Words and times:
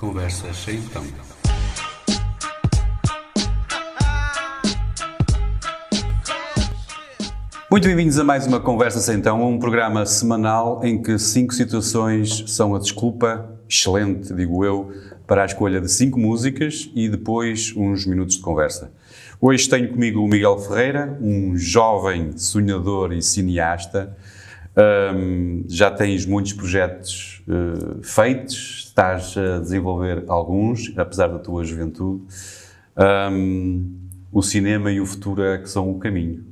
Conversas 0.00 0.56
sem 0.56 0.80
tom. 0.80 1.04
Muito 7.70 7.86
bem-vindos 7.86 8.18
a 8.18 8.24
mais 8.24 8.46
uma 8.46 8.58
Conversa 8.60 8.98
Sem 8.98 9.20
Tão, 9.20 9.46
um 9.46 9.58
programa 9.58 10.06
semanal 10.06 10.82
em 10.82 11.02
que 11.02 11.18
cinco 11.18 11.52
situações 11.52 12.44
são 12.46 12.74
a 12.74 12.78
desculpa, 12.78 13.60
excelente, 13.68 14.32
digo 14.32 14.64
eu, 14.64 14.90
para 15.26 15.42
a 15.42 15.44
escolha 15.44 15.82
de 15.82 15.92
cinco 15.92 16.18
músicas 16.18 16.90
e 16.94 17.06
depois 17.06 17.74
uns 17.76 18.06
minutos 18.06 18.36
de 18.36 18.40
conversa. 18.40 18.90
Hoje 19.38 19.68
tenho 19.68 19.90
comigo 19.90 20.24
o 20.24 20.26
Miguel 20.26 20.56
Ferreira, 20.60 21.18
um 21.20 21.54
jovem 21.58 22.38
sonhador 22.38 23.12
e 23.12 23.20
cineasta. 23.20 24.16
Um, 25.14 25.64
já 25.68 25.90
tens 25.90 26.24
muitos 26.24 26.54
projetos 26.54 27.42
uh, 27.46 28.02
feitos, 28.02 28.89
estás 29.00 29.34
a 29.38 29.58
desenvolver 29.60 30.24
alguns, 30.28 30.92
apesar 30.98 31.28
da 31.28 31.38
tua 31.38 31.64
juventude. 31.64 32.22
Um, 33.32 33.98
o 34.30 34.42
cinema 34.42 34.92
e 34.92 35.00
o 35.00 35.06
futuro 35.06 35.42
é 35.42 35.56
que 35.56 35.68
são 35.70 35.90
o 35.90 35.98
caminho. 35.98 36.44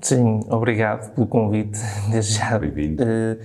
Sim, 0.00 0.40
obrigado 0.48 1.14
pelo 1.14 1.26
convite, 1.26 1.78
desde 2.10 2.38
já. 2.38 2.58
Bem-vindo. 2.58 3.02
Uh, 3.02 3.38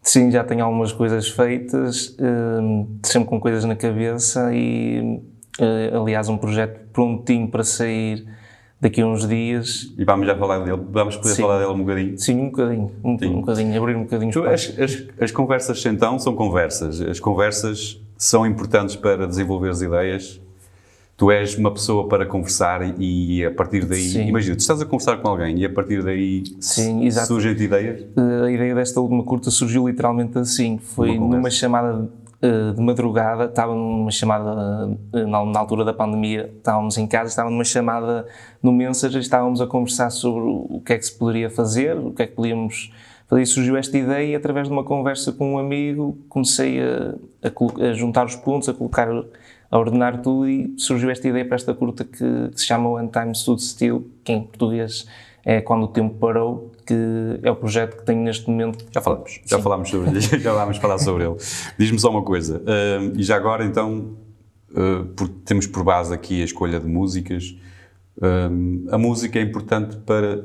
sim, 0.00 0.30
já 0.30 0.44
tenho 0.44 0.64
algumas 0.64 0.92
coisas 0.92 1.28
feitas, 1.28 2.10
uh, 2.10 2.88
sempre 3.02 3.28
com 3.28 3.40
coisas 3.40 3.64
na 3.64 3.74
cabeça 3.74 4.54
e, 4.54 5.20
uh, 5.60 6.00
aliás, 6.00 6.28
um 6.28 6.38
projeto 6.38 6.78
prontinho 6.92 7.50
para 7.50 7.64
sair 7.64 8.24
daqui 8.80 9.00
a 9.00 9.06
uns 9.06 9.26
dias. 9.26 9.92
E 9.96 10.04
vamos 10.04 10.26
já 10.26 10.36
falar 10.36 10.58
dele, 10.60 10.82
vamos 10.90 11.16
poder 11.16 11.34
Sim. 11.34 11.42
falar 11.42 11.58
dele 11.58 11.72
um 11.72 11.78
bocadinho. 11.78 12.18
Sim, 12.18 12.40
um 12.40 12.50
bocadinho, 12.50 12.92
um, 13.02 13.18
Sim. 13.18 13.26
um 13.26 13.40
bocadinho, 13.40 13.82
abrir 13.82 13.96
um 13.96 14.02
bocadinho 14.02 14.30
espaço. 14.30 14.72
As, 14.72 14.78
as, 14.78 15.04
as 15.20 15.30
conversas 15.30 15.84
então 15.86 16.18
são 16.18 16.34
conversas. 16.34 17.00
As 17.00 17.18
conversas 17.18 18.00
são 18.16 18.46
importantes 18.46 18.96
para 18.96 19.26
desenvolver 19.26 19.70
as 19.70 19.80
ideias. 19.80 20.40
Tu 21.16 21.30
és 21.30 21.56
uma 21.56 21.72
pessoa 21.72 22.08
para 22.08 22.26
conversar 22.26 22.82
e 22.98 23.44
a 23.44 23.50
partir 23.50 23.84
daí, 23.84 24.00
Sim. 24.00 24.26
imagina, 24.26 24.56
tu 24.56 24.60
estás 24.60 24.82
a 24.82 24.84
conversar 24.84 25.18
com 25.18 25.28
alguém 25.28 25.56
e 25.58 25.64
a 25.64 25.70
partir 25.70 26.02
daí 26.02 26.42
Sim, 26.58 27.08
surgem-te 27.08 27.62
ideias. 27.62 28.04
A 28.44 28.50
ideia 28.50 28.74
desta 28.74 29.00
última 29.00 29.22
curta 29.22 29.48
surgiu 29.48 29.86
literalmente 29.86 30.36
assim. 30.38 30.76
Foi 30.78 31.16
numa 31.16 31.50
chamada 31.50 32.10
de 32.74 32.80
madrugada, 32.82 33.46
estava 33.46 33.74
numa 33.74 34.10
chamada, 34.10 34.86
uh, 35.12 35.26
na, 35.26 35.58
altura 35.58 35.84
da 35.84 35.92
pandemia, 35.92 36.52
estávamos 36.56 36.98
em 36.98 37.06
casa, 37.06 37.28
estava 37.28 37.50
numa 37.50 37.64
chamada 37.64 38.26
no 38.62 38.72
Messenger, 38.72 39.20
estávamos 39.20 39.60
a 39.60 39.66
conversar 39.66 40.10
sobre 40.10 40.42
o 40.42 40.82
que 40.84 40.92
é 40.92 40.98
que 40.98 41.06
se 41.06 41.16
poderia 41.16 41.48
fazer, 41.48 41.96
o 41.96 42.12
que 42.12 42.22
é 42.22 42.26
que 42.26 42.34
podíamos 42.34 42.92
fazer. 43.28 43.42
E 43.42 43.46
surgiu 43.46 43.76
esta 43.76 43.96
ideia 43.96 44.32
e 44.32 44.34
através 44.36 44.68
de 44.68 44.72
uma 44.72 44.84
conversa 44.84 45.32
com 45.32 45.54
um 45.54 45.58
amigo 45.58 46.18
comecei 46.28 46.80
a, 46.80 47.14
a 47.42 47.88
a 47.88 47.92
juntar 47.92 48.26
os 48.26 48.36
pontos, 48.36 48.68
a 48.68 48.74
colocar, 48.74 49.08
a 49.70 49.78
ordenar 49.78 50.20
tudo 50.20 50.48
e 50.48 50.74
surgiu 50.78 51.10
esta 51.10 51.26
ideia 51.26 51.44
para 51.44 51.56
esta 51.56 51.74
curta 51.74 52.04
que, 52.04 52.18
que 52.18 52.60
se 52.60 52.66
chama 52.66 52.90
When 52.90 53.08
Time 53.08 53.34
Stood 53.34 53.62
Still, 53.62 54.08
que 54.22 54.32
em 54.32 54.42
português 54.42 55.08
é 55.44 55.60
Quando 55.60 55.84
o 55.84 55.88
Tempo 55.88 56.14
Parou, 56.14 56.70
que 56.84 57.40
é 57.42 57.50
o 57.50 57.56
projeto 57.56 57.96
que 57.98 58.04
tenho 58.04 58.22
neste 58.22 58.48
momento. 58.48 58.84
Já 58.92 59.00
falamos, 59.00 59.40
já 59.44 59.58
falámos 59.58 59.88
sobre 59.90 60.10
ele, 60.10 60.20
já 60.40 60.52
vamos 60.52 60.76
falar 60.78 60.98
sobre 60.98 61.24
ele. 61.24 61.36
Diz-me 61.78 61.98
só 61.98 62.10
uma 62.10 62.22
coisa, 62.22 62.60
hum, 63.00 63.12
e 63.16 63.22
já 63.22 63.36
agora 63.36 63.64
então, 63.64 64.16
uh, 64.70 65.04
por- 65.16 65.28
temos 65.28 65.66
por 65.66 65.82
base 65.84 66.12
aqui 66.14 66.40
a 66.42 66.44
escolha 66.44 66.78
de 66.80 66.86
músicas. 66.86 67.56
Hum, 68.22 68.86
a 68.90 68.96
música 68.98 69.38
é 69.38 69.42
importante 69.42 69.96
para. 69.96 70.44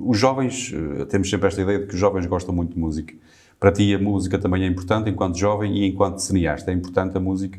os 0.00 0.18
jovens, 0.18 0.72
uh, 0.72 1.06
temos 1.06 1.30
sempre 1.30 1.48
esta 1.48 1.60
ideia 1.62 1.78
de 1.78 1.86
que 1.86 1.94
os 1.94 2.00
jovens 2.00 2.26
gostam 2.26 2.54
muito 2.54 2.74
de 2.74 2.78
música. 2.78 3.14
Para 3.58 3.72
ti 3.72 3.94
a 3.94 3.98
música 3.98 4.38
também 4.38 4.64
é 4.64 4.66
importante 4.66 5.10
enquanto 5.10 5.38
jovem 5.38 5.76
e 5.78 5.86
enquanto 5.86 6.18
cineasta. 6.18 6.70
É 6.70 6.74
importante 6.74 7.16
a 7.16 7.20
música? 7.20 7.58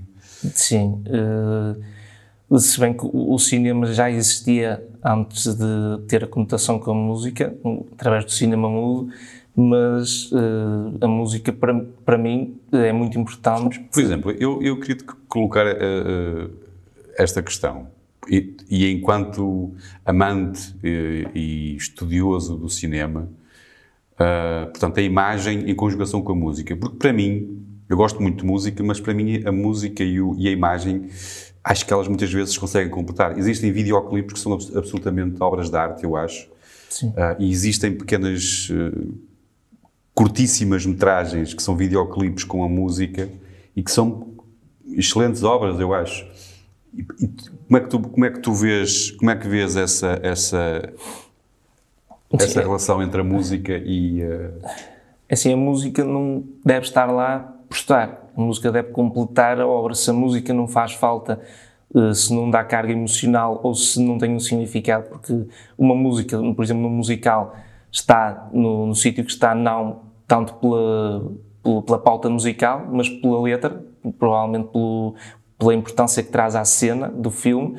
Sim. 0.55 1.03
eh, 1.05 2.57
se 2.59 2.79
bem 2.79 2.91
que 2.93 3.07
o 3.13 3.37
cinema 3.37 3.85
já 3.93 4.09
existia 4.09 4.83
antes 5.03 5.55
de 5.55 6.05
ter 6.07 6.23
a 6.23 6.27
conotação 6.27 6.79
com 6.79 6.91
a 6.91 6.93
música, 6.93 7.55
através 7.93 8.25
do 8.25 8.31
cinema 8.31 8.69
mudo, 8.69 9.11
mas 9.55 10.29
eh, 10.33 11.05
a 11.05 11.07
música 11.07 11.51
para, 11.51 11.85
para 12.05 12.17
mim 12.17 12.57
é 12.71 12.91
muito 12.91 13.19
importante. 13.19 13.79
Por 13.91 14.01
exemplo, 14.01 14.31
eu, 14.31 14.61
eu 14.61 14.79
queria 14.79 14.97
colocar 15.27 15.65
eh, 15.67 15.77
eh, 15.79 16.49
esta 17.17 17.41
questão. 17.41 17.87
E, 18.29 18.55
e 18.69 18.91
enquanto 18.91 19.73
amante 20.05 20.75
eh, 20.83 21.29
e 21.33 21.75
estudioso 21.75 22.55
do 22.55 22.69
cinema, 22.69 23.27
ah, 24.21 24.67
portanto, 24.69 24.99
a 24.99 25.01
imagem 25.01 25.69
em 25.69 25.73
conjugação 25.73 26.21
com 26.21 26.31
a 26.33 26.35
música. 26.35 26.75
Porque 26.75 26.97
para 26.97 27.11
mim, 27.11 27.60
eu 27.91 27.97
gosto 27.97 28.21
muito 28.21 28.39
de 28.39 28.45
música, 28.45 28.81
mas 28.83 28.99
para 28.99 29.13
mim 29.13 29.43
a 29.45 29.51
música 29.51 30.03
e, 30.03 30.19
o- 30.21 30.33
e 30.37 30.47
a 30.47 30.51
imagem, 30.51 31.09
acho 31.63 31.85
que 31.85 31.91
elas 31.93 32.07
muitas 32.07 32.31
vezes 32.31 32.57
conseguem 32.57 32.89
completar. 32.89 33.37
Existem 33.37 33.71
videoclipes 33.71 34.33
que 34.33 34.39
são 34.39 34.53
abs- 34.53 34.75
absolutamente 34.75 35.35
obras 35.43 35.69
de 35.69 35.75
arte, 35.77 36.03
eu 36.03 36.15
acho. 36.15 36.47
Sim. 36.89 37.13
Ah, 37.17 37.35
e 37.37 37.51
existem 37.51 37.93
pequenas, 37.93 38.69
eh, 38.71 39.01
curtíssimas 40.13 40.85
metragens 40.85 41.53
que 41.53 41.61
são 41.63 41.75
videoclipes 41.75 42.43
com 42.43 42.63
a 42.63 42.69
música 42.69 43.29
e 43.75 43.81
que 43.83 43.91
são 43.91 44.27
excelentes 44.87 45.43
obras, 45.43 45.79
eu 45.79 45.93
acho. 45.93 46.25
E, 46.93 47.01
e 47.23 47.27
como 47.67 47.77
é 47.77 47.79
que 47.79 47.89
tu 47.89 47.99
como 47.99 48.25
é 48.25 48.29
que 48.29 48.39
tu 48.39 48.53
vês 48.53 49.11
como 49.11 49.31
é 49.31 49.35
que 49.35 49.47
vês 49.47 49.75
essa 49.77 50.19
essa 50.21 50.93
essa 52.33 52.47
Sim. 52.47 52.59
relação 52.59 53.01
entre 53.01 53.21
a 53.21 53.23
música 53.23 53.77
e 53.77 54.21
eh, 54.21 54.51
Assim, 55.29 55.53
a 55.53 55.57
música 55.57 56.03
não 56.03 56.43
deve 56.65 56.85
estar 56.85 57.05
lá 57.05 57.57
por 57.71 57.77
estar. 57.77 58.29
A 58.35 58.41
música 58.41 58.69
deve 58.69 58.89
completar 58.89 59.61
a 59.61 59.65
obra. 59.65 59.95
Se 59.95 60.09
a 60.09 60.13
música 60.13 60.53
não 60.53 60.67
faz 60.67 60.91
falta, 60.91 61.39
eh, 61.95 62.13
se 62.13 62.33
não 62.35 62.51
dá 62.51 62.65
carga 62.65 62.91
emocional 62.91 63.61
ou 63.63 63.73
se 63.73 64.03
não 64.03 64.17
tem 64.17 64.35
um 64.35 64.39
significado, 64.41 65.07
porque 65.07 65.45
uma 65.77 65.95
música, 65.95 66.37
por 66.53 66.63
exemplo, 66.65 66.83
no 66.83 66.89
musical, 66.89 67.55
está 67.89 68.49
no, 68.51 68.87
no 68.87 68.95
sítio 68.95 69.23
que 69.23 69.31
está 69.31 69.55
não 69.55 70.01
tanto 70.27 70.53
pela, 70.55 71.31
pela, 71.63 71.81
pela 71.81 71.99
pauta 71.99 72.29
musical, 72.29 72.85
mas 72.91 73.07
pela 73.07 73.41
letra, 73.41 73.81
provavelmente 74.19 74.67
pelo, 74.67 75.15
pela 75.57 75.73
importância 75.73 76.21
que 76.21 76.29
traz 76.29 76.57
à 76.57 76.65
cena 76.65 77.07
do 77.07 77.31
filme, 77.31 77.77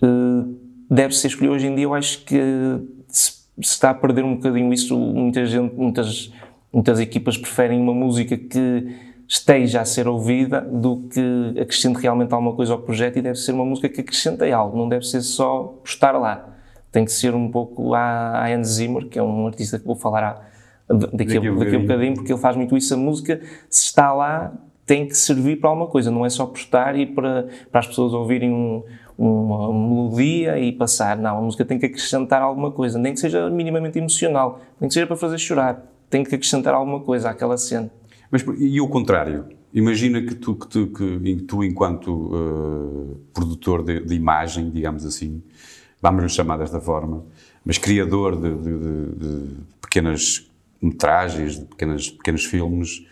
eh, 0.00 0.44
deve 0.88 1.12
ser 1.12 1.26
escolhido 1.26 1.56
hoje 1.56 1.66
em 1.66 1.74
dia. 1.74 1.86
Eu 1.86 1.94
acho 1.94 2.24
que 2.24 2.38
se, 3.08 3.32
se 3.32 3.48
está 3.60 3.90
a 3.90 3.94
perder 3.94 4.24
um 4.24 4.36
bocadinho 4.36 4.72
isso. 4.72 4.96
Muita 4.96 5.44
gente, 5.44 5.74
muitas, 5.74 6.32
muitas 6.72 7.00
equipas 7.00 7.36
preferem 7.36 7.80
uma 7.80 7.94
música 7.94 8.36
que 8.36 9.03
esteja 9.28 9.80
a 9.80 9.84
ser 9.84 10.06
ouvida 10.06 10.60
do 10.60 11.08
que 11.08 11.60
acrescente 11.60 11.96
realmente 12.00 12.32
alguma 12.32 12.52
coisa 12.54 12.72
ao 12.74 12.78
projeto 12.78 13.18
e 13.18 13.22
deve 13.22 13.36
ser 13.38 13.52
uma 13.52 13.64
música 13.64 13.88
que 13.88 14.00
acrescente 14.00 14.50
algo, 14.52 14.76
não 14.76 14.88
deve 14.88 15.06
ser 15.06 15.20
só 15.22 15.74
estar 15.84 16.12
lá. 16.12 16.48
Tem 16.92 17.04
que 17.04 17.12
ser 17.12 17.34
um 17.34 17.50
pouco 17.50 17.94
a, 17.94 18.00
a 18.44 18.46
Hans 18.54 18.68
Zimmer, 18.68 19.08
que 19.08 19.18
é 19.18 19.22
um 19.22 19.46
artista 19.46 19.78
que 19.78 19.84
vou 19.86 19.96
falar 19.96 20.22
a, 20.88 20.92
daqui, 20.94 21.16
Daqui 21.16 21.32
a 21.32 21.40
daqui 21.40 21.48
a 21.48 21.52
bocadinho. 21.52 21.80
bocadinho, 21.82 22.14
porque 22.14 22.32
ele 22.32 22.40
faz 22.40 22.56
muito 22.56 22.76
isso. 22.76 22.94
A 22.94 22.96
música, 22.96 23.40
se 23.68 23.86
está 23.86 24.12
lá, 24.12 24.52
tem 24.86 25.06
que 25.08 25.16
servir 25.16 25.56
para 25.56 25.70
alguma 25.70 25.88
coisa, 25.88 26.10
não 26.10 26.24
é 26.24 26.28
só 26.30 26.46
por 26.46 26.58
estar 26.58 26.96
e 26.96 27.06
para, 27.06 27.48
para 27.72 27.80
as 27.80 27.86
pessoas 27.86 28.12
ouvirem 28.12 28.52
um- 28.52 28.82
uma 29.16 29.72
melodia 29.72 30.58
e 30.58 30.70
passar. 30.72 31.16
Não, 31.16 31.38
a 31.38 31.40
música 31.40 31.64
tem 31.64 31.78
que 31.78 31.86
acrescentar 31.86 32.42
alguma 32.42 32.70
coisa, 32.70 32.98
nem 32.98 33.14
que 33.14 33.20
seja 33.20 33.48
minimamente 33.48 33.98
emocional, 33.98 34.60
nem 34.80 34.86
que 34.88 34.94
seja 34.94 35.06
para 35.06 35.16
fazer 35.16 35.38
chorar, 35.38 35.82
tem 36.10 36.22
que 36.22 36.34
acrescentar 36.34 36.74
alguma 36.74 37.00
coisa 37.00 37.30
àquela 37.30 37.56
cena. 37.56 37.90
Mas 38.42 38.58
e 38.58 38.80
o 38.80 38.88
contrário? 38.88 39.44
Imagina 39.72 40.20
que 40.22 40.34
tu 40.34 40.54
que 40.56 40.68
tu, 40.68 40.86
que 40.88 41.42
tu 41.46 41.62
enquanto 41.64 42.30
eh, 42.34 43.16
produtor 43.32 43.82
de, 43.84 44.00
de 44.00 44.14
imagem 44.14 44.70
digamos 44.70 45.04
assim 45.06 45.42
vamos 46.02 46.22
lhe 46.24 46.28
chamar 46.28 46.58
desta 46.58 46.80
forma 46.80 47.24
mas 47.64 47.78
criador 47.78 48.36
de, 48.40 48.50
de- 48.54 49.14
de- 49.22 49.56
pequenas 49.80 50.50
metragens 50.82 51.58
de 51.60 51.64
pequenas 51.66 52.10
pequenos 52.10 52.44
filmes 52.44 53.06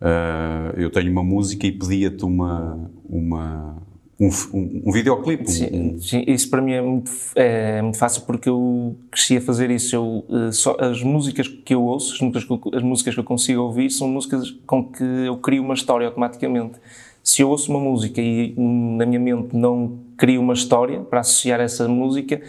eh, 0.00 0.74
eu 0.76 0.90
tenho 0.90 1.10
uma 1.12 1.22
música 1.24 1.66
e 1.66 1.72
pedia-te 1.72 2.24
uma 2.24 2.90
uma 3.08 3.76
um, 4.22 4.28
um, 4.58 4.82
um 4.86 4.92
videoclipe 4.92 5.44
um- 5.44 5.46
Sim, 5.46 5.98
sim, 6.00 6.24
isso 6.26 6.48
para 6.50 6.60
mim 6.62 6.72
é 6.72 6.80
muito, 6.82 7.10
é 7.34 7.82
muito 7.82 7.98
fácil 7.98 8.22
porque 8.22 8.48
eu 8.48 8.96
cresci 9.10 9.36
a 9.36 9.40
fazer 9.40 9.70
isso. 9.70 9.94
Eu, 9.96 10.24
eh, 10.48 10.52
só, 10.52 10.76
as 10.78 11.02
músicas 11.02 11.48
que 11.48 11.74
eu 11.74 11.82
ouço, 11.82 12.14
as 12.14 12.20
músicas 12.20 12.44
que, 12.44 12.52
eu- 12.52 12.78
as 12.78 12.82
músicas 12.82 13.14
que 13.14 13.20
eu 13.20 13.24
consigo 13.24 13.62
ouvir, 13.62 13.90
são 13.90 14.08
músicas 14.08 14.50
com 14.66 14.84
que 14.84 15.02
eu 15.04 15.36
crio 15.38 15.62
uma 15.62 15.74
história 15.74 16.06
automaticamente. 16.06 16.78
Se 17.22 17.42
eu 17.42 17.50
ouço 17.50 17.70
uma 17.70 17.80
música 17.80 18.20
e 18.20 18.54
hum, 18.56 18.96
na 18.96 19.06
minha 19.06 19.20
mente 19.20 19.56
não 19.56 19.98
crio 20.16 20.40
uma 20.40 20.54
história 20.54 21.00
para 21.00 21.20
associar 21.20 21.60
essa 21.60 21.88
música, 21.88 22.40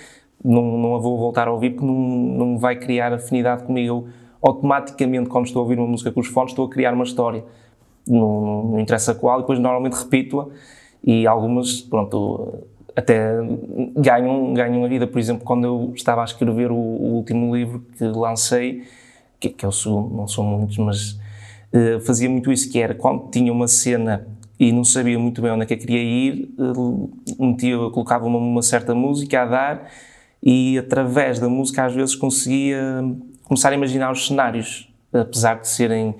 não, 0.43 0.77
não 0.77 0.95
a 0.95 0.99
vou 0.99 1.17
voltar 1.17 1.47
a 1.47 1.51
ouvir 1.51 1.71
porque 1.71 1.85
não, 1.85 1.93
não 1.95 2.57
vai 2.57 2.75
criar 2.75 3.13
afinidade 3.13 3.63
comigo. 3.63 3.87
Eu, 3.87 4.07
automaticamente, 4.41 5.29
quando 5.29 5.45
estou 5.45 5.59
a 5.61 5.63
ouvir 5.63 5.77
uma 5.79 5.87
música 5.87 6.11
com 6.11 6.19
os 6.19 6.27
fones, 6.27 6.51
estou 6.51 6.65
a 6.65 6.69
criar 6.69 6.93
uma 6.93 7.03
história. 7.03 7.43
Não, 8.07 8.65
não 8.71 8.79
interessa 8.79 9.15
qual, 9.15 9.39
e 9.39 9.41
depois 9.43 9.59
normalmente 9.59 9.93
repito-a 9.93 10.47
e 11.03 11.27
algumas, 11.27 11.81
pronto, 11.81 12.63
até 12.95 13.35
ganham, 13.95 14.53
ganham 14.53 14.85
a 14.85 14.87
vida. 14.87 15.07
Por 15.07 15.19
exemplo, 15.19 15.43
quando 15.43 15.65
eu 15.65 15.91
estava 15.95 16.21
a 16.21 16.25
escrever 16.25 16.71
o, 16.71 16.75
o 16.75 17.15
último 17.15 17.55
livro 17.55 17.85
que 17.97 18.03
lancei, 18.05 18.83
que, 19.39 19.49
que 19.49 19.65
é 19.65 19.67
o 19.67 19.71
segundo, 19.71 20.15
não 20.15 20.27
são 20.27 20.43
muitos, 20.43 20.77
mas 20.77 21.19
eh, 21.73 21.99
fazia 21.99 22.29
muito 22.29 22.51
isso, 22.51 22.71
que 22.71 22.79
era 22.79 22.95
quando 22.95 23.29
tinha 23.29 23.51
uma 23.51 23.67
cena 23.67 24.27
e 24.59 24.71
não 24.71 24.83
sabia 24.83 25.19
muito 25.19 25.41
bem 25.41 25.51
onde 25.51 25.63
é 25.63 25.65
que 25.65 25.73
eu 25.73 25.77
queria 25.77 26.01
ir, 26.01 26.49
metia, 27.39 27.75
colocava 27.89 28.25
uma, 28.25 28.37
uma 28.37 28.61
certa 28.61 28.95
música 28.95 29.41
a 29.41 29.45
dar 29.45 29.91
e 30.41 30.77
através 30.77 31.39
da 31.39 31.49
música 31.49 31.85
às 31.85 31.93
vezes 31.93 32.15
conseguia 32.15 33.03
começar 33.43 33.69
a 33.71 33.73
imaginar 33.73 34.11
os 34.11 34.27
cenários, 34.27 34.93
apesar 35.11 35.59
de 35.59 35.67
serem 35.67 36.15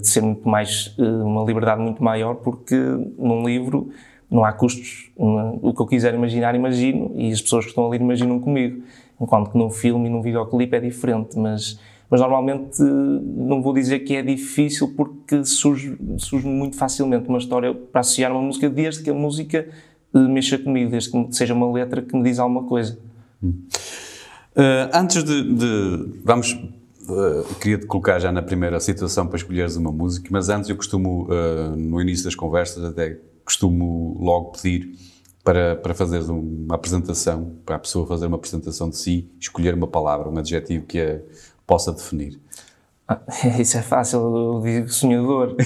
de 0.00 0.08
ser 0.08 0.22
muito 0.22 0.48
mais 0.48 0.94
uma 0.98 1.44
liberdade 1.44 1.82
muito 1.82 2.02
maior, 2.02 2.36
porque 2.36 2.74
num 3.18 3.46
livro 3.46 3.90
não 4.30 4.44
há 4.44 4.52
custos, 4.52 5.10
o 5.16 5.72
que 5.72 5.80
eu 5.80 5.86
quiser 5.86 6.14
imaginar 6.14 6.54
imagino. 6.54 7.12
E 7.14 7.30
as 7.32 7.40
pessoas 7.40 7.64
que 7.64 7.70
estão 7.70 7.86
ali 7.86 7.98
imaginam 7.98 8.40
comigo, 8.40 8.82
enquanto 9.20 9.50
que 9.50 9.58
num 9.58 9.70
filme 9.70 10.08
e 10.08 10.10
num 10.10 10.22
videoclipe 10.22 10.76
é 10.76 10.80
diferente, 10.80 11.38
mas 11.38 11.78
mas 12.08 12.20
normalmente 12.20 12.80
não 12.80 13.60
vou 13.60 13.74
dizer 13.74 14.00
que 14.00 14.14
é 14.14 14.22
difícil 14.22 14.94
porque 14.96 15.44
surge, 15.44 15.96
surge 16.18 16.46
muito 16.46 16.76
facilmente 16.76 17.28
uma 17.28 17.38
história 17.38 17.74
para 17.74 18.00
associar 18.00 18.30
uma 18.30 18.40
música 18.40 18.70
desde 18.70 19.02
que 19.02 19.10
a 19.10 19.14
música 19.14 19.68
eh, 20.14 20.18
mexa 20.18 20.56
comigo, 20.56 20.90
desde 20.90 21.10
que 21.10 21.36
seja 21.36 21.52
uma 21.52 21.70
letra 21.70 22.00
que 22.02 22.16
me 22.16 22.22
diz 22.22 22.38
alguma 22.38 22.62
coisa. 22.62 22.96
Uh, 23.42 24.88
antes 24.94 25.22
de, 25.22 25.54
de 25.54 26.20
vamos 26.24 26.52
uh, 26.52 27.54
queria 27.60 27.78
te 27.78 27.86
colocar 27.86 28.18
já 28.18 28.32
na 28.32 28.40
primeira 28.40 28.80
situação 28.80 29.26
para 29.26 29.36
escolheres 29.36 29.76
uma 29.76 29.92
música, 29.92 30.28
mas 30.30 30.48
antes 30.48 30.70
eu 30.70 30.76
costumo 30.76 31.24
uh, 31.24 31.76
no 31.76 32.00
início 32.00 32.24
das 32.24 32.34
conversas 32.34 32.84
até 32.84 33.18
costumo 33.46 34.16
logo 34.20 34.52
pedir 34.52 34.92
para, 35.42 35.76
para 35.76 35.94
fazer 35.94 36.20
uma 36.30 36.74
apresentação, 36.74 37.52
para 37.64 37.76
a 37.76 37.78
pessoa 37.78 38.06
fazer 38.06 38.26
uma 38.26 38.36
apresentação 38.36 38.90
de 38.90 38.96
si, 38.98 39.30
escolher 39.40 39.72
uma 39.72 39.86
palavra, 39.86 40.28
um 40.28 40.36
adjetivo 40.36 40.84
que 40.84 41.00
a 41.00 41.20
possa 41.66 41.92
definir. 41.92 42.38
Ah, 43.08 43.20
isso 43.58 43.78
é 43.78 43.82
fácil, 43.82 44.18
eu 44.18 44.60
digo 44.62 44.88
sonhador. 44.88 45.56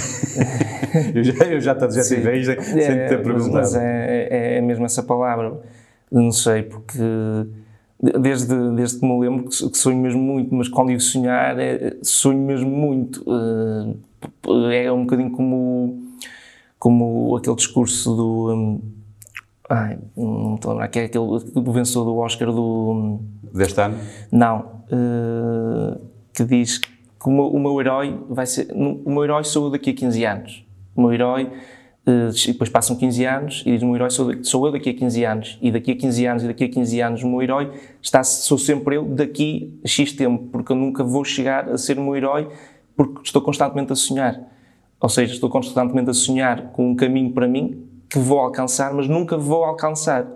eu, 1.15 1.25
já, 1.25 1.45
eu 1.45 1.61
já 1.61 1.75
te 1.75 1.85
adjetivei 1.85 2.45
sem, 2.45 2.61
sem 2.61 2.83
é, 2.83 3.09
ter 3.09 3.23
perguntado. 3.23 3.55
Mas 3.55 3.75
é, 3.75 4.29
é, 4.31 4.59
é 4.59 4.61
mesmo 4.61 4.85
essa 4.85 5.03
palavra. 5.03 5.59
Não 6.13 6.31
sei, 6.31 6.65
porque 6.65 6.99
desde, 8.03 8.55
desde 8.75 8.99
que 8.99 9.07
me 9.07 9.21
lembro 9.21 9.49
que 9.49 9.55
sonho 9.55 9.99
mesmo 9.99 10.21
muito, 10.21 10.55
mas 10.55 10.69
quando 10.69 10.89
digo 10.89 11.01
sonhar, 11.01 11.59
é, 11.59 11.97
sonho 12.03 12.39
mesmo 12.39 12.69
muito. 12.69 13.25
Eh, 13.27 14.85
é 14.85 14.93
um 14.93 15.03
bocadinho 15.05 15.31
como, 15.31 16.03
como 16.81 17.37
aquele 17.37 17.55
discurso 17.55 18.17
do. 18.17 18.53
Hum, 18.53 18.81
ai, 19.69 19.99
não 20.17 20.55
estou 20.55 20.71
a 20.71 20.75
lembrar, 20.75 20.89
que 20.89 20.99
é 20.99 21.05
aquele 21.05 21.27
do 21.55 21.73
vencedor 21.73 22.05
do 22.05 22.17
Oscar 22.17 22.51
do. 22.51 22.91
Hum, 22.91 23.21
Deste 23.53 23.81
ano? 23.81 23.99
Não, 24.33 24.61
uh, 24.91 26.01
que 26.33 26.43
diz 26.45 26.79
que 26.79 26.89
o 27.27 27.31
meu, 27.31 27.47
o 27.49 27.61
meu, 27.61 27.81
herói 27.81 28.19
vai 28.31 28.47
ser. 28.47 28.73
O 28.73 29.11
meu 29.11 29.23
herói 29.23 29.45
sou 29.45 29.67
eu 29.67 29.71
daqui 29.71 29.91
a 29.91 29.95
15 29.95 30.25
anos. 30.25 30.65
O 30.97 31.03
meu 31.03 31.13
herói. 31.13 31.53
Uh, 32.07 32.33
depois 32.47 32.71
passam 32.71 32.97
15 32.97 33.25
anos 33.27 33.63
e 33.67 33.73
diz: 33.73 33.83
O 33.83 33.87
meu 33.87 33.97
herói 33.97 34.11
sou, 34.11 34.33
sou, 34.43 34.67
eu 34.67 34.73
daqui 34.73 34.89
a 34.89 34.95
15 34.95 35.25
anos. 35.25 35.59
E 35.61 35.71
daqui 35.71 35.93
a 35.93 35.97
15 35.97 36.27
anos 36.27 36.43
e 36.45 36.47
daqui 36.47 36.65
a 36.65 36.69
15 36.69 37.01
anos, 37.03 37.23
o 37.23 37.29
meu 37.29 37.43
herói 37.43 37.71
está, 38.01 38.25
sou 38.25 38.57
sempre 38.57 38.97
eu 38.97 39.05
daqui 39.05 39.79
a 39.85 39.89
X 39.89 40.15
tempo, 40.15 40.49
porque 40.51 40.73
eu 40.73 40.77
nunca 40.77 41.05
vou 41.05 41.27
chegar 41.27 41.69
a 41.69 41.77
ser 41.77 41.99
o 41.99 42.03
meu 42.03 42.17
herói 42.17 42.49
porque 42.97 43.21
estou 43.23 43.43
constantemente 43.43 43.93
a 43.93 43.97
sonhar. 43.97 44.41
Ou 45.01 45.09
seja, 45.09 45.33
estou 45.33 45.49
constantemente 45.49 46.11
a 46.11 46.15
sonhar 46.15 46.73
com 46.73 46.91
um 46.91 46.95
caminho 46.95 47.33
para 47.33 47.49
mim 47.49 47.87
que 48.09 48.19
vou 48.19 48.39
alcançar, 48.39 48.93
mas 48.93 49.09
nunca 49.09 49.39
vou 49.39 49.65
alcançar. 49.65 50.27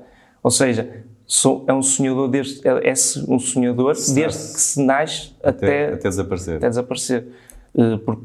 Ou 0.43 0.50
seja, 0.50 1.05
sou, 1.26 1.64
é 1.66 1.75
um 1.75 1.82
sonhador 1.82 2.28
desde, 2.28 2.66
é, 2.66 2.90
é 2.90 2.94
um 3.28 3.38
sonhador 3.38 3.94
se 3.94 4.14
desde 4.14 4.38
nasce. 4.38 4.55
que 4.55 4.61
se 4.61 4.82
nasce 4.82 5.32
até, 5.43 5.66
até, 5.66 5.94
até 5.94 6.08
desaparecer. 6.08 6.56
Até 6.56 6.69
desaparecer. 6.69 7.26
Uh, 7.75 7.99
porque, 7.99 8.25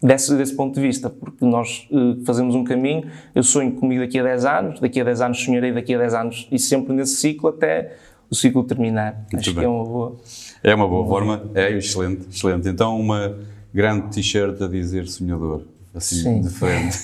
desse, 0.00 0.34
desse 0.36 0.54
ponto 0.54 0.74
de 0.74 0.80
vista, 0.80 1.10
porque 1.10 1.44
nós 1.44 1.88
uh, 1.90 2.24
fazemos 2.24 2.54
um 2.54 2.64
caminho, 2.64 3.10
eu 3.34 3.42
sonho 3.42 3.72
comigo 3.72 4.00
daqui 4.00 4.18
a 4.18 4.22
10 4.22 4.44
anos, 4.44 4.80
daqui 4.80 5.00
a 5.00 5.04
10 5.04 5.20
anos 5.20 5.44
sonharei 5.44 5.72
daqui 5.72 5.94
a 5.94 5.98
10 5.98 6.14
anos, 6.14 6.48
e 6.50 6.58
sempre 6.58 6.94
nesse 6.94 7.16
ciclo 7.16 7.48
até 7.50 7.96
o 8.30 8.34
ciclo 8.34 8.62
terminar. 8.62 9.24
Muito 9.32 9.36
Acho 9.36 9.50
bem. 9.50 9.60
que 9.60 9.64
é 9.64 9.68
uma 9.68 9.84
boa. 9.84 10.16
É 10.62 10.74
uma 10.74 10.88
boa 10.88 11.06
forma, 11.06 11.42
é 11.54 11.72
excelente, 11.72 12.28
excelente. 12.30 12.68
Então, 12.68 12.98
uma 12.98 13.36
grande 13.72 14.08
t-shirt 14.14 14.60
a 14.62 14.66
dizer 14.66 15.06
sonhador 15.06 15.62
assim 15.94 16.22
Sim. 16.22 16.40
de 16.40 16.50
frente. 16.50 16.98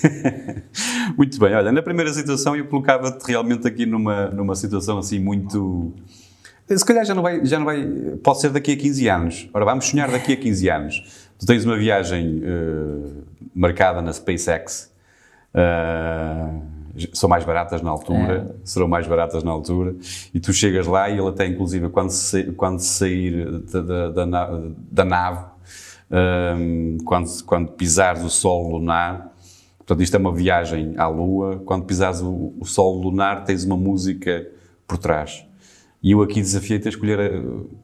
muito 1.16 1.38
bem, 1.38 1.55
olha, 1.55 1.72
na 1.72 1.82
primeira 1.82 2.12
situação 2.12 2.56
eu 2.56 2.66
colocava-te 2.66 3.25
realmente 3.26 3.66
aqui 3.66 3.87
numa, 3.87 4.26
numa 4.28 4.55
situação 4.55 4.99
assim 4.99 5.19
muito. 5.19 5.93
Se 6.66 6.84
calhar 6.84 7.05
já 7.05 7.14
não, 7.14 7.22
vai, 7.22 7.44
já 7.44 7.58
não 7.58 7.66
vai. 7.66 7.84
Pode 8.22 8.40
ser 8.40 8.50
daqui 8.50 8.72
a 8.72 8.76
15 8.76 9.08
anos. 9.08 9.50
Ora, 9.52 9.64
vamos 9.64 9.87
sonhar 9.87 10.11
daqui 10.11 10.32
a 10.32 10.37
15 10.37 10.69
anos. 10.70 11.28
Tu 11.38 11.44
tens 11.44 11.64
uma 11.64 11.76
viagem 11.76 12.43
uh, 12.43 13.22
marcada 13.55 14.00
na 14.00 14.12
SpaceX. 14.12 14.90
Uh, 15.55 16.75
são 17.12 17.28
mais 17.28 17.44
baratas 17.44 17.82
na 17.82 17.90
altura, 17.90 18.55
é. 18.55 18.55
serão 18.64 18.87
mais 18.87 19.06
baratas 19.06 19.43
na 19.43 19.50
altura, 19.50 19.96
e 20.32 20.38
tu 20.38 20.52
chegas 20.52 20.87
lá 20.87 21.10
e 21.10 21.19
ele 21.19 21.28
até, 21.28 21.46
inclusive, 21.46 21.88
quando, 21.88 22.10
se, 22.10 22.44
quando 22.52 22.78
sair 22.78 23.60
da, 23.62 24.08
da, 24.08 24.49
da, 24.90 25.05
nave, 25.05 25.44
quando, 27.05 27.45
quando 27.45 27.73
pisares 27.73 28.23
o 28.23 28.31
Sol 28.31 28.71
lunar, 28.71 29.33
portanto, 29.79 30.03
isto 30.03 30.17
é 30.17 30.19
uma 30.21 30.33
viagem 30.33 30.95
à 30.97 31.06
Lua, 31.09 31.62
quando 31.65 31.85
pisares 31.85 32.21
o, 32.21 32.53
o 32.59 32.65
Sol 32.65 33.01
lunar, 33.01 33.45
tens 33.45 33.65
uma 33.65 33.77
música 33.77 34.47
por 34.87 34.99
trás. 34.99 35.45
E 36.03 36.12
eu 36.12 36.23
aqui 36.23 36.41
desafiei-te 36.41 36.87
a 36.87 36.91
escolher 36.91 37.21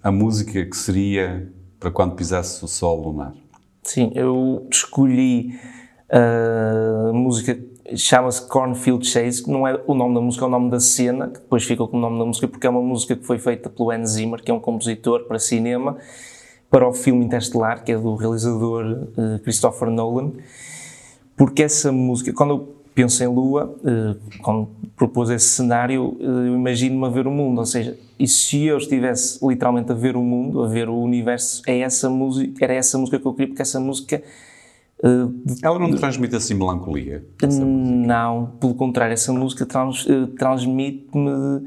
a, 0.03 0.09
a, 0.09 0.13
música 0.13 0.65
que 0.65 0.77
seria 0.77 1.51
para 1.79 1.91
quando 1.91 2.15
pisasse 2.15 2.65
o 2.65 2.69
Sol 2.69 3.03
lunar. 3.03 3.33
Sim, 3.83 4.13
eu 4.15 4.67
escolhi 4.71 5.59
a 6.11 7.13
música 7.13 7.57
chama-se 7.97 8.47
Cornfield 8.47 9.07
Chase, 9.07 9.43
que 9.43 9.51
não 9.51 9.67
é 9.67 9.81
o 9.87 9.95
nome 9.95 10.15
da 10.15 10.21
música, 10.21 10.45
é 10.45 10.49
o 10.49 10.51
nome 10.51 10.71
da 10.71 10.81
cena, 10.81 11.29
que 11.29 11.41
depois 11.41 11.65
fica 11.65 11.87
com 11.87 11.97
o 11.97 12.01
nome 12.01 12.19
da 12.19 12.25
música, 12.25 12.47
porque 12.47 12.67
é 12.67 12.71
uma 12.71 12.83
música 12.83 13.17
que 13.17 13.25
foi 13.25 13.39
feita 13.39 13.69
pelo 13.69 13.91
Hans 13.91 14.11
Zimmer, 14.11 14.43
que 14.43 14.51
é 14.51 14.55
um 14.55 14.61
compositor 14.61 15.25
para 15.25 15.39
cinema, 15.39 15.97
para 16.71 16.89
o 16.89 16.93
filme 16.93 17.25
Interstellar, 17.25 17.83
que 17.83 17.91
é 17.93 17.99
do 17.99 18.15
realizador 18.15 19.09
uh, 19.19 19.39
Christopher 19.41 19.91
Nolan, 19.91 20.31
porque 21.37 21.65
essa 21.65 21.91
música, 21.91 22.33
quando 22.33 22.51
eu 22.51 22.75
penso 22.95 23.23
em 23.25 23.27
Lua, 23.27 23.75
uh, 23.83 24.41
quando 24.41 24.69
propôs 24.97 25.31
esse 25.31 25.49
cenário, 25.49 26.17
uh, 26.21 26.47
eu 26.47 26.55
imagino-me 26.55 27.05
a 27.07 27.09
ver 27.09 27.27
o 27.27 27.31
mundo, 27.31 27.59
ou 27.59 27.67
seja, 27.67 27.99
e 28.19 28.29
se 28.29 28.65
eu 28.67 28.77
estivesse 28.77 29.45
literalmente 29.45 29.91
a 29.91 29.95
ver 29.95 30.17
o 30.17 30.23
mundo, 30.23 30.63
a 30.63 30.69
ver 30.69 30.89
o 30.89 30.97
universo, 30.97 31.61
é 31.67 31.81
essa 31.81 32.09
música, 32.09 32.65
era 32.65 32.75
essa 32.75 32.97
música 32.97 33.19
que 33.19 33.27
eu 33.27 33.33
queria, 33.33 33.49
porque 33.49 33.63
essa 33.63 33.81
música 33.81 34.23
ela 35.63 35.79
não 35.79 35.91
transmite 35.93 36.37
assim 36.37 36.53
melancolia? 36.53 37.25
Não, 37.65 38.53
pelo 38.61 38.75
contrário, 38.75 39.15
essa 39.15 39.33
música 39.33 39.65
trans, 39.65 40.07
transmite-me 40.37 41.67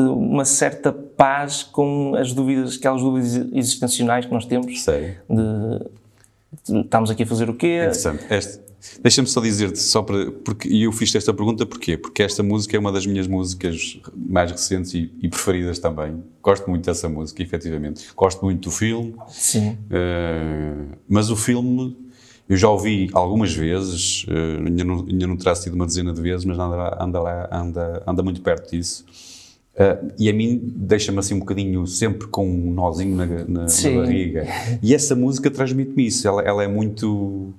uma 0.00 0.44
certa 0.44 0.92
paz 0.92 1.62
com 1.62 2.14
as 2.14 2.32
dúvidas, 2.32 2.76
aquelas 2.76 3.02
dúvidas 3.02 3.34
existenciais 3.52 4.26
que 4.26 4.32
nós 4.32 4.46
temos. 4.46 4.82
Sei. 4.82 5.16
De, 5.28 6.80
estamos 6.82 7.10
aqui 7.10 7.22
a 7.22 7.26
fazer 7.26 7.48
o 7.50 7.54
quê? 7.54 7.78
Interessante. 7.78 8.24
Este, 8.30 8.68
Deixa-me 9.02 9.26
só 9.26 9.40
dizer-te, 9.40 9.78
só 9.80 10.02
para, 10.02 10.30
porque, 10.30 10.68
e 10.68 10.84
eu 10.84 10.92
fiz 10.92 11.12
esta 11.14 11.34
pergunta 11.34 11.66
porquê? 11.66 11.96
Porque 11.96 12.22
esta 12.22 12.42
música 12.44 12.76
é 12.76 12.80
uma 12.80 12.92
das 12.92 13.04
minhas 13.06 13.26
músicas 13.26 14.00
mais 14.14 14.52
recentes 14.52 14.94
e, 14.94 15.12
e 15.20 15.28
preferidas 15.28 15.80
também. 15.80 16.22
Gosto 16.40 16.70
muito 16.70 16.84
dessa 16.84 17.08
música, 17.08 17.42
efetivamente. 17.42 18.06
Gosto 18.14 18.44
muito 18.44 18.68
do 18.68 18.70
filme. 18.70 19.16
Sim. 19.28 19.70
Uh, 19.90 20.96
mas 21.08 21.28
o 21.28 21.36
filme, 21.36 21.96
eu 22.48 22.56
já 22.56 22.68
ouvi 22.68 23.10
algumas 23.12 23.52
vezes, 23.52 24.24
uh, 24.28 24.64
ainda, 24.64 24.84
não, 24.84 25.00
ainda 25.00 25.26
não 25.26 25.36
terá 25.36 25.56
sido 25.56 25.74
uma 25.74 25.84
dezena 25.84 26.12
de 26.12 26.20
vezes, 26.20 26.44
mas 26.44 26.56
anda, 26.56 26.96
anda, 27.00 27.48
anda, 27.50 28.02
anda 28.06 28.22
muito 28.22 28.40
perto 28.42 28.70
disso. 28.70 29.04
Uh, 29.78 30.12
e 30.18 30.28
a 30.28 30.32
mim 30.32 30.60
deixa-me 30.74 31.20
assim 31.20 31.34
um 31.34 31.38
bocadinho 31.38 31.86
sempre 31.86 32.26
com 32.26 32.44
um 32.44 32.72
nozinho 32.72 33.14
na, 33.14 33.26
na, 33.26 33.44
na 33.46 33.66
barriga. 33.94 34.44
E 34.82 34.92
essa 34.92 35.14
música 35.14 35.48
transmite-me 35.52 36.04
isso, 36.04 36.26
ela, 36.26 36.42
ela, 36.42 36.64
é 36.64 36.66
muito. 36.66 37.54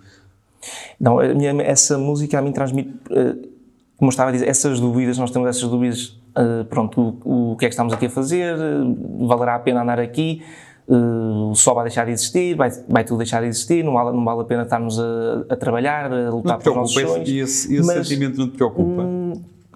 Não, 1.00 1.16
minha, 1.34 1.62
essa 1.62 1.98
música 1.98 2.38
a 2.38 2.42
mim 2.42 2.52
transmite, 2.52 2.90
uh, 3.10 3.40
como 3.96 4.08
eu 4.08 4.10
estava 4.10 4.32
a 4.32 4.34
dizer, 4.34 4.50
essas 4.50 4.82
dúvidas, 4.82 5.18
nós 5.18 5.32
temos 5.32 5.48
essas 5.48 5.70
dúvidas, 5.70 6.20
uh, 6.36 6.66
pronto, 6.66 7.18
o, 7.24 7.54
o, 7.54 7.56
que 7.56 7.66
é 7.66 7.70
que 7.70 7.74
estamos 7.74 7.94
aqui 7.94 8.08
a 8.08 8.10
fazer, 8.10 8.54
valerá 9.26 9.56
a 9.56 9.60
pena 9.60 9.82
andar 9.82 10.02
aqui, 10.02 10.42
o 10.90 11.54
sol 11.54 11.76
vai 11.76 11.84
deixar 11.86 12.06
de 12.06 12.12
existir, 12.12 12.56
vai, 12.56 12.70
vai 12.90 13.04
tudo 13.04 13.20
deixar 13.20 13.42
de 13.42 13.48
existir, 13.48 13.84
não 13.84 13.94
vale, 13.94 14.12
não 14.12 14.26
vale 14.26 14.42
a 14.42 14.44
pena 14.44 14.64
estarmos 14.64 15.00
a, 15.00 15.46
a 15.48 15.56
trabalhar, 15.56 16.12
a 16.12 16.32
lutar 16.32 16.58
pelos 16.58 16.78
nossos 16.78 17.02
sonhos. 17.02 17.30
E 17.30 17.40
esse, 17.40 17.76
esse 17.76 17.86
mas, 17.86 18.08
sentimento 18.08 18.40
não 18.40 18.50
te 18.50 18.58
preocupa? 18.58 19.04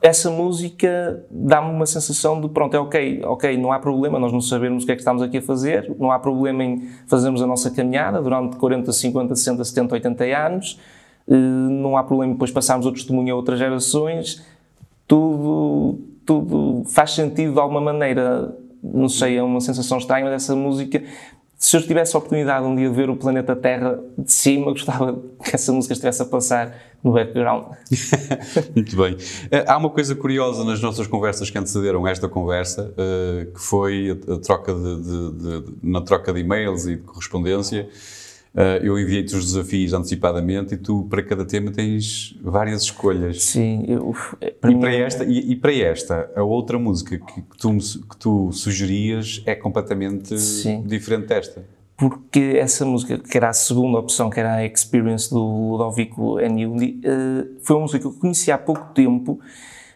Essa 0.03 0.29
música 0.29 1.25
dá-me 1.31 1.71
uma 1.71 1.85
sensação 1.85 2.41
de 2.41 2.49
pronto, 2.49 2.75
é 2.75 2.79
ok, 2.79 3.21
ok, 3.23 3.57
não 3.57 3.71
há 3.71 3.79
problema 3.79 4.19
nós 4.19 4.33
não 4.33 4.41
sabermos 4.41 4.83
o 4.83 4.85
que 4.85 4.91
é 4.91 4.95
que 4.95 5.01
estamos 5.01 5.21
aqui 5.21 5.37
a 5.37 5.41
fazer, 5.41 5.95
não 5.97 6.11
há 6.11 6.19
problema 6.19 6.61
em 6.61 6.89
fazermos 7.07 7.41
a 7.41 7.47
nossa 7.47 7.71
caminhada 7.71 8.21
durante 8.21 8.57
40, 8.57 8.91
50, 8.91 9.33
60, 9.33 9.63
70, 9.63 9.93
80 9.95 10.23
anos, 10.25 10.77
eh, 11.25 11.33
não 11.33 11.95
há 11.95 12.03
problema 12.03 12.33
depois 12.33 12.51
passarmos 12.51 12.85
o 12.85 12.91
testemunho 12.91 13.33
a 13.33 13.37
outras 13.37 13.57
gerações, 13.57 14.45
tudo, 15.07 16.01
tudo 16.25 16.83
faz 16.89 17.11
sentido 17.11 17.53
de 17.53 17.59
alguma 17.61 17.79
maneira, 17.79 18.53
não 18.83 19.07
sei, 19.07 19.37
é 19.37 19.41
uma 19.41 19.61
sensação 19.61 19.97
estranha 19.97 20.29
dessa 20.29 20.53
música. 20.53 21.01
Se 21.57 21.77
eu 21.77 21.81
tivesse 21.81 22.13
a 22.13 22.19
oportunidade 22.19 22.65
um 22.65 22.75
dia 22.75 22.89
de 22.89 22.93
ver 22.93 23.09
o 23.09 23.15
planeta 23.15 23.55
Terra 23.55 23.97
de 24.17 24.33
cima, 24.33 24.65
gostava 24.73 25.17
que 25.41 25.55
essa 25.55 25.71
música 25.71 25.93
estivesse 25.93 26.21
a 26.21 26.25
passar 26.25 26.75
no 27.03 27.11
background. 27.11 27.65
Muito 28.73 28.95
bem. 28.95 29.17
Eh, 29.51 29.65
há 29.67 29.77
uma 29.77 29.89
coisa 29.89 30.15
curiosa 30.15 30.63
nas 30.63 30.81
nossas 30.81 31.05
conversas 31.05 31.49
que 31.49 31.57
antecederam 31.57 32.07
esta 32.07 32.29
conversa, 32.29 32.93
eh, 32.97 33.47
que 33.53 33.59
foi 33.59 34.11
a 34.11 34.37
troca 34.37 34.73
de, 34.73 35.01
de, 35.01 35.31
de, 35.31 35.73
na 35.83 36.01
troca 36.01 36.31
de 36.31 36.39
e-mails 36.39 36.85
e 36.85 36.95
de 36.95 37.01
correspondência. 37.03 37.89
Eh, 38.55 38.81
eu 38.83 38.97
enviei-te 38.97 39.35
os 39.35 39.45
desafios 39.45 39.93
antecipadamente 39.93 40.75
e 40.75 40.77
tu, 40.77 41.03
para 41.09 41.21
cada 41.21 41.43
tema, 41.43 41.71
tens 41.71 42.37
várias 42.41 42.83
escolhas. 42.83 43.43
Sim. 43.43 43.83
Eu, 43.87 44.15
para 44.61 44.71
e, 44.71 44.79
para 44.79 44.93
esta, 44.93 45.25
e, 45.25 45.51
e, 45.51 45.55
para 45.57 45.73
esta, 45.73 46.31
a 46.35 46.43
outra 46.43 46.79
música 46.79 47.17
que, 47.17 47.41
que, 47.41 47.57
tu, 47.57 47.77
que 47.77 48.17
tu 48.17 48.51
sugerias 48.53 49.41
é 49.45 49.55
completamente 49.55 50.39
Sim. 50.39 50.83
diferente 50.83 51.27
desta 51.27 51.63
porque 51.95 52.57
essa 52.57 52.85
música, 52.85 53.19
que 53.19 53.37
era 53.37 53.49
a 53.49 53.53
segunda 53.53 53.99
opção, 53.99 54.29
que 54.29 54.39
era 54.39 54.55
a 54.55 54.65
Experience 54.65 55.29
do 55.29 55.39
Ludovico 55.39 56.39
Enyundi, 56.39 56.99
eh, 57.03 57.45
foi 57.61 57.75
uma 57.75 57.83
música 57.83 57.99
que 57.99 58.05
eu 58.07 58.19
conheci 58.19 58.51
há 58.51 58.57
pouco 58.57 58.93
tempo, 58.93 59.39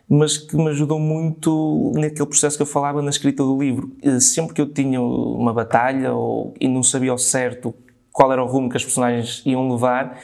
mas 0.08 0.38
que 0.38 0.56
me 0.56 0.70
ajudou 0.70 1.00
muito 1.00 1.92
naquele 1.96 2.26
processo 2.28 2.56
que 2.56 2.62
eu 2.62 2.68
falava 2.68 3.02
na 3.02 3.10
escrita 3.10 3.44
do 3.44 3.60
livro. 3.60 3.92
Eh, 4.02 4.20
sempre 4.20 4.54
que 4.54 4.62
eu 4.62 4.72
tinha 4.72 5.02
uma 5.02 5.52
batalha 5.54 6.14
ou, 6.14 6.54
e 6.60 6.68
não 6.68 6.84
sabia 6.84 7.12
ao 7.12 7.18
certo 7.18 7.74
qual 8.12 8.32
era 8.32 8.44
o 8.44 8.48
rumo 8.48 8.70
que 8.70 8.78
as 8.78 8.84
personagens 8.84 9.42
iam 9.46 9.70
levar, 9.72 10.18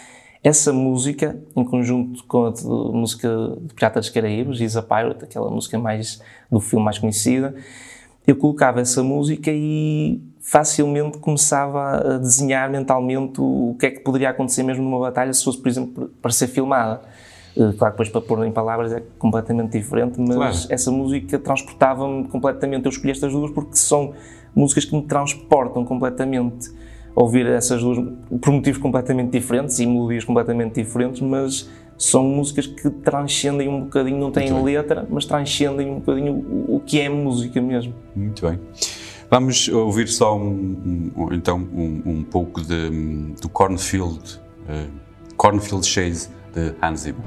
essa 0.44 0.74
música, 0.74 1.40
em 1.56 1.64
conjunto 1.64 2.24
com 2.26 2.48
a 2.48 2.52
de, 2.52 2.66
música 2.66 3.30
de 3.62 3.74
Pirata 3.74 4.00
dos 4.00 4.10
Caraíbas, 4.10 4.60
Is 4.60 4.76
a 4.76 4.82
Pirate, 4.82 5.24
aquela 5.24 5.50
música 5.50 5.80
mais 5.80 6.22
do 6.52 6.60
filme 6.60 6.84
mais 6.84 7.00
conhecida, 7.00 7.56
eu 8.28 8.36
colocava 8.36 8.82
essa 8.82 9.02
música 9.02 9.52
e 9.52 10.22
facilmente 10.44 11.18
começava 11.20 12.16
a 12.16 12.18
desenhar 12.18 12.70
mentalmente 12.70 13.40
o 13.40 13.76
que 13.80 13.86
é 13.86 13.92
que 13.92 14.02
poderia 14.02 14.30
acontecer 14.30 14.62
mesmo 14.62 14.84
numa 14.84 15.00
batalha 15.00 15.34
se 15.34 15.42
fosse, 15.42 15.58
por 15.58 15.70
exemplo, 15.70 16.12
para 16.22 16.32
ser 16.32 16.48
filmada. 16.48 17.02
Eh, 17.56 17.72
claro 17.78 17.96
que 17.96 18.04
depois 18.04 18.10
para 18.10 18.22
pôr 18.22 18.46
em 18.46 18.52
palavras 18.52 18.92
é 18.92 19.02
completamente 19.18 19.72
diferente, 19.72 20.20
mas 20.20 20.36
claro. 20.36 20.56
essa 20.70 20.92
música 20.92 21.40
transportava-me 21.40 22.28
completamente. 22.28 22.86
Eu 22.86 22.90
escolhi 22.90 23.12
estas 23.12 23.32
duas 23.32 23.52
porque 23.52 23.78
são 23.78 24.14
músicas 24.54 24.84
que 24.84 24.94
me 24.94 25.04
transportam 25.04 25.86
completamente. 25.86 26.70
Ouvir 27.16 27.46
essas 27.46 27.82
duas 27.82 27.98
por 28.42 28.52
motivos 28.52 28.82
completamente 28.82 29.32
diferentes 29.32 29.80
e 29.80 29.86
melodias 29.86 30.26
completamente 30.26 30.76
diferentes, 30.84 31.22
mas 31.22 31.70
são 31.98 32.24
músicas 32.24 32.68
que 32.68 32.90
transcendem 32.90 33.70
um 33.70 33.82
bocadinho, 33.82 34.18
não 34.18 34.32
têm 34.32 34.62
letra, 34.62 35.08
mas 35.10 35.26
transcendem 35.26 35.90
um 35.90 36.00
bocadinho 36.00 36.34
o, 36.34 36.76
o 36.76 36.80
que 36.82 37.00
é 37.00 37.08
música 37.08 37.62
mesmo. 37.62 37.94
Muito 38.14 38.46
bem. 38.46 38.60
Vamos 39.34 39.68
ouvir 39.68 40.08
só 40.10 40.38
um, 40.38 41.12
um 41.18 41.34
então 41.34 41.58
um, 41.58 42.04
um, 42.06 42.24
pouco 42.24 42.62
de, 42.62 42.92
do 43.42 43.50
Cornfield, 43.50 44.40
uh, 44.70 44.92
Cornfield 45.36 45.88
Chase 45.88 46.30
de 46.54 46.76
Hans 46.80 47.00
Zimmer. 47.00 47.26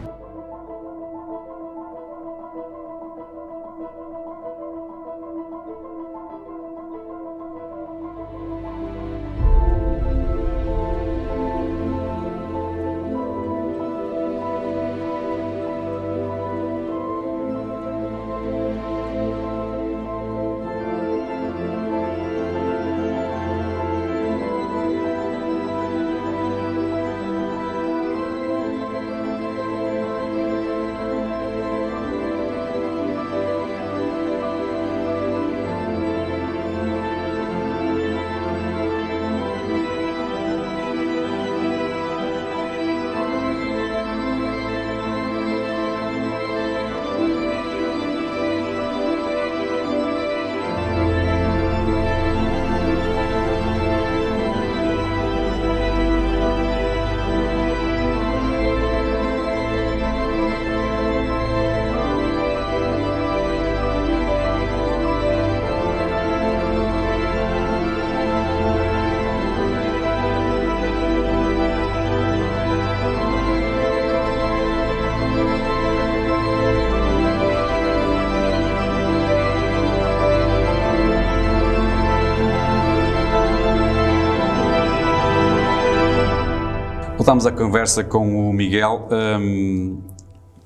Voltámos 87.26 87.45
à 87.45 87.50
conversa 87.50 88.04
com 88.04 88.49
o 88.49 88.52
Miguel. 88.52 89.09
Um, 89.11 90.00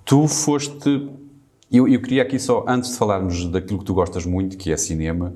tu 0.05 0.29
foste. 0.29 1.09
Eu, 1.73 1.89
eu, 1.89 2.03
queria 2.03 2.21
aqui 2.21 2.39
só, 2.39 2.67
antes 2.69 2.91
de 2.91 2.99
falarmos 2.99 3.47
daquilo 3.47 3.79
que 3.79 3.85
tu 3.87 3.95
gostas 3.95 4.27
muito, 4.27 4.59
que 4.59 4.71
é 4.71 4.77
cinema, 4.77 5.35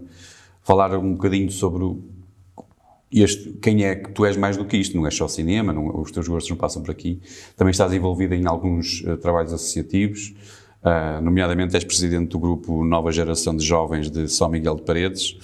falar 0.63 0.95
um 0.99 1.15
bocadinho 1.15 1.51
sobre 1.51 1.83
este, 3.11 3.55
quem 3.55 3.87
é 3.87 3.95
que 3.95 4.13
tu 4.13 4.27
és 4.27 4.37
mais 4.37 4.59
do 4.59 4.67
que 4.67 4.77
isto. 4.77 4.95
Não 4.99 5.07
é 5.07 5.11
só 5.11 5.27
cinema, 5.27 5.73
não, 5.73 5.99
os 5.99 6.11
teus 6.11 6.29
gostos 6.29 6.51
não 6.51 6.59
passam 6.59 6.83
por 6.83 6.91
aqui. 6.91 7.23
Também 7.57 7.71
estás 7.71 7.91
envolvido 7.95 8.35
em 8.35 8.47
alguns 8.47 9.01
uh, 9.01 9.17
trabalhos 9.17 9.55
associativos, 9.55 10.35
uh, 10.83 11.23
nomeadamente 11.23 11.75
és 11.75 11.85
presidente 11.85 12.33
do 12.33 12.39
grupo 12.39 12.85
Nova 12.85 13.11
Geração 13.11 13.57
de 13.57 13.65
Jovens 13.65 14.11
de 14.11 14.29
São 14.29 14.51
Miguel 14.51 14.77
de 14.77 14.83
Paredes. 14.83 15.39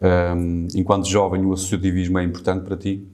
Um, 0.00 0.68
enquanto 0.76 1.08
jovem, 1.08 1.44
o 1.44 1.52
associativismo 1.52 2.20
é 2.20 2.22
importante 2.22 2.62
para 2.62 2.76
ti? 2.76 3.04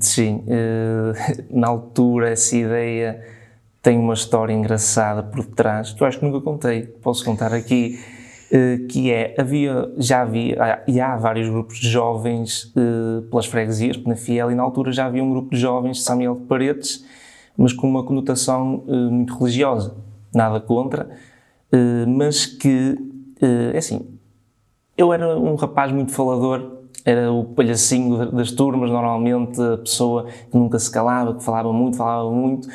Sim, 0.00 0.44
uh, 0.46 1.12
na 1.50 1.68
altura 1.68 2.30
essa 2.30 2.56
ideia 2.56 3.22
tem 3.82 3.98
uma 3.98 4.14
história 4.14 4.52
engraçada 4.52 5.22
por 5.22 5.44
trás, 5.44 5.92
que 5.92 6.02
eu 6.02 6.06
acho 6.06 6.18
que 6.18 6.24
nunca 6.24 6.40
contei, 6.40 6.82
posso 6.82 7.24
contar 7.24 7.52
aqui, 7.52 7.98
uh, 8.50 8.86
que 8.86 9.12
é, 9.12 9.34
havia, 9.38 9.92
já 9.98 10.22
havia, 10.22 10.82
e 10.86 11.00
há 11.00 11.16
vários 11.16 11.48
grupos 11.48 11.78
de 11.78 11.88
jovens 11.88 12.72
uh, 12.76 13.22
pelas 13.30 13.46
freguesias, 13.46 14.02
na 14.04 14.16
Fiel, 14.16 14.50
e 14.50 14.54
na 14.54 14.62
altura 14.62 14.90
já 14.90 15.06
havia 15.06 15.22
um 15.22 15.30
grupo 15.30 15.50
de 15.50 15.60
jovens 15.60 15.98
de 15.98 16.02
Samuel 16.02 16.34
de 16.34 16.42
Paredes, 16.42 17.04
mas 17.56 17.72
com 17.72 17.88
uma 17.88 18.02
conotação 18.02 18.82
muito 18.88 19.38
religiosa, 19.38 19.94
nada 20.34 20.58
contra, 20.58 21.08
mas 22.08 22.46
que, 22.46 22.98
é 23.72 23.78
assim, 23.78 24.04
eu 24.98 25.12
era 25.12 25.38
um 25.38 25.54
rapaz 25.54 25.92
muito 25.92 26.10
falador, 26.10 26.83
era 27.04 27.30
o 27.30 27.44
palhacinho 27.44 28.32
das 28.32 28.50
turmas, 28.50 28.90
normalmente 28.90 29.60
a 29.60 29.78
pessoa 29.78 30.26
que 30.50 30.56
nunca 30.56 30.78
se 30.78 30.90
calava, 30.90 31.34
que 31.34 31.44
falava 31.44 31.72
muito, 31.72 31.96
falava 31.96 32.30
muito, 32.30 32.68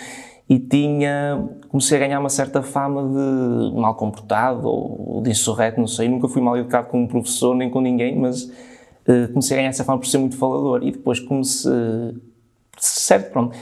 e 0.48 0.59
tinha, 0.59 1.50
comecei 1.67 1.98
a 1.98 2.00
ganhar 2.00 2.19
uma 2.19 2.29
certa 2.29 2.62
fama 2.62 3.03
de 3.03 3.79
mal 3.79 3.95
comportado 3.95 4.67
ou 4.67 5.21
de 5.21 5.31
insurreto, 5.31 5.79
não 5.79 5.88
sei, 5.88 6.07
nunca 6.07 6.27
fui 6.27 6.41
mal 6.41 6.57
educado 6.57 6.88
com 6.88 7.01
um 7.01 7.07
professor 7.07 7.55
nem 7.55 7.69
com 7.69 7.81
ninguém, 7.81 8.17
mas 8.17 8.43
uh, 8.43 9.27
comecei 9.29 9.57
a 9.57 9.59
ganhar 9.59 9.69
essa 9.69 9.83
fama 9.83 10.00
por 10.00 10.07
ser 10.07 10.19
muito 10.19 10.38
falador, 10.38 10.83
e 10.83 10.91
depois 10.91 11.19
comecei, 11.19 11.71
certo, 12.77 13.31
pronto, 13.31 13.57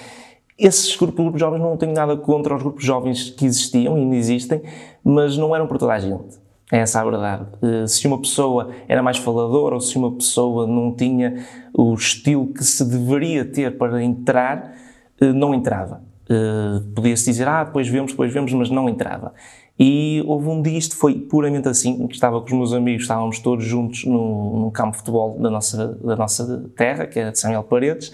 esses 0.58 0.96
grupos 0.96 1.40
jovens 1.40 1.62
não 1.62 1.78
tenho 1.78 1.94
nada 1.94 2.18
contra 2.18 2.56
os 2.56 2.62
grupos 2.62 2.84
jovens 2.84 3.30
que 3.30 3.46
existiam 3.46 3.98
e 3.98 4.02
ainda 4.02 4.16
existem, 4.16 4.62
mas 5.04 5.38
não 5.38 5.56
eram 5.56 5.68
para 5.68 5.78
toda 5.78 5.94
a 5.94 6.00
gente. 6.00 6.47
É 6.72 6.80
essa 6.80 7.00
a 7.00 7.04
verdade. 7.04 7.46
Eh, 7.62 7.88
se 7.88 8.06
uma 8.08 8.20
pessoa 8.20 8.72
era 8.88 9.02
mais 9.02 9.18
faladora 9.18 9.76
ou 9.76 9.82
se 9.82 9.98
uma 9.98 10.12
pessoa 10.12 10.68
não 10.68 10.94
tinha 10.94 11.46
o 11.74 11.94
estilo 11.94 12.48
que 12.48 12.64
se 12.64 12.84
deveria 12.84 13.46
ter 13.46 13.78
para 13.78 14.04
entrar, 14.04 14.74
eh, 15.20 15.32
não 15.32 15.54
entrava. 15.54 16.02
Eh, 16.30 16.82
podia-se 16.94 17.26
dizer, 17.26 17.48
ah, 17.48 17.64
depois 17.64 17.88
vemos, 17.88 18.12
depois 18.12 18.34
vemos, 18.34 18.52
mas 18.52 18.70
não 18.70 18.90
entrava. 18.90 19.34
E 19.80 20.22
houve 20.26 20.50
um 20.50 20.62
dia, 20.62 20.78
isto 20.78 20.98
foi 20.98 21.16
puramente 21.16 21.70
assim, 21.70 22.06
que 22.08 22.16
estava 22.16 22.42
com 22.42 22.48
os 22.48 22.54
meus 22.54 22.74
amigos, 22.74 23.04
estávamos 23.04 23.40
todos 23.40 23.64
juntos 23.64 24.04
num, 24.04 24.70
campo 24.74 24.92
de 24.92 24.98
futebol 24.98 25.40
da 25.40 25.50
nossa, 25.50 25.88
da 26.04 26.16
nossa 26.16 26.70
terra, 26.76 27.06
que 27.06 27.20
é 27.20 27.32
de 27.32 27.40
Samuel 27.40 27.64
Paredes, 27.64 28.12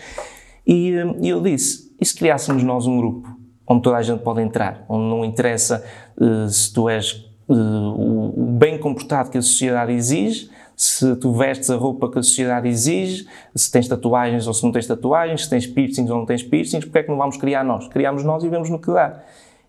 e, 0.68 0.92
e 1.22 1.30
eu 1.30 1.42
disse, 1.42 1.96
e 2.00 2.06
se 2.06 2.16
criássemos 2.16 2.64
nós 2.64 2.86
um 2.86 2.98
grupo 2.98 3.30
onde 3.66 3.82
toda 3.82 3.96
a 3.96 4.02
gente 4.02 4.22
pode 4.22 4.42
entrar, 4.42 4.86
onde 4.90 5.06
não 5.06 5.24
interessa 5.24 5.84
se 6.50 6.74
tu 6.74 6.90
és 6.90 7.33
o 7.48 8.56
bem 8.58 8.78
comportado 8.78 9.30
que 9.30 9.38
a 9.38 9.42
sociedade 9.42 9.92
exige, 9.92 10.50
se 10.76 11.16
tu 11.18 11.32
vestes 11.34 11.70
a 11.70 11.76
roupa 11.76 12.10
que 12.10 12.20
a 12.20 12.24
sociedade 12.24 12.68
exige, 12.68 13.28
se 13.56 13.72
tens 13.72 13.88
tatuagens 13.88 14.48
ou 14.48 14.54
se 14.54 14.64
não 14.64 14.72
tens 14.72 14.88
tatuagens, 14.88 15.44
se 15.44 15.50
tens 15.50 15.68
piercings 15.68 16.10
ou 16.10 16.18
não 16.18 16.26
tens 16.26 16.42
piercings, 16.42 16.86
porque 16.86 17.00
é 17.00 17.04
que 17.04 17.10
não 17.10 17.18
vamos 17.18 17.38
criar 17.38 17.64
nós? 17.64 17.88
Criamos 17.88 18.24
nós 18.24 18.44
e 18.44 18.50
vemos 18.50 18.70
no 18.70 18.80
que 18.80 18.92
dá. 18.92 19.22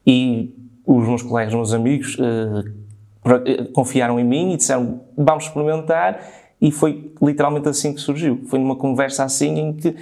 E 0.07 0.54
os 0.87 1.07
meus 1.07 1.23
colegas, 1.23 1.52
os 1.52 1.57
meus 1.57 1.75
amigos, 1.75 2.16
uh, 2.16 3.73
confiaram 3.73 4.19
em 4.19 4.25
mim 4.25 4.52
e 4.52 4.57
disseram, 4.57 5.00
vamos 5.16 5.45
experimentar, 5.45 6.21
e 6.61 6.71
foi 6.71 7.12
literalmente 7.21 7.69
assim 7.69 7.93
que 7.93 8.00
surgiu. 8.00 8.40
Foi 8.47 8.59
numa 8.59 8.76
conversa 8.76 9.25
assim 9.25 9.59
em 9.59 9.73
que 9.73 9.95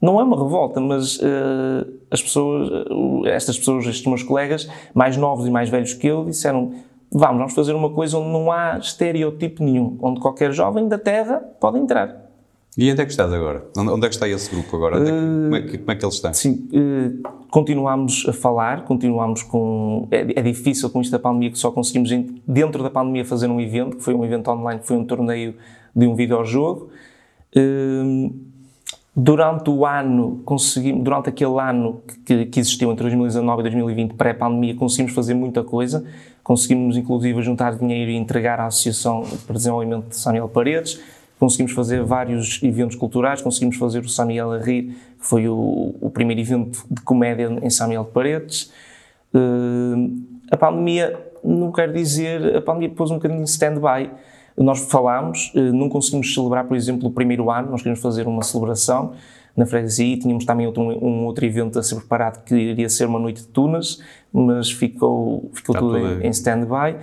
não 0.00 0.18
é 0.20 0.24
uma 0.24 0.36
revolta, 0.36 0.80
mas 0.80 1.20
as 2.10 2.20
pessoas, 2.20 2.68
estas 3.26 3.56
pessoas, 3.56 3.86
estes 3.86 4.04
meus 4.06 4.22
colegas, 4.22 4.68
mais 4.92 5.16
novos 5.16 5.46
e 5.46 5.50
mais 5.50 5.68
velhos 5.68 5.94
que 5.94 6.06
eu, 6.06 6.24
disseram: 6.24 6.74
vamos, 7.12 7.38
vamos 7.38 7.54
fazer 7.54 7.74
uma 7.74 7.90
coisa 7.90 8.18
onde 8.18 8.30
não 8.30 8.50
há 8.50 8.78
estereotipo 8.78 9.62
nenhum, 9.62 9.98
onde 10.00 10.20
qualquer 10.20 10.52
jovem 10.52 10.88
da 10.88 10.98
Terra 10.98 11.38
pode 11.60 11.78
entrar. 11.78 12.22
E 12.76 12.90
onde 12.90 13.02
é 13.02 13.04
que 13.04 13.10
estás 13.10 13.30
agora? 13.30 13.66
Onde 13.76 14.06
é 14.06 14.08
que 14.08 14.14
está 14.14 14.26
esse 14.26 14.50
grupo 14.50 14.74
agora? 14.76 14.98
Uh, 14.98 15.04
como, 15.04 15.56
é 15.56 15.60
que, 15.60 15.78
como, 15.78 15.90
é 15.90 15.94
que, 15.94 16.04
eles 16.04 16.14
estão? 16.14 16.32
Sim, 16.32 16.68
uh, 16.72 17.28
continuamos 17.50 18.24
a 18.26 18.32
falar, 18.32 18.84
continuamos 18.84 19.42
com. 19.42 20.08
É, 20.10 20.40
é, 20.40 20.42
difícil 20.42 20.88
com 20.88 21.02
isto 21.02 21.12
da 21.12 21.18
pandemia 21.18 21.50
que 21.50 21.58
só 21.58 21.70
conseguimos, 21.70 22.10
dentro 22.48 22.82
da 22.82 22.88
pandemia, 22.88 23.26
fazer 23.26 23.48
um 23.48 23.60
evento, 23.60 23.98
que 23.98 24.02
foi 24.02 24.14
um 24.14 24.24
evento 24.24 24.50
online, 24.50 24.80
que 24.80 24.86
foi 24.86 24.96
um 24.96 25.04
torneio 25.04 25.54
de 25.94 26.06
um 26.06 26.14
videojogo. 26.14 26.88
Uh, 27.54 28.34
Durante 29.14 29.68
o 29.68 29.84
ano, 29.84 30.40
conseguimos, 30.42 31.04
durante 31.04 31.28
aquele 31.28 31.60
ano 31.60 32.02
que, 32.24 32.46
que 32.46 32.58
existiu 32.58 32.90
entre 32.90 33.02
2019 33.02 33.60
e 33.60 33.62
2020, 33.64 34.14
pré-pandemia, 34.14 34.74
conseguimos 34.74 35.12
fazer 35.12 35.34
muita 35.34 35.62
coisa. 35.62 36.02
Conseguimos, 36.42 36.96
inclusive, 36.96 37.42
juntar 37.42 37.76
dinheiro 37.76 38.10
e 38.10 38.16
entregar 38.16 38.58
à 38.58 38.66
Associação 38.66 39.22
para 39.46 39.54
Desenvolvimento 39.54 40.08
de 40.08 40.16
Samuel 40.16 40.48
Paredes. 40.48 40.98
Conseguimos 41.38 41.72
fazer 41.72 42.02
vários 42.02 42.62
eventos 42.62 42.96
culturais. 42.96 43.42
Conseguimos 43.42 43.76
fazer 43.76 43.98
o 43.98 44.08
Samuel 44.08 44.52
a 44.52 44.58
Rir, 44.58 44.84
que 45.18 45.26
foi 45.26 45.46
o, 45.46 45.94
o 46.00 46.08
primeiro 46.08 46.40
evento 46.40 46.82
de 46.90 47.02
comédia 47.02 47.58
em 47.60 47.68
Samuel 47.68 48.06
Paredes. 48.06 48.72
Uh, 49.34 50.22
a 50.50 50.56
pandemia, 50.56 51.20
não 51.44 51.70
quero 51.70 51.92
dizer, 51.92 52.56
a 52.56 52.62
pandemia 52.62 52.88
pôs 52.88 53.10
um 53.10 53.16
bocadinho 53.16 53.44
de 53.44 53.50
stand-by 53.50 54.10
nós 54.56 54.80
falámos, 54.80 55.52
eh, 55.54 55.72
não 55.72 55.88
conseguimos 55.88 56.32
celebrar, 56.34 56.64
por 56.64 56.76
exemplo, 56.76 57.08
o 57.08 57.12
primeiro 57.12 57.50
ano, 57.50 57.70
nós 57.70 57.80
queríamos 57.80 58.00
fazer 58.00 58.26
uma 58.26 58.42
celebração 58.42 59.12
na 59.56 59.66
freguesia 59.66 60.14
e 60.14 60.18
tínhamos 60.18 60.44
também 60.44 60.66
outro, 60.66 60.82
um 60.82 61.26
outro 61.26 61.44
evento 61.44 61.78
a 61.78 61.82
ser 61.82 61.96
preparado 61.96 62.42
que 62.44 62.54
iria 62.54 62.88
ser 62.88 63.06
uma 63.06 63.18
noite 63.18 63.42
de 63.42 63.48
tunas, 63.48 64.00
mas 64.32 64.70
ficou, 64.70 65.50
ficou 65.52 65.74
tudo 65.74 65.98
em, 65.98 66.26
em 66.26 66.30
stand-by. 66.30 66.96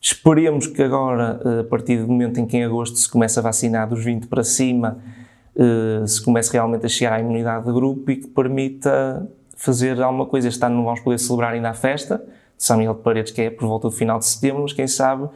Esperemos 0.00 0.66
que 0.66 0.82
agora, 0.82 1.40
eh, 1.44 1.60
a 1.60 1.64
partir 1.64 1.98
do 1.98 2.08
momento 2.08 2.38
em 2.38 2.46
que 2.46 2.56
em 2.56 2.64
agosto 2.64 2.96
se 2.96 3.08
começa 3.08 3.40
a 3.40 3.42
vacinar 3.42 3.88
dos 3.88 4.04
20 4.04 4.26
para 4.26 4.44
cima, 4.44 4.98
eh, 5.56 6.06
se 6.06 6.24
comece 6.24 6.52
realmente 6.52 6.86
a 6.86 6.88
chegar 6.88 7.14
à 7.14 7.20
imunidade 7.20 7.66
de 7.66 7.72
grupo 7.72 8.08
e 8.10 8.16
que 8.16 8.28
permita 8.28 9.28
fazer 9.56 10.00
alguma 10.00 10.24
coisa. 10.24 10.46
Este 10.46 10.64
ano 10.64 10.76
não 10.76 10.84
vamos 10.84 11.00
poder 11.00 11.18
celebrar 11.18 11.52
ainda 11.52 11.70
a 11.70 11.74
festa 11.74 12.18
de 12.56 12.64
São 12.64 12.76
Miguel 12.78 12.94
de 12.94 13.00
Paredes, 13.00 13.32
que 13.32 13.42
é 13.42 13.50
por 13.50 13.66
volta 13.66 13.88
do 13.88 13.92
final 13.92 14.20
de 14.20 14.26
setembro, 14.26 14.62
mas 14.62 14.72
quem 14.72 14.86
sabe 14.86 15.28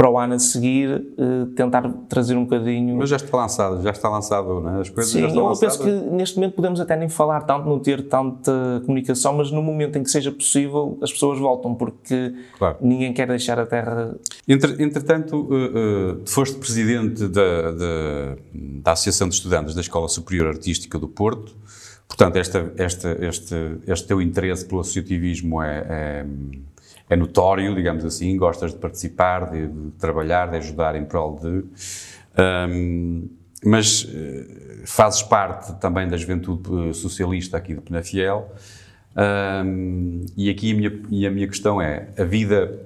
para 0.00 0.08
o 0.08 0.18
ano 0.18 0.32
a 0.32 0.38
seguir 0.38 0.88
uh, 0.96 1.46
tentar 1.54 1.86
trazer 2.08 2.34
um 2.34 2.44
bocadinho. 2.44 2.96
Mas 2.96 3.10
já 3.10 3.16
está 3.16 3.36
lançado, 3.36 3.82
já 3.82 3.90
está 3.90 4.08
lançado, 4.08 4.58
não 4.58 4.78
é? 4.78 4.80
As 4.80 4.88
coisas 4.88 5.12
Sim, 5.12 5.20
já 5.20 5.26
estão 5.26 5.42
eu 5.42 5.48
lançadas. 5.50 5.76
penso 5.76 5.90
que 5.90 6.10
neste 6.10 6.36
momento 6.36 6.54
podemos 6.54 6.80
até 6.80 6.96
nem 6.96 7.10
falar 7.10 7.42
tanto, 7.42 7.68
não 7.68 7.78
ter 7.78 8.08
tanta 8.08 8.80
comunicação, 8.86 9.34
mas 9.34 9.50
no 9.50 9.62
momento 9.62 9.98
em 9.98 10.02
que 10.02 10.10
seja 10.10 10.32
possível 10.32 10.96
as 11.02 11.12
pessoas 11.12 11.38
voltam, 11.38 11.74
porque 11.74 12.34
claro. 12.56 12.78
ninguém 12.80 13.12
quer 13.12 13.28
deixar 13.28 13.58
a 13.58 13.66
terra. 13.66 14.14
Entre, 14.48 14.82
entretanto, 14.82 15.36
uh, 15.36 16.14
uh, 16.14 16.22
foste 16.24 16.56
presidente 16.56 17.28
da, 17.28 17.70
da, 17.70 18.36
da 18.54 18.92
Associação 18.92 19.28
de 19.28 19.34
Estudantes 19.34 19.74
da 19.74 19.82
Escola 19.82 20.08
Superior 20.08 20.46
Artística 20.48 20.98
do 20.98 21.08
Porto. 21.08 21.54
Portanto, 22.08 22.36
esta, 22.36 22.72
esta, 22.78 23.18
este, 23.20 23.54
este 23.86 24.06
teu 24.06 24.22
interesse 24.22 24.64
pelo 24.64 24.80
associativismo 24.80 25.62
é, 25.62 25.86
é 25.90 26.26
é 27.10 27.16
notório, 27.16 27.74
digamos 27.74 28.04
assim, 28.04 28.36
gostas 28.36 28.72
de 28.72 28.78
participar, 28.78 29.50
de, 29.50 29.66
de 29.66 29.90
trabalhar, 29.98 30.48
de 30.48 30.56
ajudar 30.58 30.94
em 30.94 31.04
prol 31.04 31.38
de. 31.40 31.64
Um, 32.40 33.28
mas 33.64 34.04
uh, 34.04 34.86
fazes 34.86 35.22
parte 35.22 35.74
também 35.80 36.08
da 36.08 36.16
juventude 36.16 36.88
eh, 36.88 36.92
socialista 36.94 37.58
aqui 37.58 37.74
de 37.74 37.82
Penafiel. 37.82 38.50
Um, 39.14 40.24
e 40.34 40.48
aqui 40.48 40.72
a 40.72 40.74
minha, 40.74 41.02
e 41.10 41.26
a 41.26 41.30
minha 41.30 41.46
questão 41.46 41.82
é: 41.82 42.08
a 42.16 42.24
vida, 42.24 42.80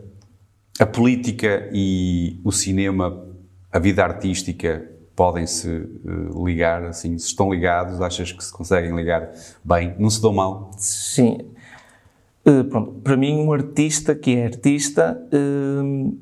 a 0.81 0.87
política 0.87 1.69
e 1.73 2.41
o 2.43 2.51
cinema, 2.51 3.25
a 3.71 3.79
vida 3.79 4.03
artística, 4.03 4.91
podem-se 5.15 5.69
uh, 5.69 6.45
ligar, 6.45 6.83
assim, 6.85 7.17
se 7.19 7.27
estão 7.27 7.53
ligados, 7.53 8.01
achas 8.01 8.33
que 8.33 8.43
se 8.43 8.53
conseguem 8.53 8.97
ligar 8.97 9.31
bem? 9.63 9.95
Não 9.99 10.11
se 10.11 10.21
dão 10.21 10.33
mal? 10.33 10.73
Sim, 10.77 11.39
Uh, 12.47 12.65
pronto, 12.65 12.93
para 13.03 13.17
mim, 13.17 13.39
um 13.39 13.53
artista 13.53 14.15
que 14.15 14.37
é 14.37 14.45
artista 14.45 15.19
uh, 15.33 16.19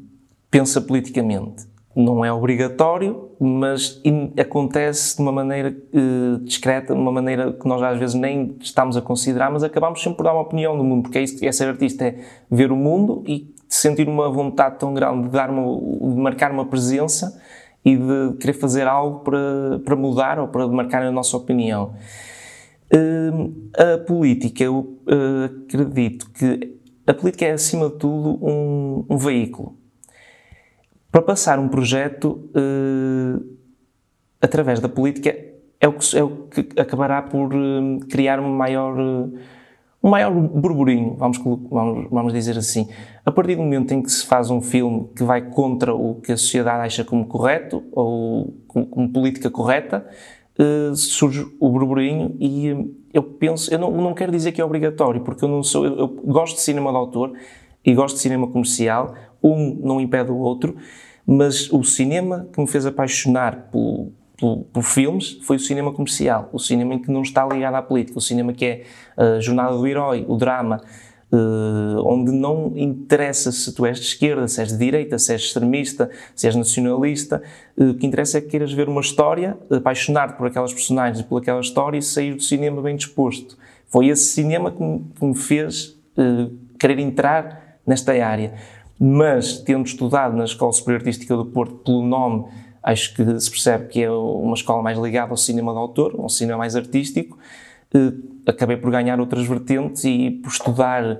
pensa 0.51 0.81
politicamente. 0.81 1.67
Não 1.95 2.25
é 2.25 2.33
obrigatório, 2.33 3.31
mas 3.39 4.01
acontece 4.39 5.17
de 5.17 5.23
uma 5.23 5.33
maneira 5.33 5.77
uh, 5.93 6.39
discreta, 6.45 6.95
de 6.95 7.01
uma 7.01 7.13
maneira 7.13 7.53
que 7.53 7.67
nós 7.67 7.83
às 7.83 7.99
vezes 7.99 8.15
nem 8.15 8.57
estamos 8.61 8.97
a 8.97 9.03
considerar, 9.03 9.51
mas 9.51 9.63
acabamos 9.63 10.01
sempre 10.01 10.19
por 10.19 10.23
dar 10.23 10.33
uma 10.33 10.43
opinião 10.43 10.77
do 10.77 10.85
mundo, 10.85 11.03
porque 11.03 11.19
é, 11.19 11.23
isso, 11.23 11.45
é 11.45 11.51
ser 11.51 11.69
artista, 11.69 12.05
é 12.05 12.19
ver 12.51 12.71
o 12.71 12.77
mundo 12.77 13.23
e 13.27 13.53
sentir 13.69 14.09
uma 14.09 14.31
vontade 14.31 14.79
tão 14.79 14.95
grande 14.95 15.25
de, 15.25 15.31
dar 15.31 15.51
uma, 15.51 16.15
de 16.15 16.21
marcar 16.21 16.53
uma 16.53 16.65
presença 16.65 17.41
e 17.85 17.97
de 17.97 18.37
querer 18.39 18.53
fazer 18.53 18.87
algo 18.87 19.21
para, 19.21 19.81
para 19.85 19.97
mudar 19.97 20.39
ou 20.39 20.49
para 20.49 20.69
marcar 20.69 21.03
a 21.03 21.11
nossa 21.11 21.37
opinião. 21.37 21.95
Hum, 22.94 23.70
a 23.74 23.98
política, 24.05 24.64
eu 24.64 24.98
uh, 25.07 25.64
acredito 25.64 26.31
que 26.31 26.78
a 27.07 27.14
política 27.14 27.46
é, 27.46 27.52
acima 27.52 27.88
de 27.88 27.96
tudo, 27.96 28.38
um, 28.44 29.07
um 29.09 29.16
veículo. 29.16 29.78
Para 31.11 31.22
passar 31.22 31.59
um 31.59 31.68
projeto 31.68 32.50
uh, 32.55 33.57
através 34.40 34.78
da 34.78 34.90
política 34.90 35.35
é 35.81 35.88
o 35.88 35.94
que, 35.94 36.16
é 36.16 36.22
o 36.22 36.46
que 36.48 36.68
acabará 36.78 37.22
por 37.22 37.55
uh, 37.55 37.98
criar 38.11 38.38
um 38.38 38.55
maior, 38.55 38.94
um 38.98 40.11
maior 40.11 40.31
burburinho, 40.31 41.16
vamos, 41.16 41.38
vamos, 41.38 42.11
vamos 42.11 42.33
dizer 42.35 42.59
assim. 42.59 42.88
A 43.24 43.33
partir 43.33 43.57
do 43.57 43.62
momento 43.62 43.92
em 43.92 44.02
que 44.02 44.12
se 44.12 44.26
faz 44.26 44.50
um 44.50 44.61
filme 44.61 45.09
que 45.16 45.24
vai 45.24 45.40
contra 45.40 45.94
o 45.94 46.16
que 46.16 46.31
a 46.31 46.37
sociedade 46.37 46.85
acha 46.85 47.05
como 47.05 47.26
correto 47.26 47.83
ou 47.90 48.55
como, 48.66 48.87
como 48.87 49.12
política 49.12 49.50
correta, 49.50 50.07
uh, 50.59 50.95
surge 50.95 51.47
o 51.59 51.69
burburinho 51.71 52.37
e 52.38 52.69
eh, 52.69 52.85
eu 53.15 53.23
penso, 53.23 53.73
eu 53.73 53.79
não, 53.79 53.91
não 53.91 54.15
quero 54.15 54.33
dizer 54.33 54.53
que 54.53 54.61
é 54.61 54.65
obrigatório, 54.65 55.21
porque 55.21 55.45
eu 55.45 55.49
não 55.49 55.62
sou, 55.62 55.85
eu, 55.85 55.99
eu, 55.99 56.09
gosto 56.09 56.57
de 56.57 56.62
cinema 56.62 56.91
de 56.91 56.97
autor 56.97 57.33
e 57.85 57.95
gosto 57.95 58.17
de 58.17 58.23
cinema 58.23 58.47
comercial, 58.47 59.15
um 59.43 59.75
não 59.83 60.01
impede 60.01 60.31
o 60.31 60.37
outro, 60.37 60.77
mas 61.27 61.71
o 61.73 61.83
cinema 61.85 62.49
que 62.53 62.61
me 62.61 62.67
fez 62.67 62.87
apaixonar 62.87 63.69
por, 63.71 64.12
por, 64.73 64.83
filmes 64.83 65.38
foi 65.43 65.57
o 65.57 65.61
cinema 65.61 65.93
comercial, 65.93 66.49
o 66.53 66.59
cinema 66.59 66.95
em 66.95 66.99
que 66.99 67.11
não 67.11 67.23
está 67.23 67.47
ligado 67.47 67.75
à 67.75 67.83
política, 67.83 68.19
o 68.19 68.23
cinema 68.23 68.53
que 68.53 68.65
é 68.65 68.85
a 69.17 69.41
jornada 69.41 69.77
do 69.77 69.87
herói, 69.87 70.25
o 70.29 70.37
drama, 70.37 70.81
onde 72.05 72.31
não 72.31 72.73
interessa 72.77 73.51
se 73.51 73.73
tu 73.73 73.87
és 73.87 73.99
de 73.99 74.05
esquerda, 74.05 74.47
se 74.47 74.61
és 74.61 74.71
de 74.71 74.77
direita, 74.77 75.18
se 75.18 75.33
és 75.33 75.42
extremista, 75.42 76.11
se 76.35 76.47
és 76.47 76.55
nacionalista. 76.55 77.42
Uh, 77.77 77.90
o 77.90 77.95
que 77.95 78.07
interessa 78.07 78.38
é 78.38 78.40
que 78.40 78.49
queiras 78.49 78.73
ver 78.73 78.88
uma 78.88 79.01
história, 79.01 79.57
apaixonar-te 79.71 80.37
por 80.37 80.47
aquelas 80.47 80.73
personagens 80.73 81.21
e 81.21 81.25
por 81.25 81.40
aquela 81.40 81.61
história 81.61 81.97
e 81.97 82.03
sair 82.03 82.35
do 82.35 82.42
cinema 82.42 82.83
bem 82.83 82.97
disposto. 82.97 83.57
Foi 83.87 84.09
esse 84.09 84.25
cinema 84.25 84.71
que 84.71 84.83
me, 84.83 85.05
que 85.18 85.25
me 85.25 85.35
fez 85.35 85.99
uh, 86.18 86.53
querer 86.79 86.99
entrar 86.99 87.79
nesta 87.87 88.12
área. 88.12 88.55
Mas, 88.99 89.59
tendo 89.59 89.87
estudado 89.87 90.37
na 90.37 90.45
Escola 90.45 90.73
Superior 90.73 91.01
Artística 91.01 91.35
do 91.35 91.47
Porto, 91.47 91.77
pelo 91.77 92.07
nome, 92.07 92.45
acho 92.83 93.14
que 93.14 93.40
se 93.40 93.51
percebe 93.51 93.88
que 93.88 94.03
é 94.03 94.11
uma 94.11 94.55
escola 94.55 94.83
mais 94.83 94.99
ligada 94.99 95.31
ao 95.31 95.37
cinema 95.37 95.73
de 95.73 95.79
autor, 95.79 96.14
um 96.18 96.29
cinema 96.29 96.59
mais 96.59 96.77
artístico 96.77 97.38
acabei 98.46 98.76
por 98.76 98.90
ganhar 98.90 99.20
outras 99.20 99.46
vertentes 99.46 100.05
e 100.05 100.31
por 100.31 100.50
estudar 100.50 101.18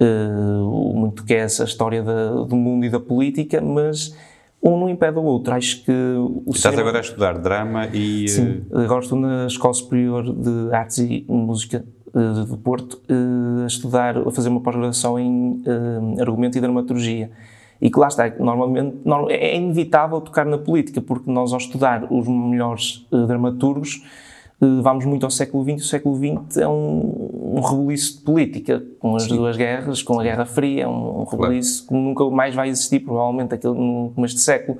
uh, 0.00 0.94
muito 0.94 1.24
que 1.24 1.34
é 1.34 1.38
essa 1.38 1.64
história 1.64 2.02
da, 2.02 2.30
do 2.44 2.56
mundo 2.56 2.84
e 2.84 2.90
da 2.90 3.00
política, 3.00 3.60
mas 3.60 4.16
um 4.62 4.78
não 4.78 4.88
impede 4.88 5.18
o 5.18 5.22
outro. 5.22 5.52
Acho 5.54 5.84
que 5.84 5.92
o 5.92 6.50
Estás 6.54 6.78
agora 6.78 6.98
a 6.98 7.00
estudar 7.00 7.38
drama 7.38 7.86
e. 7.92 8.24
Eh, 8.24 8.28
Sim, 8.28 8.62
agora 8.72 9.00
estou 9.00 9.18
na 9.18 9.46
Escola 9.46 9.74
Superior 9.74 10.24
de 10.32 10.74
Artes 10.74 10.98
e 10.98 11.24
Música 11.28 11.84
uh, 12.14 12.44
do 12.44 12.56
Porto 12.56 12.94
uh, 13.10 13.64
a 13.64 13.66
estudar, 13.66 14.16
a 14.16 14.30
fazer 14.30 14.48
uma 14.48 14.60
pós-graduação 14.60 15.18
em 15.18 15.62
argumento 16.20 16.56
e 16.56 16.60
dramaturgia. 16.60 17.30
E 17.80 17.90
que 17.90 17.98
lá 17.98 18.06
está, 18.06 18.30
normalmente 18.38 18.96
é 19.28 19.56
inevitável 19.56 20.18
tocar 20.20 20.46
na 20.46 20.56
política, 20.56 21.02
porque 21.02 21.30
nós, 21.30 21.52
ao 21.52 21.58
estudar 21.58 22.10
os 22.10 22.26
melhores 22.26 23.06
dramaturgos, 23.10 24.00
vamos 24.60 25.04
muito 25.04 25.24
ao 25.24 25.30
século 25.30 25.64
XX. 25.64 25.84
O 25.84 25.88
século 25.88 26.16
XX 26.16 26.58
é 26.58 26.68
um, 26.68 27.56
um 27.56 27.60
rebuliço 27.60 28.18
de 28.18 28.24
política, 28.24 28.82
com 28.98 29.16
as 29.16 29.24
Sim. 29.24 29.36
duas 29.36 29.56
guerras, 29.56 30.02
com 30.02 30.18
a 30.18 30.22
Guerra 30.22 30.44
Fria, 30.44 30.84
é 30.84 30.88
um, 30.88 31.20
um 31.20 31.24
rebuliço 31.24 31.86
claro. 31.86 32.02
que 32.02 32.08
nunca 32.08 32.30
mais 32.30 32.54
vai 32.54 32.68
existir, 32.68 33.00
provavelmente, 33.00 33.54
aquele, 33.54 33.74
no 33.74 34.12
começo 34.14 34.34
do 34.34 34.40
século. 34.40 34.78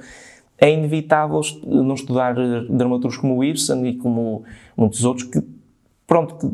é 0.59 0.71
inevitável 0.71 1.41
não 1.67 1.95
estudar 1.95 2.35
dramaturgos 2.69 3.19
como 3.19 3.37
o 3.37 3.45
Ibsen 3.45 3.87
e 3.87 3.97
como 3.97 4.45
muitos 4.77 5.05
outros 5.05 5.27
que, 5.27 5.43
pronto, 6.07 6.37
que 6.37 6.51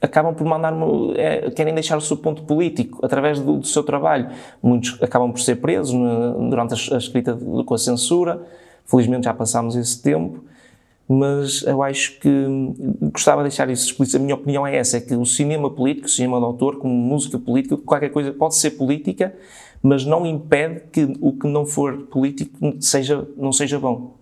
acabam 0.00 0.34
por 0.34 0.46
mandar, 0.46 0.72
é, 1.16 1.50
querem 1.50 1.74
deixar 1.74 1.98
o 1.98 2.00
seu 2.00 2.16
ponto 2.16 2.42
político 2.44 3.04
através 3.04 3.38
do, 3.38 3.58
do 3.58 3.66
seu 3.66 3.82
trabalho. 3.82 4.28
Muitos 4.62 5.00
acabam 5.02 5.30
por 5.30 5.40
ser 5.40 5.56
presos 5.56 5.92
durante 5.92 6.74
a, 6.74 6.94
a 6.94 6.98
escrita 6.98 7.34
de, 7.34 7.64
com 7.64 7.74
a 7.74 7.78
censura. 7.78 8.42
Felizmente 8.86 9.24
já 9.24 9.34
passámos 9.34 9.76
esse 9.76 10.02
tempo 10.02 10.42
mas 11.12 11.64
eu 11.64 11.82
acho 11.82 12.20
que 12.20 12.30
gostava 13.12 13.42
de 13.42 13.48
deixar 13.48 13.68
isso 13.68 13.86
explícito. 13.86 14.18
A 14.18 14.20
minha 14.20 14.36
opinião 14.36 14.64
é 14.64 14.76
essa: 14.76 14.98
é 14.98 15.00
que 15.00 15.12
o 15.16 15.26
cinema 15.26 15.68
político, 15.68 16.06
o 16.06 16.08
cinema 16.08 16.38
de 16.38 16.44
autor, 16.44 16.76
como 16.76 16.94
música 16.94 17.36
política, 17.36 17.76
qualquer 17.78 18.10
coisa 18.10 18.32
pode 18.32 18.54
ser 18.54 18.70
política, 18.70 19.34
mas 19.82 20.04
não 20.04 20.24
impede 20.24 20.82
que 20.92 21.12
o 21.20 21.32
que 21.32 21.48
não 21.48 21.66
for 21.66 22.02
político 22.02 22.76
seja, 22.78 23.26
não 23.36 23.52
seja 23.52 23.80
bom. 23.80 24.20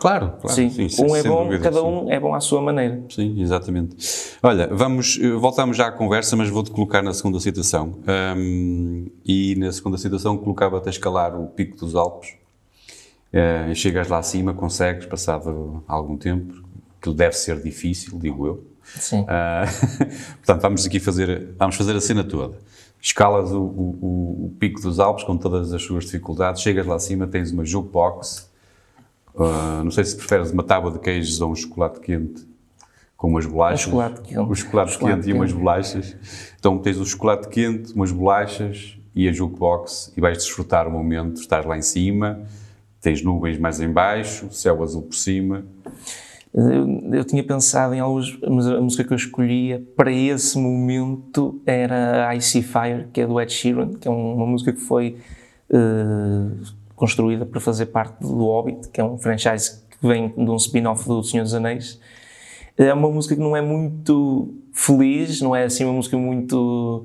Claro, 0.00 0.32
claro. 0.40 0.52
Sim, 0.52 0.68
sim 0.88 1.04
um 1.04 1.14
é 1.14 1.22
bom, 1.22 1.44
dúvida, 1.44 1.62
cada 1.62 1.84
um 1.84 2.10
é 2.10 2.18
bom 2.18 2.34
à 2.34 2.40
sua 2.40 2.60
maneira. 2.60 3.04
Sim, 3.08 3.40
exatamente. 3.40 3.96
Olha, 4.42 4.66
vamos, 4.66 5.20
eh, 5.22 5.30
voltamos 5.30 5.76
já 5.76 5.86
à 5.86 5.92
conversa, 5.92 6.36
mas 6.36 6.50
vou-te 6.50 6.72
colocar 6.72 7.02
na 7.02 7.14
segunda 7.14 7.38
citação. 7.38 8.00
Um, 8.36 9.06
e 9.24 9.54
na 9.56 9.70
segunda 9.70 9.96
citação 9.96 10.36
colocava-te 10.36 10.88
a 10.88 10.90
escalar 10.90 11.40
o 11.40 11.46
Pico 11.46 11.76
dos 11.76 11.94
Alpes 11.94 12.34
Uh, 13.32 13.74
chegas 13.74 14.08
lá 14.08 14.18
acima, 14.18 14.54
consegues, 14.54 15.06
passado 15.06 15.82
algum 15.86 16.16
tempo, 16.16 16.62
que 17.00 17.12
deve 17.12 17.34
ser 17.34 17.60
difícil, 17.60 18.18
digo 18.18 18.46
eu. 18.46 18.64
Sim. 18.84 19.22
Uh, 19.22 20.06
portanto, 20.38 20.62
vamos 20.62 20.86
aqui 20.86 21.00
fazer, 21.00 21.54
vamos 21.58 21.76
fazer 21.76 21.96
a 21.96 22.00
cena 22.00 22.24
toda. 22.24 22.56
Escalas 23.00 23.52
o, 23.52 23.60
o, 23.60 24.46
o, 24.46 24.56
pico 24.58 24.80
dos 24.80 24.98
Alpes 24.98 25.24
com 25.24 25.36
todas 25.36 25.72
as 25.72 25.82
suas 25.82 26.04
dificuldades, 26.04 26.62
chegas 26.62 26.86
lá 26.86 26.94
acima, 26.94 27.26
tens 27.26 27.52
uma 27.52 27.64
jukebox, 27.64 28.50
uh, 29.34 29.84
não 29.84 29.90
sei 29.90 30.04
se 30.04 30.16
preferes 30.16 30.50
uma 30.50 30.62
tábua 30.62 30.90
de 30.90 30.98
queijos 30.98 31.40
ou 31.40 31.52
um 31.52 31.54
chocolate 31.54 32.00
quente 32.00 32.46
com 33.16 33.28
umas 33.28 33.46
bolachas. 33.46 33.86
Um 33.86 33.90
chocolate 33.90 34.20
quente. 34.22 34.38
O 34.38 34.54
chocolate, 34.54 34.92
chocolate 34.92 34.98
quente, 34.98 35.24
quente, 35.24 35.30
e 35.30 35.32
umas 35.32 35.52
bolachas. 35.52 36.16
Então 36.58 36.78
tens 36.78 36.98
o 36.98 37.04
chocolate 37.04 37.48
quente, 37.48 37.92
umas 37.92 38.12
bolachas 38.12 38.98
e 39.14 39.28
a 39.28 39.32
jukebox 39.32 40.12
e 40.16 40.20
vais 40.20 40.38
desfrutar 40.38 40.86
o 40.86 40.90
momento, 40.90 41.40
estás 41.40 41.64
lá 41.64 41.76
em 41.76 41.82
cima, 41.82 42.44
tens 43.06 43.22
nuvens 43.22 43.56
mais 43.56 43.80
em 43.80 43.88
baixo, 43.88 44.48
céu 44.50 44.82
azul 44.82 45.02
por 45.02 45.14
cima. 45.14 45.64
Eu, 46.52 47.14
eu, 47.14 47.24
tinha 47.24 47.44
pensado 47.44 47.94
em 47.94 48.00
alguns, 48.00 48.36
mas 48.40 48.66
a 48.66 48.80
música 48.80 49.04
que 49.04 49.12
eu 49.12 49.16
escolhia 49.16 49.80
para 49.94 50.10
esse 50.10 50.58
momento 50.58 51.60
era 51.64 52.34
I 52.34 52.40
See 52.40 52.62
Fire, 52.62 53.06
que 53.12 53.20
é 53.20 53.26
do 53.26 53.40
Ed 53.40 53.52
Sheeran, 53.52 53.90
que 53.90 54.08
é 54.08 54.10
uma 54.10 54.44
música 54.44 54.72
que 54.72 54.80
foi 54.80 55.18
uh, 55.70 56.64
construída 56.96 57.46
para 57.46 57.60
fazer 57.60 57.86
parte 57.86 58.18
do 58.20 58.38
Hobbit, 58.38 58.88
que 58.88 59.00
é 59.00 59.04
um 59.04 59.16
franchise 59.16 59.82
que 59.88 60.04
vem 60.04 60.30
de 60.30 60.50
um 60.50 60.56
spin-off 60.56 61.06
do 61.06 61.22
Senhor 61.22 61.44
dos 61.44 61.54
Anéis. 61.54 62.00
É 62.76 62.92
uma 62.92 63.08
música 63.08 63.36
que 63.36 63.40
não 63.40 63.56
é 63.56 63.62
muito 63.62 64.52
feliz, 64.72 65.40
não 65.40 65.54
é 65.54 65.62
assim 65.62 65.84
uma 65.84 65.92
música 65.92 66.16
muito 66.16 67.04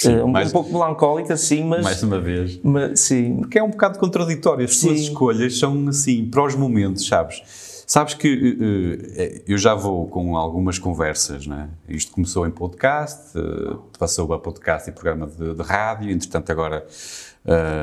Sim, 0.00 0.16
uh, 0.16 0.24
um, 0.24 0.28
mais, 0.28 0.48
um, 0.48 0.52
pouco 0.52 0.72
melancólica, 0.72 1.36
sim, 1.36 1.62
mas. 1.64 1.84
Mais 1.84 2.02
uma 2.02 2.18
vez. 2.18 2.58
Mas, 2.62 3.00
sim. 3.00 3.36
Porque 3.36 3.58
é 3.58 3.62
um 3.62 3.68
bocado 3.68 3.98
contraditório. 3.98 4.64
As 4.64 4.78
suas 4.78 4.98
escolhas 4.98 5.58
são 5.58 5.88
assim, 5.88 6.24
para 6.24 6.42
os 6.42 6.54
momentos, 6.54 7.06
sabes? 7.06 7.42
Sabes 7.86 8.14
que 8.14 8.28
uh, 8.32 9.42
eu 9.46 9.58
já 9.58 9.74
vou 9.74 10.06
com 10.06 10.36
algumas 10.36 10.78
conversas, 10.78 11.46
né? 11.46 11.68
Isto 11.86 12.12
começou 12.12 12.46
em 12.46 12.50
podcast, 12.50 13.36
uh, 13.36 13.82
passou 13.98 14.32
a 14.32 14.38
podcast 14.38 14.88
e 14.88 14.92
programa 14.92 15.26
de, 15.26 15.54
de 15.54 15.62
rádio, 15.62 16.10
entretanto, 16.10 16.50
agora 16.50 16.86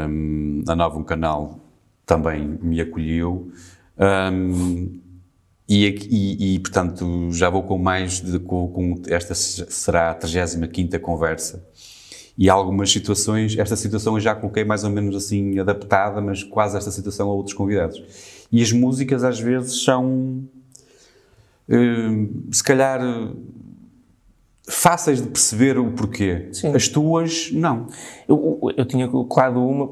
um, 0.09 0.63
a 0.67 0.75
Nova 0.75 0.97
um 0.97 1.03
Canal 1.03 1.59
também 2.03 2.57
me 2.61 2.81
acolheu. 2.81 3.51
Um, 3.99 4.99
e, 5.69 5.85
e, 5.85 6.55
e, 6.55 6.59
portanto, 6.59 7.29
já 7.31 7.49
vou 7.49 7.61
com 7.61 7.77
mais 7.77 8.21
de. 8.21 8.39
Com, 8.39 8.69
com 8.69 9.01
esta 9.07 9.35
será 9.35 10.11
a 10.11 10.15
35 10.15 10.99
conversa 10.99 11.67
e 12.37 12.49
algumas 12.49 12.91
situações, 12.91 13.57
esta 13.57 13.75
situação 13.75 14.15
eu 14.15 14.19
já 14.19 14.35
coloquei 14.35 14.63
mais 14.63 14.83
ou 14.83 14.91
menos 14.91 15.15
assim 15.15 15.57
adaptada, 15.57 16.21
mas 16.21 16.43
quase 16.43 16.77
esta 16.77 16.91
situação 16.91 17.29
a 17.29 17.33
outros 17.33 17.55
convidados. 17.55 18.01
E 18.51 18.61
as 18.61 18.71
músicas 18.71 19.23
às 19.23 19.39
vezes 19.39 19.83
são, 19.83 20.43
uh, 21.67 22.53
se 22.53 22.63
calhar, 22.63 23.01
fáceis 24.67 25.21
de 25.21 25.27
perceber 25.27 25.79
o 25.79 25.91
porquê. 25.91 26.49
Sim. 26.51 26.75
As 26.75 26.87
tuas, 26.87 27.49
não. 27.51 27.87
Eu, 28.27 28.59
eu 28.77 28.85
tinha 28.85 29.07
colocado 29.07 29.57
uma, 29.57 29.89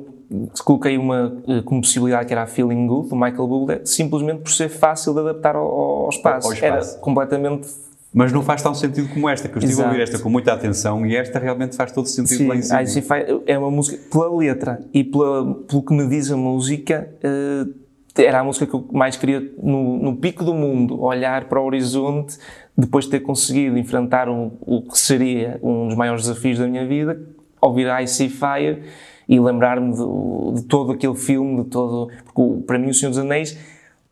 coloquei 0.63 0.97
uma 0.97 1.41
eh, 1.47 1.62
como 1.63 1.81
possibilidade 1.81 2.27
que 2.27 2.34
era 2.34 2.43
a 2.43 2.47
Feeling 2.47 2.86
Good, 2.88 3.10
do 3.10 3.15
Michael 3.15 3.47
Bublé, 3.47 3.81
simplesmente 3.86 4.41
por 4.41 4.51
ser 4.51 4.69
fácil 4.69 5.13
de 5.13 5.21
adaptar 5.21 5.55
ao, 5.55 5.67
ao, 5.67 6.10
espaço. 6.10 6.47
ao 6.47 6.53
espaço. 6.53 6.91
Era 6.91 6.99
completamente 6.99 7.67
mas 8.15 8.32
não 8.32 8.41
faz 8.41 8.62
tão 8.62 8.73
sentido 8.73 9.10
como 9.10 9.28
esta, 9.28 9.49
que 9.49 9.56
eu 9.56 9.60
estive 9.60 9.73
Exato. 9.73 9.89
a 9.89 9.91
ouvir 9.91 10.01
esta 10.01 10.17
com 10.17 10.30
muita 10.30 10.54
atenção 10.54 11.06
e 11.06 11.17
esta 11.17 11.38
realmente 11.38 11.75
faz 11.75 11.91
todo 11.91 12.08
sentido 12.08 12.38
Sim, 12.38 12.47
lá 12.47 12.82
em 12.82 12.88
cima. 12.88 13.17
é 13.45 13.58
uma 13.60 13.69
música, 13.69 14.01
pela 14.10 14.34
letra 14.38 14.80
e 14.93 15.04
pela, 15.04 15.54
pelo 15.54 15.84
que 15.84 15.93
me 15.93 16.08
diz 16.08 16.32
a 16.32 16.38
música, 16.38 17.10
uh, 17.21 17.73
era 18.15 18.39
a 18.39 18.43
música 18.45 18.65
que 18.65 18.73
eu 18.73 18.88
mais 18.93 19.17
queria 19.17 19.41
no, 19.62 19.97
no, 20.01 20.15
pico 20.15 20.45
do 20.45 20.54
mundo, 20.54 21.04
olhar 21.04 21.49
para 21.49 21.60
o 21.60 21.65
horizonte, 21.65 22.38
depois 22.78 23.04
de 23.04 23.12
ter 23.12 23.19
conseguido 23.19 23.78
enfrentar 23.78 24.30
um, 24.30 24.54
o 24.62 24.82
que 24.84 24.97
seria 24.97 25.60
um 25.62 25.89
dos 25.89 25.97
maiores 25.97 26.21
desafios 26.21 26.58
da 26.58 26.67
minha 26.67 26.88
vida, 26.88 27.21
ouvir 27.60 27.88
I 28.01 28.08
See 28.08 28.30
Fire 28.30 28.82
e 29.28 29.38
lembrar-me 29.41 29.91
de, 29.91 30.62
de, 30.62 30.67
todo 30.67 30.93
aquele 30.93 31.15
filme, 31.15 31.65
de 31.65 31.69
todo. 31.69 32.10
Porque 32.23 32.63
para 32.65 32.80
mim, 32.80 32.91
O 32.91 32.93
Senhor 32.93 33.10
dos 33.10 33.19
Anéis 33.19 33.58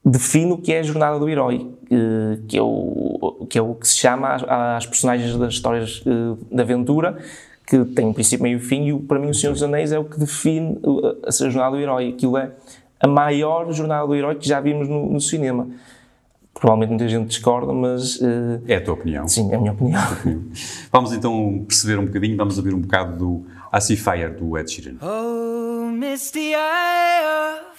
define 0.05 0.51
o 0.51 0.57
que 0.57 0.73
é 0.73 0.79
a 0.79 0.83
jornada 0.83 1.17
do 1.17 1.29
herói, 1.29 1.71
eh, 1.89 2.39
que 2.47 2.57
é 2.57 2.61
o 2.61 3.47
que, 3.49 3.57
é 3.57 3.61
o 3.61 3.73
que 3.73 3.87
se 3.87 3.97
chama 3.97 4.35
às, 4.75 4.85
personagens 4.85 5.35
das 5.37 5.53
histórias 5.53 6.03
eh, 6.05 6.35
de 6.51 6.61
aventura, 6.61 7.17
que 7.65 7.85
tem 7.85 8.05
um 8.05 8.13
princípio, 8.13 8.43
meio 8.43 8.57
e 8.57 8.59
fim, 8.59 8.89
e 8.89 8.99
para 8.99 9.17
mim 9.17 9.29
o 9.29 9.33
Senhor 9.33 9.53
dos 9.53 9.63
Anéis 9.63 9.91
é 9.93 9.99
o 9.99 10.03
que 10.03 10.19
define 10.19 10.77
a 11.25 11.31
jornada 11.31 11.77
do 11.77 11.81
herói. 11.81 12.09
Aquilo 12.09 12.37
é 12.37 12.51
a 12.99 13.07
maior 13.07 13.71
jornada 13.71 14.05
do 14.05 14.13
herói 14.13 14.35
que 14.35 14.47
já 14.47 14.59
vimos 14.59 14.89
no, 14.89 15.09
no 15.09 15.21
cinema. 15.21 15.67
Provavelmente 16.53 16.89
muita 16.89 17.07
gente 17.07 17.27
discorda, 17.27 17.73
mas... 17.73 18.17
Uh, 18.17 18.61
é 18.67 18.75
a 18.75 18.81
tua 18.81 18.93
opinião. 18.93 19.27
Sim, 19.27 19.51
é 19.51 19.55
a 19.55 19.59
minha 19.59 19.71
opinião. 19.71 20.01
vamos 20.91 21.13
então 21.13 21.63
perceber 21.67 21.97
um 21.97 22.05
bocadinho, 22.05 22.37
vamos 22.37 22.57
ouvir 22.57 22.73
um 22.73 22.79
bocado 22.79 23.17
do 23.17 23.45
I 23.73 23.81
See 23.81 23.97
Fire, 23.97 24.29
do 24.29 24.57
Ed 24.57 24.69
Sheeran. 24.69 24.97
Oh, 25.01 25.89
misty 25.89 26.53
eye 26.53 27.72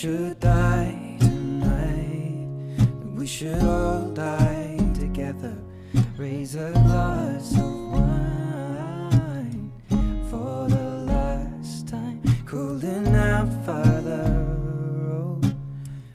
Should 0.00 0.40
die 0.40 1.18
tonight, 1.20 2.46
we 3.14 3.26
should 3.26 3.62
all 3.62 4.08
die 4.14 4.78
together. 4.94 5.54
Raise 6.16 6.54
a 6.54 6.70
glass 6.72 7.52
of 7.58 7.92
wine 7.92 9.70
for 10.30 10.68
the 10.70 11.04
last 11.04 11.86
time. 11.86 12.22
Cooling 12.46 13.04
Father, 13.66 14.24
oh, 15.12 15.38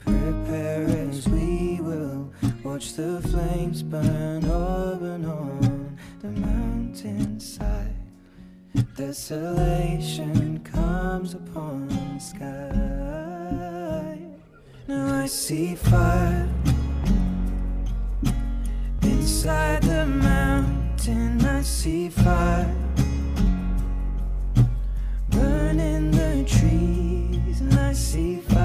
prepare 0.00 0.82
as 1.08 1.28
we 1.28 1.78
will 1.80 2.28
Watch 2.64 2.94
the 2.94 3.20
flames 3.30 3.84
burn 3.84 4.46
open 4.46 5.24
on 5.26 5.96
the 6.22 6.32
mountainside. 6.40 7.94
Desolation 8.96 10.58
comes 10.64 11.34
upon 11.34 11.86
the 11.86 12.18
sky. 12.18 13.75
Now 14.88 15.22
I 15.22 15.26
see 15.26 15.74
fire 15.74 16.48
inside 19.02 19.82
the 19.82 20.06
mountain. 20.06 21.44
I 21.44 21.62
see 21.62 22.08
fire 22.08 22.72
burning 25.30 26.12
the 26.12 26.44
trees, 26.46 27.60
and 27.60 27.74
I 27.74 27.92
see 27.94 28.36
fire 28.36 28.55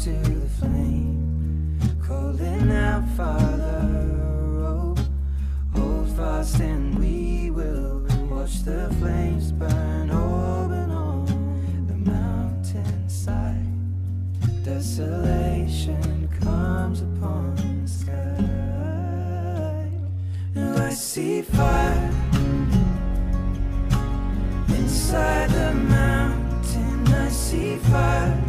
to 0.00 0.10
the 0.12 0.48
flame. 0.58 1.78
Calling 2.02 2.72
out, 2.72 3.06
Father, 3.18 3.86
oh, 4.64 4.96
hold 5.74 6.16
fast 6.16 6.58
and 6.60 6.98
we 6.98 7.50
will 7.50 8.06
watch 8.30 8.62
the 8.62 8.88
flames 8.98 9.52
burn 9.52 10.10
open 10.10 10.90
on 10.90 11.26
the 11.86 12.10
mountainside. 12.10 13.66
Desolation 14.64 16.30
comes 16.40 17.02
upon 17.02 17.54
the 17.82 17.88
sky. 17.88 18.40
Now 20.54 20.86
I 20.86 20.90
see 20.94 21.42
fire 21.42 22.10
inside 24.68 25.50
the 25.50 25.74
mountain. 25.74 27.06
I 27.08 27.28
see 27.28 27.76
fire 27.76 28.39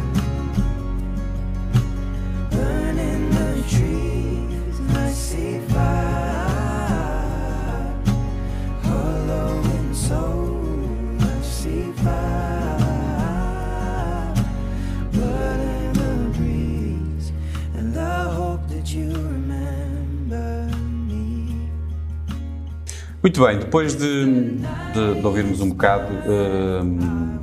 Muito 23.22 23.44
bem, 23.44 23.58
depois 23.58 23.94
de, 23.94 24.24
de- 24.24 25.20
de 25.20 25.26
ouvirmos 25.26 25.60
um 25.60 25.68
bocado 25.68 26.12
hum, 26.26 27.38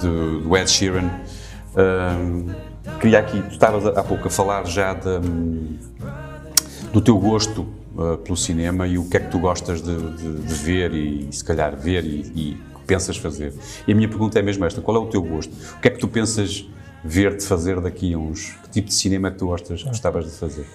de- 0.00 0.42
do 0.42 0.56
Ed 0.56 0.70
Sheeran, 0.70 1.08
hum, 1.76 2.46
queria 3.00 3.20
aqui, 3.20 3.40
tu 3.42 3.52
estavas 3.52 3.86
há 3.86 4.02
pouco 4.02 4.28
a 4.28 4.30
falar 4.30 4.66
já 4.66 4.92
de, 4.92 5.18
do 6.92 7.00
teu 7.00 7.18
gosto 7.18 7.66
uh, 7.96 8.18
pelo 8.18 8.36
cinema 8.36 8.86
e 8.86 8.98
o 8.98 9.08
que 9.08 9.16
é 9.16 9.20
que 9.20 9.30
tu 9.30 9.38
gostas 9.38 9.80
de, 9.80 9.96
de- 9.96 10.54
ver 10.54 10.92
e, 10.92 11.28
se 11.32 11.42
calhar 11.42 11.74
ver 11.74 12.04
e, 12.04 12.20
e 12.34 12.54
que 12.80 12.84
pensas 12.86 13.16
fazer. 13.16 13.54
E 13.88 13.92
a 13.92 13.94
minha 13.94 14.08
pergunta 14.08 14.38
é 14.38 14.42
mesmo 14.42 14.66
esta, 14.66 14.82
qual 14.82 14.98
é 14.98 15.00
o 15.00 15.06
teu 15.06 15.22
gosto? 15.22 15.50
O 15.76 15.80
que 15.80 15.88
é 15.88 15.90
que 15.90 15.98
tu 15.98 16.08
pensas 16.08 16.68
ver-te 17.02 17.44
fazer 17.46 17.80
daqui 17.80 18.12
a 18.12 18.18
uns... 18.18 18.50
Que 18.64 18.70
tipo 18.70 18.88
de 18.88 18.94
cinema 18.94 19.28
é 19.28 19.30
que 19.30 19.38
tu 19.38 19.46
gostas, 19.46 19.82
gostavas 19.82 20.26
de 20.26 20.32
fazer? 20.32 20.66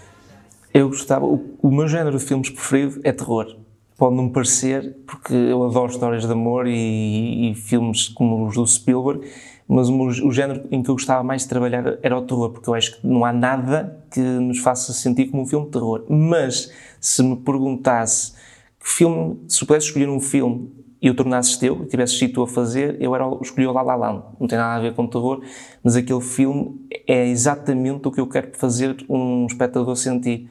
Eu 0.73 0.87
gostava, 0.89 1.25
o, 1.25 1.57
o 1.61 1.69
meu 1.69 1.87
género 1.87 2.17
de 2.17 2.23
filmes 2.23 2.49
preferido 2.49 3.01
é 3.03 3.11
terror. 3.11 3.55
Pode 4.01 4.15
não 4.15 4.29
parecer, 4.29 4.95
porque 5.05 5.31
eu 5.31 5.63
adoro 5.63 5.91
histórias 5.91 6.25
de 6.25 6.31
amor 6.31 6.65
e, 6.65 7.51
e 7.51 7.53
filmes 7.53 8.07
como 8.07 8.47
os 8.47 8.55
do 8.55 8.65
Spielberg, 8.65 9.29
mas 9.67 9.89
o, 9.89 10.27
o 10.27 10.31
género 10.31 10.67
em 10.71 10.81
que 10.81 10.89
eu 10.89 10.95
gostava 10.95 11.21
mais 11.21 11.43
de 11.43 11.49
trabalhar 11.49 11.99
era 12.01 12.17
o 12.17 12.23
terror, 12.23 12.49
porque 12.49 12.67
eu 12.67 12.73
acho 12.73 12.99
que 12.99 13.05
não 13.05 13.23
há 13.23 13.31
nada 13.31 14.03
que 14.09 14.19
nos 14.19 14.57
faça 14.57 14.91
sentir 14.91 15.29
como 15.29 15.43
um 15.43 15.45
filme 15.45 15.67
de 15.67 15.73
terror. 15.73 16.03
Mas 16.09 16.73
se 16.99 17.21
me 17.21 17.35
perguntasse 17.35 18.33
que 18.79 18.89
filme, 18.89 19.37
se 19.47 19.63
pudesse 19.63 19.85
escolher 19.85 20.09
um 20.09 20.19
filme 20.19 20.71
e 20.99 21.07
o 21.07 21.13
tornasses 21.13 21.55
teu, 21.57 21.83
e 21.83 21.85
tivesses 21.85 22.17
sido 22.17 22.33
tu 22.33 22.41
a 22.41 22.47
fazer, 22.47 22.99
eu 22.99 23.13
era, 23.13 23.25
escolhi 23.39 23.67
o 23.67 23.71
La 23.71 23.83
La 23.83 23.95
Land. 23.95 24.23
Não 24.39 24.47
tem 24.47 24.57
nada 24.57 24.77
a 24.77 24.81
ver 24.81 24.95
com 24.95 25.05
terror, 25.05 25.43
mas 25.83 25.95
aquele 25.95 26.21
filme 26.21 26.75
é 27.05 27.27
exatamente 27.27 28.07
o 28.07 28.11
que 28.11 28.19
eu 28.19 28.25
quero 28.25 28.49
fazer 28.57 28.95
um 29.07 29.45
espectador 29.45 29.95
sentir. 29.95 30.49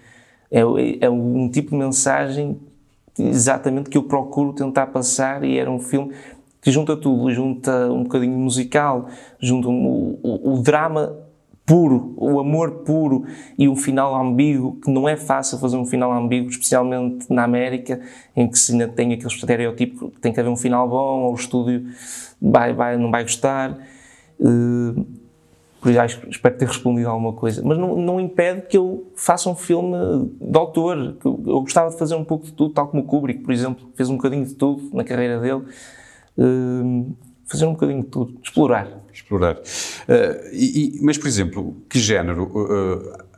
É, 0.52 0.60
é 1.00 1.10
um 1.10 1.48
tipo 1.50 1.70
de 1.70 1.76
mensagem 1.76 2.69
exatamente 3.18 3.90
que 3.90 3.98
eu 3.98 4.02
procuro 4.04 4.52
tentar 4.52 4.86
passar 4.88 5.44
e 5.44 5.58
era 5.58 5.70
um 5.70 5.78
filme 5.78 6.12
que 6.62 6.70
junta 6.70 6.96
tudo, 6.96 7.30
junta 7.32 7.90
um 7.90 8.02
bocadinho 8.02 8.36
musical, 8.38 9.06
junta 9.40 9.68
um- 9.68 10.18
o, 10.22 10.54
o 10.54 10.62
drama 10.62 11.16
puro, 11.64 12.14
o 12.16 12.40
amor 12.40 12.82
puro 12.84 13.24
e 13.56 13.68
um 13.68 13.76
final 13.76 14.14
ambíguo, 14.14 14.76
que 14.82 14.90
não 14.90 15.08
é 15.08 15.16
fácil 15.16 15.56
fazer 15.58 15.76
um 15.76 15.86
final 15.86 16.12
ambíguo, 16.12 16.50
especialmente 16.50 17.26
na 17.32 17.44
América, 17.44 18.00
em 18.34 18.48
que 18.48 18.58
se 18.58 18.72
ainda 18.72 18.88
tem 18.88 19.12
aquele 19.12 19.28
estereótipo 19.28 20.10
que 20.10 20.20
tem 20.20 20.32
que 20.32 20.40
haver 20.40 20.50
um 20.50 20.56
final 20.56 20.88
bom, 20.88 21.22
ou 21.22 21.32
o 21.32 21.34
estúdio 21.34 21.86
vai, 22.42 22.72
vai, 22.74 22.96
não 22.96 23.10
vai 23.10 23.22
gostar. 23.22 23.78
Eh, 24.40 25.19
isso, 25.88 26.00
acho, 26.00 26.28
espero 26.28 26.56
ter 26.58 26.66
respondido 26.68 27.08
a 27.08 27.12
alguma 27.12 27.32
coisa. 27.32 27.62
Mas 27.64 27.78
não, 27.78 27.96
não 27.96 28.20
impede 28.20 28.62
que 28.66 28.76
eu 28.76 29.10
faça 29.14 29.48
um 29.48 29.54
filme 29.54 29.96
de 30.40 30.58
autor. 30.58 31.16
que 31.18 31.26
Eu, 31.26 31.42
eu 31.46 31.60
gostava 31.60 31.90
de 31.90 31.98
fazer 31.98 32.14
um 32.14 32.24
pouco 32.24 32.44
de 32.46 32.52
tudo, 32.52 32.74
tal 32.74 32.88
como 32.88 33.02
o 33.02 33.06
Kubrick, 33.06 33.40
por 33.42 33.52
exemplo, 33.52 33.88
fez 33.94 34.10
um 34.10 34.16
bocadinho 34.16 34.44
de 34.44 34.54
tudo 34.54 34.90
na 34.94 35.04
carreira 35.04 35.40
dele. 35.40 35.62
Eh, 36.36 37.12
fazer 37.46 37.66
um 37.66 37.72
bocadinho 37.72 38.02
de 38.02 38.08
tudo, 38.08 38.38
explorar. 38.42 38.88
Explorar. 39.12 39.58
Eh, 40.08 40.50
e- 40.52 40.98
e- 40.98 41.02
mas, 41.02 41.16
por 41.16 41.26
exemplo, 41.28 41.76
que 41.88 41.98
género? 41.98 42.50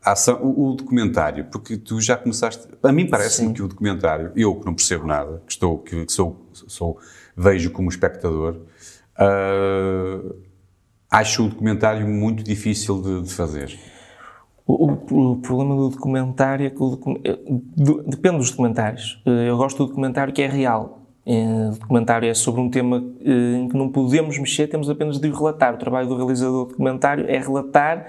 a 0.05 0.13
ação, 0.13 0.41
o, 0.43 0.71
o 0.71 0.75
documentário, 0.75 1.45
porque 1.45 1.77
tu 1.77 2.01
já 2.01 2.17
começaste. 2.17 2.67
A 2.83 2.91
mim 2.91 3.07
parece-me 3.09 3.55
que 3.55 3.63
o 3.63 3.69
documentário, 3.69 4.33
eu 4.35 4.57
que 4.57 4.67
não 4.67 4.75
percebo 4.75 5.07
nada, 5.07 5.41
que 5.47 5.53
estou, 5.53 5.79
que, 5.79 6.05
que 6.05 6.13
sou, 6.13 6.45
sou, 6.53 6.99
vejo 7.37 7.71
como 7.71 7.89
espectador, 7.89 8.57
eh, 9.17 10.21
acho 11.13 11.45
o 11.45 11.49
documentário 11.49 12.09
muito 12.09 12.43
difícil 12.43 13.01
de, 13.03 13.23
de 13.23 13.33
fazer. 13.35 13.79
O, 14.67 14.93
o- 14.93 15.33
o 15.33 15.37
problema 15.37 15.77
do 15.77 15.89
documentário 15.91 16.67
é 16.67 16.71
que 16.71 16.83
o 16.83 16.99
eh, 17.25 17.39
do- 17.77 18.03
depende 18.05 18.39
dos 18.39 18.51
documentários. 18.51 19.21
Eh, 19.27 19.49
Eu 19.51 19.57
gosto 19.57 19.79
do 19.79 19.87
documentário 19.89 20.33
que 20.33 20.41
é 20.43 20.47
real. 20.49 21.01
Eh, 21.27 21.69
O 21.75 21.79
documentário 21.79 22.29
é 22.29 22.35
sobre 22.35 22.61
um 22.61 22.71
tema 22.71 23.05
em 23.25 23.69
que 23.69 23.77
não 23.77 23.89
podemos 23.91 24.39
mexer, 24.39 24.69
temos 24.69 24.89
apenas 24.89 25.19
de 25.21 25.29
o 25.29 25.35
relatar. 25.35 25.75
O 25.75 25.79
trabalho 25.79 26.09
do 26.09 26.17
realizador 26.17 26.65
do 26.65 26.71
documentário 26.71 27.27
é 27.29 27.39
relatar 27.39 28.07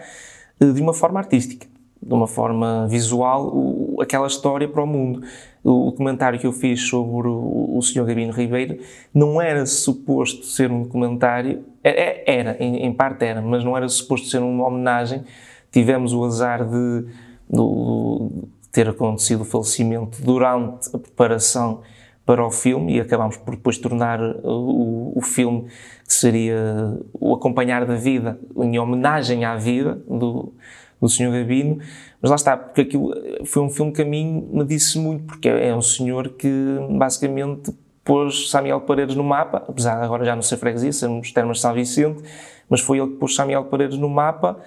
de 0.61 0.81
uma 0.81 0.93
forma 0.93 1.19
artística, 1.19 1.67
de 2.01 2.13
uma 2.13 2.27
forma 2.27 2.87
visual, 2.87 3.51
aquela 3.99 4.27
história 4.27 4.67
para 4.67 4.81
o 4.83 4.87
mundo. 4.87 5.21
O 5.63 5.85
documentário 5.91 6.37
que 6.39 6.45
eu 6.45 6.51
fiz 6.51 6.81
sobre 6.81 7.27
o, 7.29 7.77
o 7.77 7.81
Sr. 7.81 8.03
Gabino 8.05 8.33
Ribeiro 8.33 8.79
não 9.13 9.41
era 9.41 9.65
suposto 9.65 10.45
ser 10.45 10.69
um 10.71 10.83
documentário, 10.83 11.63
é- 11.83 12.23
é- 12.31 12.39
era, 12.39 12.57
em, 12.59 12.85
em 12.85 12.93
parte 12.93 13.23
era, 13.23 13.41
mas 13.41 13.63
não 13.63 13.75
era 13.77 13.87
suposto 13.87 14.27
ser 14.27 14.39
uma 14.39 14.67
homenagem. 14.67 15.23
Tivemos 15.71 16.13
o 16.13 16.23
azar 16.25 16.65
de, 16.65 17.05
de 17.49 18.29
ter 18.71 18.89
acontecido 18.89 19.41
o 19.41 19.45
falecimento 19.45 20.21
durante 20.21 20.93
a 20.93 20.99
preparação 20.99 21.81
para 22.25 22.45
o 22.45 22.51
filme 22.51 22.95
e 22.95 23.01
acabámos 23.01 23.37
por 23.37 23.55
depois 23.55 23.77
tornar 23.77 24.19
o, 24.21 25.13
o 25.15 25.21
filme 25.21 25.65
que 26.07 26.13
seria 26.13 26.97
o 27.13 27.33
acompanhar 27.33 27.85
da 27.85 27.95
vida, 27.95 28.39
em 28.57 28.79
homenagem 28.79 29.43
à 29.45 29.55
vida 29.55 30.01
do, 30.07 30.53
do 31.01 31.09
Sr. 31.09 31.31
Gabino, 31.31 31.79
mas 32.23 32.29
lá 32.31 32.35
está, 32.35 32.57
porque 32.57 32.81
aquilo 32.81 33.13
foi 33.45 33.61
um 33.61 33.69
filme 33.69 33.91
que 33.91 34.01
a 34.01 34.05
mim 34.05 34.47
me 34.51 34.63
disse 34.63 34.97
muito, 34.97 35.25
porque 35.25 35.47
é 35.49 35.75
um 35.75 35.81
senhor 35.81 36.29
que 36.29 36.49
basicamente 36.97 37.71
pôs 38.03 38.49
Samuel 38.49 38.81
Paredes 38.81 39.15
no 39.15 39.23
mapa, 39.23 39.63
apesar 39.67 39.99
de 39.99 40.05
agora 40.05 40.25
já 40.25 40.33
não 40.35 40.41
ser 40.41 40.57
freguesia, 40.57 40.91
sermos 40.91 41.31
termas 41.31 41.57
de 41.57 41.61
São 41.61 41.73
Vicente, 41.73 42.23
mas 42.69 42.79
foi 42.81 42.97
ele 42.99 43.09
que 43.11 43.17
pôs 43.17 43.35
Samuel 43.35 43.65
Paredes 43.65 43.97
no 43.97 44.09
mapa 44.09 44.57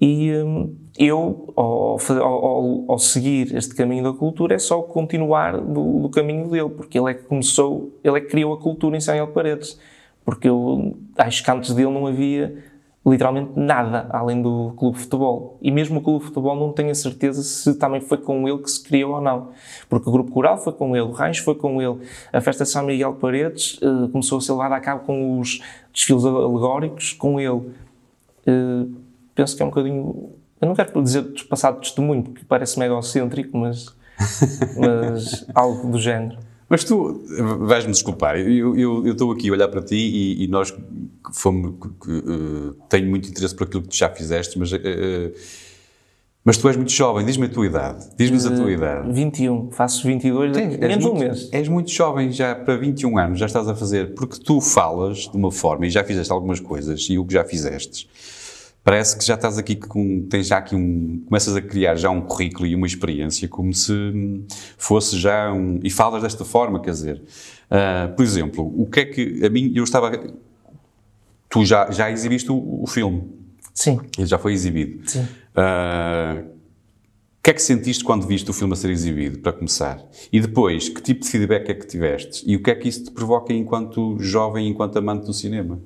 e 0.00 0.32
hum, 0.36 0.74
eu, 0.98 1.52
ao- 1.56 1.96
ao- 2.20 2.84
ao 2.88 2.98
seguir 2.98 3.54
este 3.56 3.74
caminho 3.74 4.02
da 4.04 4.12
cultura, 4.12 4.54
é 4.54 4.58
só 4.58 4.80
continuar 4.82 5.60
do, 5.60 6.00
do 6.02 6.08
caminho 6.08 6.48
dele, 6.48 6.70
porque 6.70 6.98
ele 6.98 7.10
é 7.10 7.14
que 7.14 7.24
começou, 7.24 7.92
ele 8.02 8.18
é 8.18 8.20
que 8.20 8.28
criou 8.28 8.52
a 8.54 8.58
cultura 8.58 8.96
em 8.96 9.00
Samuel 9.00 9.28
Paredes. 9.28 9.78
Porque 10.24 10.48
eu 10.48 10.96
acho 11.18 11.42
que 11.44 11.50
antes 11.50 11.74
dele 11.74 11.90
não 11.90 12.06
havia 12.06 12.62
literalmente 13.04 13.50
nada 13.56 14.06
além 14.10 14.40
do 14.40 14.72
clube 14.76 14.96
de 14.96 15.04
futebol. 15.04 15.58
E 15.60 15.70
mesmo 15.70 15.98
o 15.98 16.02
clube 16.02 16.20
de 16.20 16.26
futebol 16.26 16.54
não 16.54 16.72
tenho 16.72 16.90
a 16.90 16.94
certeza 16.94 17.42
se 17.42 17.74
também 17.74 18.00
foi 18.00 18.18
com 18.18 18.48
ele 18.48 18.58
que 18.58 18.70
se 18.70 18.82
criou 18.82 19.14
ou 19.14 19.20
não. 19.20 19.50
Porque 19.88 20.08
o 20.08 20.12
grupo 20.12 20.30
coral 20.30 20.56
foi 20.56 20.72
com 20.72 20.96
ele, 20.96 21.06
o 21.06 21.10
Rancho 21.10 21.42
foi 21.42 21.54
com 21.54 21.82
ele, 21.82 21.98
a 22.32 22.40
festa 22.40 22.64
de 22.64 22.70
São 22.70 22.84
Miguel 22.84 23.14
de 23.14 23.18
Paredes 23.18 23.78
eh, 23.82 24.08
começou 24.10 24.38
a 24.38 24.40
ser 24.40 24.52
levada 24.52 24.76
a 24.76 24.80
cabo 24.80 25.04
com 25.04 25.40
os 25.40 25.60
desfiles 25.92 26.24
alegóricos 26.24 27.12
com 27.12 27.40
ele. 27.40 27.72
Eh, 28.46 28.86
penso 29.34 29.56
que 29.56 29.62
é 29.62 29.66
um 29.66 29.70
bocadinho. 29.70 30.30
Eu 30.60 30.68
não 30.68 30.74
quero 30.74 31.02
dizer 31.02 31.24
passado 31.48 31.74
de 31.76 31.80
testemunho, 31.80 32.22
porque 32.22 32.44
parece-me 32.46 32.86
egocêntrico, 32.86 33.58
mas, 33.58 33.92
mas 34.78 35.44
algo 35.52 35.88
do 35.88 35.98
género. 35.98 36.38
Mas 36.72 36.84
tu, 36.84 37.20
vais-me 37.60 37.92
desculpar, 37.92 38.34
eu 38.38 39.06
estou 39.06 39.30
aqui 39.30 39.50
a 39.50 39.52
olhar 39.52 39.68
para 39.68 39.82
ti 39.82 39.94
e, 39.94 40.44
e 40.44 40.48
nós 40.48 40.74
fomos, 41.34 41.74
eh, 42.08 42.74
tenho 42.88 43.10
muito 43.10 43.28
interesse 43.28 43.54
por 43.54 43.64
aquilo 43.64 43.82
que 43.82 43.88
tu 43.90 43.94
já 43.94 44.08
fizeste, 44.08 44.58
mas, 44.58 44.72
eh, 44.72 45.32
mas 46.42 46.56
tu 46.56 46.66
és 46.70 46.76
muito 46.78 46.90
jovem, 46.90 47.26
diz-me 47.26 47.44
a 47.44 47.48
tua 47.50 47.66
idade, 47.66 48.06
diz-nos 48.16 48.46
a 48.46 48.56
tua 48.56 48.72
idade. 48.72 49.12
21, 49.12 49.70
faço 49.70 50.06
22, 50.06 50.50
Tens- 50.52 50.78
menos 50.78 51.04
um 51.04 51.08
muito- 51.10 51.20
mês. 51.22 51.50
És 51.52 51.68
muito 51.68 51.90
jovem, 51.90 52.32
já 52.32 52.54
para 52.54 52.74
21 52.78 53.18
anos 53.18 53.38
já 53.38 53.44
estás 53.44 53.68
a 53.68 53.74
fazer, 53.74 54.14
porque 54.14 54.38
tu 54.42 54.58
falas 54.58 55.28
de 55.30 55.36
uma 55.36 55.52
forma 55.52 55.86
e 55.86 55.90
já 55.90 56.02
fizeste 56.02 56.32
algumas 56.32 56.58
coisas 56.58 57.06
e 57.10 57.18
o 57.18 57.26
que 57.26 57.34
já 57.34 57.44
fizeste. 57.44 58.08
Parece 58.84 59.16
que 59.16 59.24
já 59.24 59.34
estás 59.34 59.58
aqui 59.58 59.76
com, 59.76 60.26
tens 60.28 60.48
já 60.48 60.58
aqui 60.58 60.74
um, 60.74 61.22
começas 61.26 61.54
a 61.54 61.62
criar 61.62 61.94
já 61.94 62.10
um 62.10 62.20
currículo 62.20 62.66
e 62.66 62.74
uma 62.74 62.86
experiência 62.86 63.46
como 63.48 63.72
se 63.72 63.92
hum, 63.92 64.44
fosse 64.76 65.16
já 65.18 65.52
um, 65.52 65.78
e 65.84 65.90
falas 65.90 66.22
desta 66.22 66.44
forma, 66.44 66.80
quer 66.80 66.90
dizer, 66.90 67.22
ah, 67.70 68.12
por 68.16 68.24
exemplo, 68.24 68.64
o 68.76 68.86
que 68.86 69.00
é 69.00 69.04
que, 69.04 69.46
a 69.46 69.48
mim, 69.48 69.72
eu 69.72 69.84
estava, 69.84 70.10
tu 71.48 71.64
já, 71.64 71.92
já 71.92 72.10
exibiste 72.10 72.50
o, 72.50 72.82
o 72.82 72.86
filme, 72.88 73.30
Sim, 73.72 74.00
ele 74.18 74.26
já 74.26 74.36
foi 74.38 74.52
exibido. 74.52 75.08
sim. 75.08 75.26
Ah, 75.54 76.42
o 76.42 77.42
que 77.42 77.50
é 77.50 77.54
que 77.54 77.62
sentiste 77.62 78.04
quando 78.04 78.24
viste 78.24 78.48
o 78.50 78.52
filme 78.52 78.72
a 78.72 78.76
ser 78.76 78.90
exibido, 78.90 79.38
para 79.40 79.52
começar? 79.52 80.00
E 80.32 80.40
depois, 80.40 80.88
que 80.88 81.02
tipo 81.02 81.22
de 81.22 81.28
feedback 81.28 81.68
é 81.70 81.74
que 81.74 81.86
tiveste? 81.86 82.44
E 82.48 82.54
o 82.54 82.62
que 82.62 82.70
é 82.70 82.74
que 82.74 82.88
isso 82.88 83.04
te 83.04 83.10
provoca 83.10 83.52
enquanto 83.52 84.16
jovem, 84.20 84.68
enquanto 84.68 84.96
amante 84.96 85.26
do 85.26 85.32
cinema? 85.32 85.80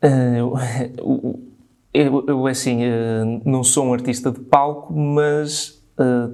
Eh, 0.00 0.38
eu, 1.96 2.24
eu, 2.26 2.46
assim, 2.46 2.82
eh, 2.82 3.40
não 3.44 3.64
sou 3.64 3.86
um 3.86 3.94
artista 3.94 4.30
de 4.30 4.40
palco, 4.40 4.92
mas 4.92 5.82
eh, 5.98 6.28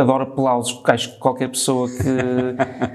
adoro 0.00 0.24
aplausos, 0.24 0.72
porque 0.72 0.90
acho 0.90 1.12
que 1.12 1.18
qualquer 1.18 1.48
pessoa 1.48 1.88
que, 1.88 2.04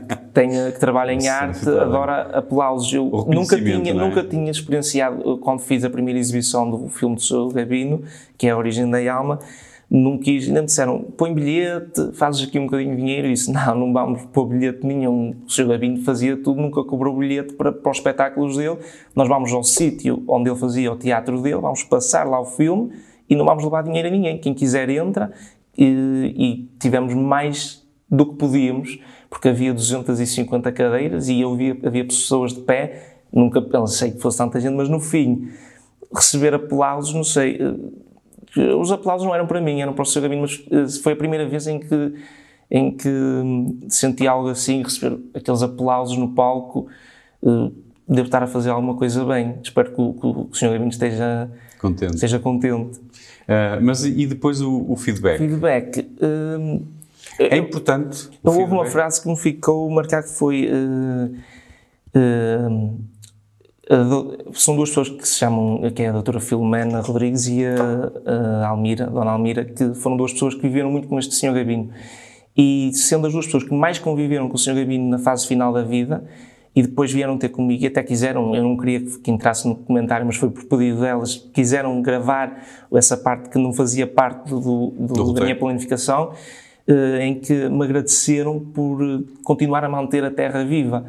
que 0.07 0.15
tenha, 0.33 0.71
que 0.71 0.79
trabalha 0.79 1.11
em 1.11 1.27
arte 1.27 1.67
adora 1.69 2.37
aplausos. 2.37 2.91
Eu 2.91 3.05
nunca 3.27 3.57
tinha, 3.57 3.91
é? 3.91 3.93
nunca 3.93 4.23
tinha 4.23 4.49
experienciado, 4.49 5.21
eh, 5.21 5.37
quando 5.41 5.59
fiz 5.59 5.83
a 5.83 5.89
primeira 5.89 6.19
exibição 6.19 6.69
do 6.69 6.87
filme 6.89 7.15
do 7.15 7.21
Sr. 7.21 7.53
Gabino, 7.53 8.03
que 8.37 8.47
é 8.47 8.51
A 8.51 8.57
Origem 8.57 8.89
da 8.89 9.13
Alma, 9.13 9.39
não 9.95 10.17
quis, 10.17 10.47
ainda 10.47 10.61
me 10.61 10.65
disseram, 10.65 11.01
põe 11.15 11.31
bilhete, 11.31 12.13
fazes 12.13 12.47
aqui 12.47 12.57
um 12.57 12.65
bocadinho 12.65 12.95
de 12.95 12.97
dinheiro, 12.97 13.27
e 13.27 13.33
disse, 13.33 13.51
não, 13.53 13.75
não 13.75 13.93
vamos 13.93 14.23
pôr 14.33 14.47
bilhete 14.47 14.83
nenhum, 14.83 15.35
o 15.45 15.49
Sr. 15.49 15.67
Gabino 15.67 16.01
fazia 16.03 16.35
tudo, 16.35 16.59
nunca 16.59 16.83
cobrou 16.83 17.15
bilhete 17.15 17.53
para, 17.53 17.71
para 17.71 17.91
os 17.91 17.97
espetáculos 17.97 18.57
dele, 18.57 18.79
nós 19.15 19.27
vamos 19.27 19.53
ao 19.53 19.63
sítio 19.63 20.23
onde 20.27 20.49
ele 20.49 20.57
fazia 20.57 20.91
o 20.91 20.95
teatro 20.95 21.39
dele, 21.39 21.61
vamos 21.61 21.83
passar 21.83 22.25
lá 22.25 22.41
o 22.41 22.45
filme, 22.45 22.91
e 23.29 23.35
não 23.35 23.45
vamos 23.45 23.63
levar 23.63 23.83
dinheiro 23.83 24.07
a 24.07 24.11
ninguém, 24.11 24.39
quem 24.39 24.55
quiser 24.55 24.89
entra, 24.89 25.31
e, 25.77 25.85
e 26.35 26.69
tivemos 26.79 27.13
mais 27.13 27.87
do 28.09 28.25
que 28.25 28.35
podíamos, 28.35 28.99
porque 29.29 29.49
havia 29.49 29.75
250 29.75 30.71
cadeiras, 30.71 31.29
e 31.29 31.39
eu 31.39 31.55
via, 31.55 31.77
havia 31.85 32.03
pessoas 32.03 32.51
de 32.51 32.61
pé, 32.61 33.19
nunca 33.31 33.61
pensei 33.61 34.09
que 34.09 34.19
fosse 34.19 34.39
tanta 34.39 34.59
gente, 34.59 34.73
mas 34.73 34.89
no 34.89 34.99
fim, 34.99 35.49
receber 36.11 36.55
aplausos, 36.55 37.13
não 37.13 37.23
sei, 37.23 37.59
eh, 38.57 38.73
os 38.75 38.91
aplausos 38.91 39.25
não 39.25 39.33
eram 39.33 39.47
para 39.47 39.59
mim, 39.61 39.81
eram 39.81 39.93
para 39.93 40.03
o 40.03 40.05
Sr. 40.05 40.21
Gabino, 40.21 40.41
mas 40.41 40.63
eh, 40.71 40.87
foi 41.01 41.13
a 41.13 41.15
primeira 41.15 41.47
vez 41.47 41.67
em 41.67 41.79
que, 41.79 42.13
em 42.71 42.91
que 42.91 43.07
hum, 43.09 43.79
senti 43.89 44.27
algo 44.27 44.49
assim, 44.49 44.81
receber 44.83 45.17
aqueles 45.33 45.61
aplausos 45.61 46.17
no 46.17 46.29
palco, 46.29 46.87
eh, 47.43 47.71
devo 48.07 48.27
estar 48.27 48.43
a 48.43 48.47
fazer 48.47 48.69
alguma 48.69 48.95
coisa 48.95 49.23
bem. 49.25 49.55
Espero 49.63 49.91
que 49.93 50.01
o, 50.01 50.13
que 50.13 50.25
o 50.27 50.49
Sr. 50.53 50.71
Gabino 50.73 50.89
esteja, 50.89 51.49
Contente. 51.79 52.15
esteja 52.15 52.39
contente. 52.39 52.99
Ah, 53.47 53.77
mas 53.81 54.05
e 54.05 54.25
depois 54.25 54.61
o, 54.61 54.85
o 54.89 54.95
feedback? 54.95 55.37
Feedback. 55.37 56.09
hum, 56.21 56.81
É 57.39 57.57
importante. 57.57 58.29
o 58.43 58.49
Houve 58.49 58.71
uma 58.71 58.85
frase 58.85 59.21
que 59.21 59.27
me 59.27 59.35
ficou 59.35 59.89
marcada 59.89 60.23
que 60.23 60.33
foi. 60.33 60.69
do- 62.13 63.12
são 64.53 64.75
duas 64.75 64.89
pessoas 64.89 65.09
que 65.09 65.27
se 65.27 65.37
chamam, 65.37 65.81
que 65.91 66.01
é 66.03 66.09
a 66.09 66.11
doutora 66.13 66.39
Filomena 66.39 67.01
Rodrigues 67.01 67.47
e 67.47 67.65
a, 67.65 68.63
a 68.63 68.67
Almira, 68.69 69.07
Dona 69.07 69.31
Almira, 69.31 69.65
que 69.65 69.93
foram 69.95 70.15
duas 70.17 70.31
pessoas 70.33 70.55
que 70.55 70.61
viveram 70.61 70.89
muito 70.91 71.07
com 71.07 71.19
este 71.19 71.35
Sr. 71.35 71.53
Gabino. 71.53 71.89
E 72.55 72.91
sendo 72.93 73.27
as 73.27 73.33
duas 73.33 73.45
pessoas 73.45 73.63
que 73.63 73.73
mais 73.73 73.99
conviveram 73.99 74.47
com 74.47 74.55
o 74.55 74.57
Sr. 74.57 74.75
Gabino 74.75 75.09
na 75.09 75.17
fase 75.19 75.45
final 75.47 75.73
da 75.73 75.81
vida, 75.83 76.23
e 76.75 76.81
depois 76.81 77.11
vieram 77.11 77.37
ter 77.37 77.49
comigo 77.49 77.83
e 77.83 77.87
até 77.87 78.01
quiseram, 78.01 78.55
eu 78.55 78.63
não 78.63 78.75
queria 78.77 78.99
que, 79.01 79.29
entrasse 79.29 79.67
no 79.67 79.75
comentário, 79.75 80.25
mas 80.25 80.37
foi 80.37 80.49
por 80.49 80.63
pedido 80.63 81.01
delas, 81.01 81.35
quiseram 81.53 82.01
gravar 82.01 82.63
essa 82.91 83.15
parte 83.15 83.49
que 83.49 83.59
não 83.59 83.71
fazia 83.73 84.07
parte 84.07 84.49
do, 84.49 84.59
do- 84.59 85.13
Do 85.13 85.33
da 85.33 85.41
minha 85.43 85.55
planificação, 85.55 86.31
eh, 86.87 87.25
em 87.25 87.35
que 87.39 87.69
me 87.69 87.83
agradeceram 87.83 88.59
por 88.59 88.97
continuar 89.43 89.83
a 89.83 89.89
manter 89.89 90.23
a 90.23 90.31
terra 90.31 90.63
viva. 90.63 91.05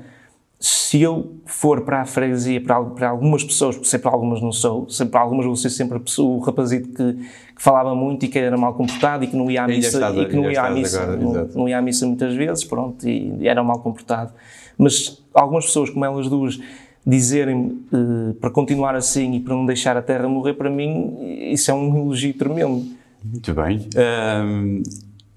Se 0.66 1.02
eu 1.02 1.34
for 1.44 1.82
para 1.82 2.00
a 2.00 2.06
freguesia, 2.06 2.58
para, 2.58 2.82
para 2.82 3.10
algumas 3.10 3.44
pessoas, 3.44 3.76
porque 3.76 3.98
para 3.98 4.10
algumas 4.12 4.40
não 4.40 4.50
sou, 4.50 4.88
sei 4.88 5.04
para 5.04 5.20
algumas 5.20 5.44
vou 5.44 5.54
ser 5.56 5.68
sempre 5.68 5.98
pessoa, 6.00 6.36
o 6.36 6.38
rapazito 6.38 6.88
que, 6.88 7.12
que 7.54 7.62
falava 7.62 7.94
muito 7.94 8.24
e 8.24 8.28
que 8.28 8.38
era 8.38 8.56
mal 8.56 8.72
comportado 8.72 9.24
e 9.24 9.26
que 9.26 9.36
não 9.36 9.50
ia 9.50 9.64
à 9.64 9.68
missa, 9.68 10.06
a- 10.06 10.10
e 10.16 10.24
que 10.26 10.34
não 10.34 10.50
ia 10.50 10.62
à 10.62 10.70
missa, 10.70 11.02
agora, 11.02 11.16
não, 11.18 11.44
não 11.48 11.68
ia 11.68 11.76
à 11.76 11.82
missa 11.82 12.06
muitas 12.06 12.34
vezes, 12.34 12.64
pronto, 12.64 13.06
e 13.06 13.46
era 13.46 13.62
mal 13.62 13.80
comportado. 13.80 14.32
Mas 14.78 15.22
algumas 15.34 15.66
pessoas, 15.66 15.90
como 15.90 16.02
elas 16.02 16.30
duas, 16.30 16.58
dizerem 17.06 17.80
eh, 17.92 18.32
para 18.40 18.48
continuar 18.48 18.94
assim 18.94 19.34
e 19.34 19.40
para 19.40 19.52
não 19.54 19.66
deixar 19.66 19.98
a 19.98 20.00
terra 20.02 20.26
morrer, 20.30 20.54
para 20.54 20.70
mim, 20.70 21.14
isso 21.52 21.70
é 21.70 21.74
um 21.74 21.94
elogio 21.94 22.32
tremendo. 22.32 22.86
Muito 23.22 23.52
bem. 23.52 23.86
Ahm, 23.98 24.82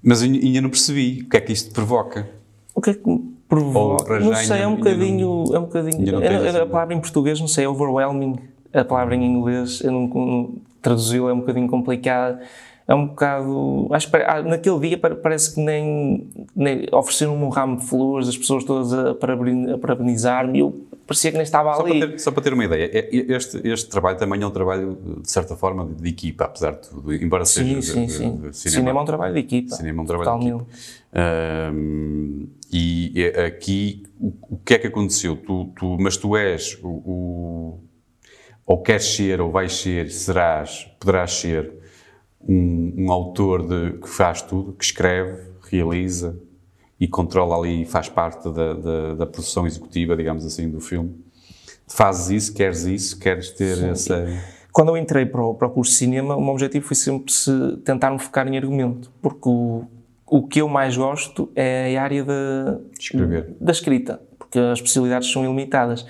mas 0.02 0.22
ainda 0.22 0.62
não 0.62 0.70
percebi 0.70 1.20
o 1.22 1.28
que 1.28 1.36
é 1.36 1.40
que 1.42 1.52
isto 1.52 1.70
provoca. 1.74 2.26
O 2.74 2.80
que 2.80 2.88
é 2.90 2.94
que 2.94 3.20
provoca? 3.48 4.20
Não 4.20 4.34
sei, 4.34 4.60
é 4.60 4.66
um 4.66 4.74
ainda- 4.74 4.88
ainda 4.90 4.96
bocadinho. 5.04 5.44
não- 5.46 5.56
é 5.56 5.58
um 5.58 5.62
bocadinho 5.62 5.96
tens 6.04 6.12
eu- 6.42 6.48
assim- 6.48 6.58
a 6.58 6.66
palavra 6.66 6.94
em 6.94 7.00
português, 7.00 7.40
não 7.40 7.48
sei, 7.48 7.64
é 7.64 7.68
overwhelming. 7.68 8.36
A 8.72 8.84
palavra 8.84 9.14
em 9.14 9.24
inglês, 9.24 9.80
eu 9.82 9.90
não, 9.90 10.54
traduzi-la, 10.82 11.30
é 11.30 11.32
um 11.32 11.40
bocadinho 11.40 11.68
complicado. 11.68 12.38
É 12.86 12.94
um 12.94 13.06
bocado. 13.06 13.86
Acho 13.90 14.08
ah, 14.26 14.40
naquele 14.42 14.78
dia 14.80 14.96
pare- 14.98 15.16
parece 15.16 15.54
que 15.54 15.60
nem, 15.60 16.26
nem 16.56 16.86
ofereceram-me 16.90 17.44
um 17.44 17.50
ramo 17.50 17.76
de 17.76 17.84
flores, 17.84 18.28
as 18.28 18.36
pessoas 18.38 18.64
todas 18.64 18.94
a, 18.94 19.14
parabeni- 19.14 19.72
a 19.72 19.76
parabenizar-me, 19.76 20.56
e 20.56 20.60
eu 20.62 20.74
parecia 21.06 21.30
que 21.30 21.36
nem 21.36 21.42
estava 21.44 21.74
Só 21.74 21.82
ali. 21.82 21.98
para, 21.98 22.08
ter, 22.12 22.18
só 22.18 22.30
para 22.30 22.42
ter 22.42 22.52
uma 22.54 22.64
ideia, 22.64 22.84
é- 22.90 23.08
este, 23.34 23.60
este 23.68 23.90
trabalho 23.90 24.16
também 24.16 24.40
é 24.42 24.46
um 24.46 24.50
trabalho, 24.50 24.96
de 25.20 25.30
certa 25.30 25.54
forma, 25.54 25.84
de, 25.84 25.94
de 26.02 26.08
equipa, 26.08 26.44
apesar 26.44 26.72
de 26.72 26.88
tudo, 26.88 27.12
embora 27.14 27.44
Sim, 27.44 27.62
seja 27.62 27.74
de- 27.80 27.82
sim, 27.86 28.06
de- 28.06 28.12
sim. 28.12 28.36
de 28.50 28.56
cinema. 28.56 28.90
é 28.98 29.02
um 29.02 29.04
trabalho 29.04 29.34
de 29.34 29.40
equipa. 29.40 29.74
Cinema 29.74 30.00
é 30.00 30.02
um 30.02 30.06
trabalho 30.06 30.38
de 30.40 30.46
equipa. 30.48 30.66
E 32.70 33.32
aqui, 33.46 34.02
o, 34.20 34.32
o 34.50 34.58
que 34.58 34.74
é 34.74 34.78
que 34.78 34.86
aconteceu? 34.86 35.36
Tu, 35.36 35.72
tu- 35.76 35.96
mas 35.98 36.16
tu 36.16 36.36
és 36.36 36.78
o, 36.82 36.88
o- 36.88 37.78
ou 38.66 38.82
queres 38.82 39.04
ser, 39.06 39.40
ou 39.40 39.50
vais 39.50 39.72
ser, 39.72 40.10
serás, 40.10 40.84
poderás 41.00 41.32
ser 41.32 41.72
um, 42.40 42.94
um 43.06 43.12
autor 43.12 43.66
de, 43.66 43.98
que 43.98 44.08
faz 44.08 44.42
tudo, 44.42 44.72
que 44.74 44.84
escreve, 44.84 45.48
realiza 45.70 46.38
e 47.00 47.08
controla 47.08 47.56
ali, 47.56 47.84
faz 47.86 48.08
parte 48.08 48.50
da, 48.50 48.74
da, 48.74 49.14
da 49.14 49.26
produção 49.26 49.66
executiva, 49.66 50.14
digamos 50.16 50.44
assim, 50.44 50.68
do 50.68 50.80
filme. 50.80 51.14
Fazes 51.86 52.30
isso, 52.30 52.54
queres 52.54 52.84
isso, 52.84 53.18
queres 53.18 53.50
ter 53.50 53.82
essa... 53.84 54.26
Quando 54.72 54.88
eu 54.90 54.96
entrei 54.96 55.24
para 55.24 55.42
o, 55.42 55.54
para 55.54 55.66
o 55.66 55.70
curso 55.70 55.92
de 55.92 55.96
cinema, 55.98 56.36
o 56.36 56.40
meu 56.40 56.50
objetivo 56.52 56.86
foi 56.86 56.94
sempre 56.96 57.32
se 57.32 57.50
tentar 57.84 58.10
me 58.10 58.18
focar 58.18 58.46
em 58.46 58.56
argumento, 58.58 59.10
porque 59.22 59.48
o, 59.48 59.84
o 60.30 60.46
que 60.46 60.60
eu 60.60 60.68
mais 60.68 60.96
gosto 60.96 61.50
é 61.54 61.96
a 61.96 62.02
área 62.02 62.24
da, 62.24 62.78
Escrever. 62.98 63.56
da 63.60 63.72
escrita, 63.72 64.20
porque 64.38 64.58
as 64.58 64.80
possibilidades 64.80 65.30
são 65.30 65.44
ilimitadas. 65.44 66.06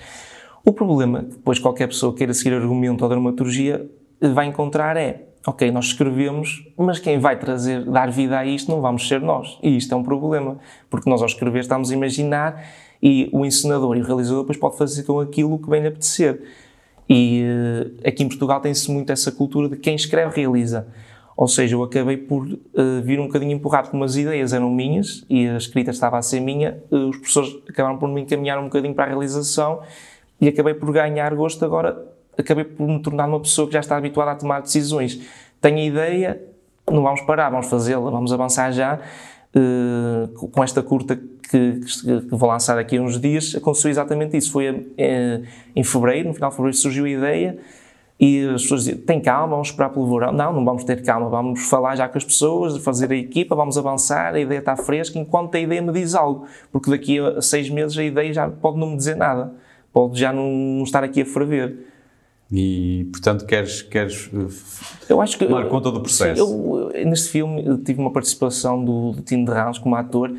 O 0.63 0.73
problema, 0.73 1.23
que 1.23 1.35
depois 1.35 1.59
qualquer 1.59 1.87
pessoa 1.87 2.13
queira 2.13 2.33
seguir 2.33 2.53
argumento 2.53 3.01
ou 3.03 3.09
dramaturgia, 3.09 3.89
vai 4.21 4.45
encontrar 4.45 4.97
é, 4.97 5.29
ok, 5.47 5.71
nós 5.71 5.85
escrevemos, 5.85 6.67
mas 6.77 6.99
quem 6.99 7.17
vai 7.17 7.37
trazer, 7.39 7.85
dar 7.85 8.11
vida 8.11 8.37
a 8.37 8.45
isto 8.45 8.69
não 8.69 8.81
vamos 8.81 9.07
ser 9.07 9.21
nós. 9.21 9.57
E 9.63 9.77
isto 9.77 9.93
é 9.93 9.97
um 9.97 10.03
problema, 10.03 10.57
porque 10.89 11.09
nós 11.09 11.21
ao 11.21 11.27
escrever 11.27 11.59
estamos 11.59 11.91
a 11.91 11.93
imaginar 11.93 12.63
e 13.01 13.29
o 13.31 13.45
encenador 13.45 13.95
e 13.97 14.01
o 14.01 14.03
realizador 14.03 14.41
depois 14.41 14.57
pode 14.57 14.77
fazer 14.77 15.03
com 15.03 15.19
aquilo 15.19 15.57
que 15.57 15.69
bem 15.69 15.81
lhe 15.81 15.87
apetecer. 15.87 16.41
E 17.09 17.43
eh, 18.03 18.09
aqui 18.09 18.23
em 18.23 18.27
Portugal 18.27 18.59
tem-se 18.59 18.91
muito 18.91 19.11
essa 19.11 19.31
cultura 19.31 19.69
de 19.69 19.77
quem 19.77 19.95
escreve 19.95 20.35
realiza. 20.35 20.87
Ou 21.39 21.47
seja, 21.47 21.73
eu 21.73 21.81
acabei 21.81 22.17
por 22.17 22.45
eh, 22.51 23.01
vir 23.01 23.17
um 23.17 23.27
bocadinho 23.27 23.53
empurrado, 23.53 23.89
como 23.89 24.03
as 24.03 24.17
ideias 24.17 24.51
eram 24.51 24.69
minhas 24.69 25.23
e 25.29 25.47
a 25.47 25.55
escrita 25.55 25.89
estava 25.89 26.17
a 26.17 26.21
ser 26.21 26.41
minha, 26.41 26.77
eh, 26.91 26.95
os 26.95 27.15
professores 27.15 27.55
acabaram 27.69 27.97
por 27.97 28.09
me 28.09 28.19
encaminhar 28.19 28.59
um 28.59 28.65
bocadinho 28.65 28.93
para 28.93 29.05
a 29.05 29.07
realização 29.07 29.79
e 30.41 30.49
acabei 30.49 30.73
por 30.73 30.91
ganhar 30.91 31.33
gosto 31.33 31.63
agora, 31.63 31.97
acabei 32.37 32.65
por 32.65 32.85
me 32.85 33.01
tornar 33.01 33.25
uma 33.25 33.39
pessoa 33.39 33.67
que 33.67 33.73
já 33.73 33.79
está 33.79 33.95
habituada 33.95 34.31
a 34.31 34.35
tomar 34.35 34.61
decisões. 34.61 35.21
Tenho 35.61 35.77
a 35.77 35.81
ideia, 35.81 36.41
não 36.91 37.03
vamos 37.03 37.21
parar, 37.21 37.49
vamos 37.49 37.67
fazê-la, 37.67 38.11
vamos 38.11 38.33
avançar 38.33 38.73
já. 38.73 38.99
eh, 39.55 40.27
com 40.51 40.61
esta 40.61 40.83
curta 40.83 41.15
que, 41.15 41.79
que 41.79 42.35
vou 42.35 42.49
lançar 42.49 42.75
daqui 42.75 42.97
a 42.97 43.01
uns 43.01 43.17
dias, 43.17 43.55
aconteceu 43.55 43.89
exatamente 43.89 44.35
isso. 44.35 44.51
Foi 44.51 44.93
em 45.73 45.83
fevereiro, 45.85 46.27
no 46.27 46.33
final 46.33 46.49
de 46.49 46.57
fevereiro, 46.57 46.77
surgiu 46.77 47.05
a 47.05 47.09
ideia 47.09 47.59
e 48.19 48.45
as 48.49 48.63
pessoas 48.63 48.83
diziam: 48.83 49.01
tem 49.05 49.21
calma, 49.21 49.53
vamos 49.53 49.69
esperar 49.69 49.89
pelo 49.89 50.05
verão. 50.11 50.33
Não, 50.33 50.51
não 50.51 50.65
vamos 50.65 50.83
ter 50.83 51.01
calma, 51.03 51.29
vamos 51.29 51.61
falar 51.69 51.95
já 51.95 52.09
com 52.09 52.17
as 52.17 52.25
pessoas, 52.25 52.77
fazer 52.83 53.11
a 53.11 53.15
equipa, 53.15 53.55
vamos 53.55 53.77
avançar, 53.77 54.35
a 54.35 54.39
ideia 54.39 54.59
está 54.59 54.75
fresca, 54.75 55.17
enquanto 55.17 55.55
a 55.55 55.59
ideia 55.59 55.81
me 55.81 55.93
diz 55.93 56.13
algo, 56.13 56.45
porque 56.71 56.89
daqui 56.89 57.17
a 57.19 57.41
seis 57.41 57.69
meses 57.69 57.97
a 57.97 58.03
ideia 58.03 58.33
já 58.33 58.49
pode 58.49 58.77
não 58.77 58.91
me 58.91 58.97
dizer 58.97 59.15
nada, 59.15 59.53
pode 59.93 60.19
já 60.19 60.33
não, 60.33 60.83
estar 60.83 61.03
aqui 61.03 61.21
a 61.21 61.25
ferver. 61.25 61.87
E, 62.51 63.07
portanto, 63.11 63.45
queres, 63.45 63.83
queres 63.83 64.29
Eu 65.07 65.21
acho 65.21 65.37
que. 65.37 65.45
tomar 65.45 65.67
conta 65.67 65.91
do 65.91 66.01
processo. 66.01 66.43
Sim, 66.43 66.91
eu, 66.95 67.05
neste 67.05 67.29
filme 67.29 67.77
tive 67.85 68.01
uma 68.01 68.11
participação 68.11 68.83
do, 68.83 69.11
do 69.11 69.21
Tino 69.21 69.45
de 69.45 69.51
Ramos 69.51 69.77
como 69.77 69.95
ator 69.95 70.35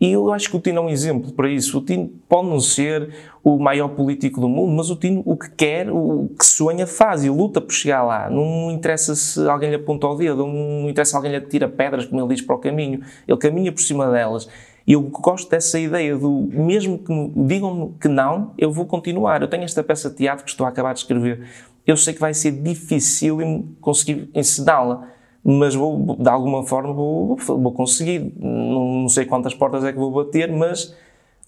e 0.00 0.12
eu 0.12 0.32
acho 0.32 0.48
que 0.48 0.56
o 0.56 0.60
Tino 0.60 0.78
é 0.78 0.80
um 0.80 0.88
exemplo 0.88 1.30
para 1.32 1.50
isso. 1.50 1.78
O 1.78 1.82
Tino 1.82 2.10
pode 2.26 2.48
não 2.48 2.58
ser 2.58 3.12
o 3.44 3.58
maior 3.58 3.88
político 3.88 4.40
do 4.40 4.48
mundo, 4.48 4.72
mas 4.72 4.88
o 4.88 4.96
Tino 4.96 5.22
o 5.26 5.36
que 5.36 5.50
quer, 5.50 5.90
o 5.90 6.30
que 6.38 6.46
sonha 6.46 6.86
faz 6.86 7.22
e 7.22 7.28
luta 7.28 7.60
por 7.60 7.72
chegar 7.72 8.02
lá. 8.02 8.30
Não 8.30 8.70
interessa 8.70 9.14
se 9.14 9.46
alguém 9.46 9.68
lhe 9.68 9.76
aponta 9.76 10.06
o 10.06 10.14
dedo, 10.14 10.46
não 10.46 10.88
interessa 10.88 11.10
se 11.10 11.16
alguém 11.16 11.32
lhe 11.32 11.40
tira 11.42 11.68
pedras, 11.68 12.06
como 12.06 12.18
ele 12.18 12.34
diz, 12.34 12.40
para 12.40 12.56
o 12.56 12.58
caminho. 12.58 13.02
Ele 13.28 13.38
caminha 13.38 13.70
por 13.70 13.82
cima 13.82 14.10
delas. 14.10 14.48
E 14.86 14.94
eu 14.94 15.02
gosto 15.02 15.50
dessa 15.50 15.78
ideia 15.78 16.16
do, 16.16 16.48
mesmo 16.50 16.98
que 16.98 17.12
me 17.12 17.46
digam 17.46 17.92
que 18.00 18.08
não, 18.08 18.54
eu 18.56 18.72
vou 18.72 18.86
continuar. 18.86 19.42
Eu 19.42 19.48
tenho 19.48 19.64
esta 19.64 19.84
peça 19.84 20.08
de 20.08 20.16
teatro 20.16 20.44
que 20.44 20.50
estou 20.50 20.64
a 20.64 20.70
acabar 20.70 20.94
de 20.94 21.00
escrever. 21.00 21.46
Eu 21.86 21.96
sei 21.96 22.14
que 22.14 22.20
vai 22.20 22.32
ser 22.32 22.52
difícil 22.52 23.66
conseguir 23.82 24.30
ensiná-la, 24.34 25.08
mas 25.44 25.74
vou, 25.74 26.16
de 26.18 26.28
alguma 26.28 26.64
forma 26.64 26.92
vou, 26.92 27.36
vou 27.36 27.72
conseguir. 27.72 28.32
Não, 28.38 29.02
não 29.02 29.08
sei 29.08 29.24
quantas 29.24 29.54
portas 29.54 29.84
é 29.84 29.92
que 29.92 29.98
vou 29.98 30.10
bater, 30.12 30.50
mas 30.52 30.94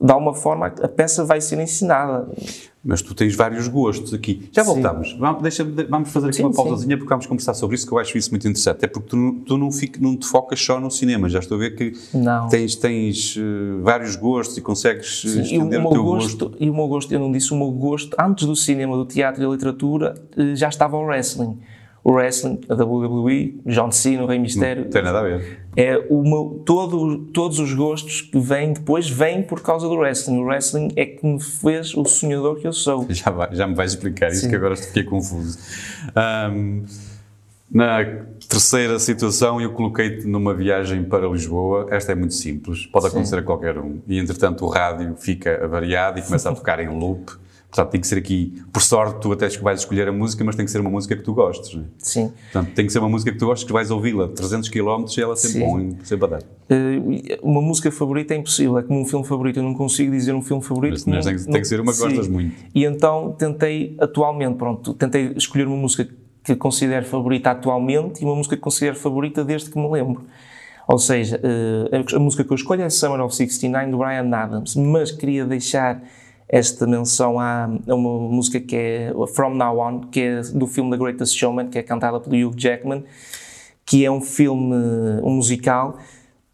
de 0.00 0.10
alguma 0.10 0.34
forma 0.34 0.66
a 0.66 0.88
peça 0.88 1.24
vai 1.24 1.40
ser 1.40 1.60
ensinada. 1.60 2.28
Mas 2.84 3.00
tu 3.00 3.14
tens 3.14 3.36
vários 3.36 3.68
gostos 3.68 4.12
aqui. 4.12 4.48
Já 4.50 4.64
Sim. 4.64 4.72
voltamos. 4.72 5.12
Vamos, 5.16 5.40
deixa, 5.42 5.62
vamos 5.88 6.10
fazer 6.10 6.26
aqui 6.28 6.36
Sim, 6.38 6.42
uma 6.44 6.50
sim. 6.50 6.56
pausazinha 6.56 6.96
porque 6.96 7.08
vamos 7.08 7.26
conversar 7.26 7.54
sobre 7.54 7.76
isso, 7.76 7.86
que 7.86 7.92
eu 7.92 7.98
acho 7.98 8.18
isso 8.18 8.30
muito 8.30 8.48
interessante. 8.48 8.84
É 8.84 8.88
porque 8.88 9.10
tu, 9.10 9.16
não- 9.16 9.34
tu 9.34 9.56
não, 9.56 9.68
não 10.00 10.16
te 10.16 10.26
focas 10.26 10.60
só 10.60 10.80
no 10.80 10.90
cinema. 10.90 11.28
Já 11.28 11.38
estou 11.38 11.56
a 11.56 11.60
ver 11.60 11.76
que 11.76 11.92
Não. 12.12 12.48
tens, 12.48 12.74
tens 12.74 13.36
eh, 13.38 13.80
vários 13.82 14.16
gostos 14.16 14.56
e 14.58 14.60
consegues 14.60 15.22
eh, 15.24 15.28
E 15.28 15.38
o, 15.38 15.42
estender 15.42 15.78
o, 15.78 15.82
meu 15.82 15.90
teu 15.92 16.02
gosto, 16.02 16.48
gosto. 16.48 16.56
e 16.64 16.68
o 16.70 16.74
meu 16.74 16.88
gosto, 16.88 17.12
eu 17.12 17.20
não 17.20 17.30
disse 17.30 17.52
o 17.52 17.56
meu 17.56 17.70
gosto, 17.70 18.16
antes 18.18 18.44
do 18.48 18.56
cinema, 18.56 18.96
do 18.96 19.04
teatro 19.04 19.40
e 19.40 19.46
da 19.46 19.52
literatura, 19.52 20.14
eh, 20.36 20.56
já 20.56 20.68
estava 20.68 20.96
o 20.96 21.02
wrestling. 21.04 21.60
O 22.04 22.12
wrestling, 22.14 22.60
a 22.68 22.74
WWE, 22.74 23.60
John 23.66 23.92
Cena, 23.92 24.24
o 24.24 24.26
Rei 24.26 24.38
Mistério, 24.38 24.82
Não 24.84 24.90
tem 24.90 25.02
nada 25.04 25.20
a 25.20 25.22
ver. 25.22 25.60
é 25.76 25.96
o 26.10 26.20
meu, 26.24 26.60
todo, 26.66 27.26
todos 27.26 27.60
os 27.60 27.72
gostos 27.74 28.22
que 28.22 28.40
vêm 28.40 28.72
depois 28.72 29.08
vêm 29.08 29.40
por 29.42 29.60
causa 29.60 29.86
do 29.88 29.94
wrestling. 29.94 30.38
O 30.40 30.44
wrestling 30.46 30.88
é 30.96 31.06
que 31.06 31.24
me 31.24 31.40
fez 31.40 31.94
o 31.94 32.04
sonhador 32.04 32.56
que 32.56 32.66
eu 32.66 32.72
sou. 32.72 33.06
Já, 33.10 33.30
vai- 33.30 33.54
já 33.54 33.66
me 33.68 33.74
vais 33.76 33.92
explicar 33.92 34.30
isso, 34.32 34.40
Sim. 34.40 34.48
que 34.50 34.56
agora 34.56 34.74
fiquei 34.74 35.04
confuso. 35.04 35.56
Ahm, 36.16 36.82
na 37.70 38.04
terceira 38.48 38.98
situação, 38.98 39.60
eu 39.60 39.72
coloquei-te 39.72 40.26
numa 40.26 40.52
viagem 40.52 41.04
para 41.04 41.26
Lisboa. 41.28 41.86
Esta 41.90 42.10
é 42.12 42.14
muito 42.16 42.34
simples, 42.34 42.84
pode 42.86 43.06
acontecer 43.06 43.36
a 43.38 43.42
qualquer 43.42 43.78
um. 43.78 44.00
E 44.08 44.18
entretanto, 44.18 44.64
o 44.64 44.68
rádio 44.68 45.14
fica 45.16 45.64
avariado 45.64 46.18
e 46.18 46.22
começa 46.22 46.50
a 46.50 46.54
tocar 46.54 46.80
em 46.80 46.88
loop. 46.88 47.30
Portanto, 47.74 47.90
tem 47.92 48.00
que 48.02 48.06
ser 48.06 48.18
aqui, 48.18 48.62
por 48.70 48.82
sorte, 48.82 49.18
tu 49.22 49.32
até 49.32 49.48
vais 49.48 49.80
escolher 49.80 50.06
a 50.06 50.12
música, 50.12 50.44
mas 50.44 50.54
tem 50.54 50.66
que 50.66 50.70
ser 50.70 50.78
uma 50.82 50.90
música 50.90 51.16
que 51.16 51.22
tu 51.22 51.32
gostes. 51.32 51.72
Não 51.74 51.84
é? 51.84 51.86
Sim. 51.96 52.30
Portanto, 52.52 52.74
tem 52.74 52.84
que 52.84 52.92
ser 52.92 52.98
uma 52.98 53.08
música 53.08 53.32
que 53.32 53.38
tu 53.38 53.46
gostes, 53.46 53.66
que 53.66 53.72
vais 53.72 53.90
ouvi-la 53.90 54.28
300 54.28 54.68
km 54.68 55.06
e 55.16 55.20
ela 55.22 55.34
sempre 55.36 55.58
Sim. 55.58 55.66
bom, 55.66 55.80
em- 55.80 55.96
sempre 56.04 56.26
a 56.26 56.28
dar. 56.28 56.42
Eh, 56.68 57.38
uma 57.42 57.62
música 57.62 57.90
favorita 57.90 58.34
é 58.34 58.36
impossível, 58.36 58.76
é 58.76 58.82
como 58.82 59.00
um 59.00 59.06
filme 59.06 59.24
favorito, 59.24 59.56
eu 59.58 59.62
não 59.62 59.72
consigo 59.72 60.10
dizer 60.12 60.34
um 60.34 60.42
filme 60.42 60.62
favorito. 60.62 60.92
Mas- 60.92 61.06
mas 61.06 61.24
não- 61.24 61.32
tem 61.32 61.36
que- 61.46 61.50
tem 61.50 61.60
que 61.62 61.66
ser 61.66 61.80
uma 61.80 61.92
que 61.92 61.98
Sim. 61.98 62.04
gostas 62.08 62.28
muito. 62.28 62.54
E 62.74 62.84
então 62.84 63.34
tentei, 63.38 63.96
atualmente, 63.98 64.56
pronto, 64.58 64.92
tentei 64.92 65.32
escolher 65.34 65.66
uma 65.66 65.76
música 65.78 66.06
que 66.44 66.54
considero 66.54 67.06
favorita 67.06 67.52
atualmente 67.52 68.20
e 68.20 68.24
uma 68.26 68.34
música 68.34 68.54
que 68.54 68.60
considero 68.60 68.96
favorita 68.96 69.42
desde 69.42 69.70
que 69.70 69.78
me 69.78 69.88
lembro. 69.90 70.26
Ou 70.86 70.98
seja, 70.98 71.40
eh, 71.42 72.02
a, 72.12 72.16
a 72.16 72.18
música 72.20 72.44
que 72.44 72.50
eu 72.52 72.54
escolho 72.56 72.82
é 72.82 72.90
Summer 72.90 73.20
of 73.22 73.34
69 73.34 73.90
do 73.90 73.96
Brian 73.96 74.28
Adams, 74.36 74.76
mas 74.76 75.10
queria 75.10 75.46
deixar 75.46 76.02
esta 76.48 76.86
menção 76.86 77.38
a, 77.38 77.68
uma 77.86 78.28
música 78.28 78.60
que 78.60 78.76
é 78.76 79.12
From 79.34 79.54
Now 79.54 79.78
On, 79.78 80.00
que 80.00 80.20
é 80.20 80.40
do 80.42 80.66
filme 80.66 80.90
The 80.90 80.96
Greatest 80.96 81.36
Showman, 81.36 81.68
que 81.68 81.78
é 81.78 81.82
cantada 81.82 82.20
pelo 82.20 82.48
Hugh 82.48 82.54
Jackman, 82.56 83.04
que 83.84 84.04
é 84.04 84.10
um 84.10 84.20
filme, 84.20 84.74
um 85.22 85.30
musical, 85.30 85.98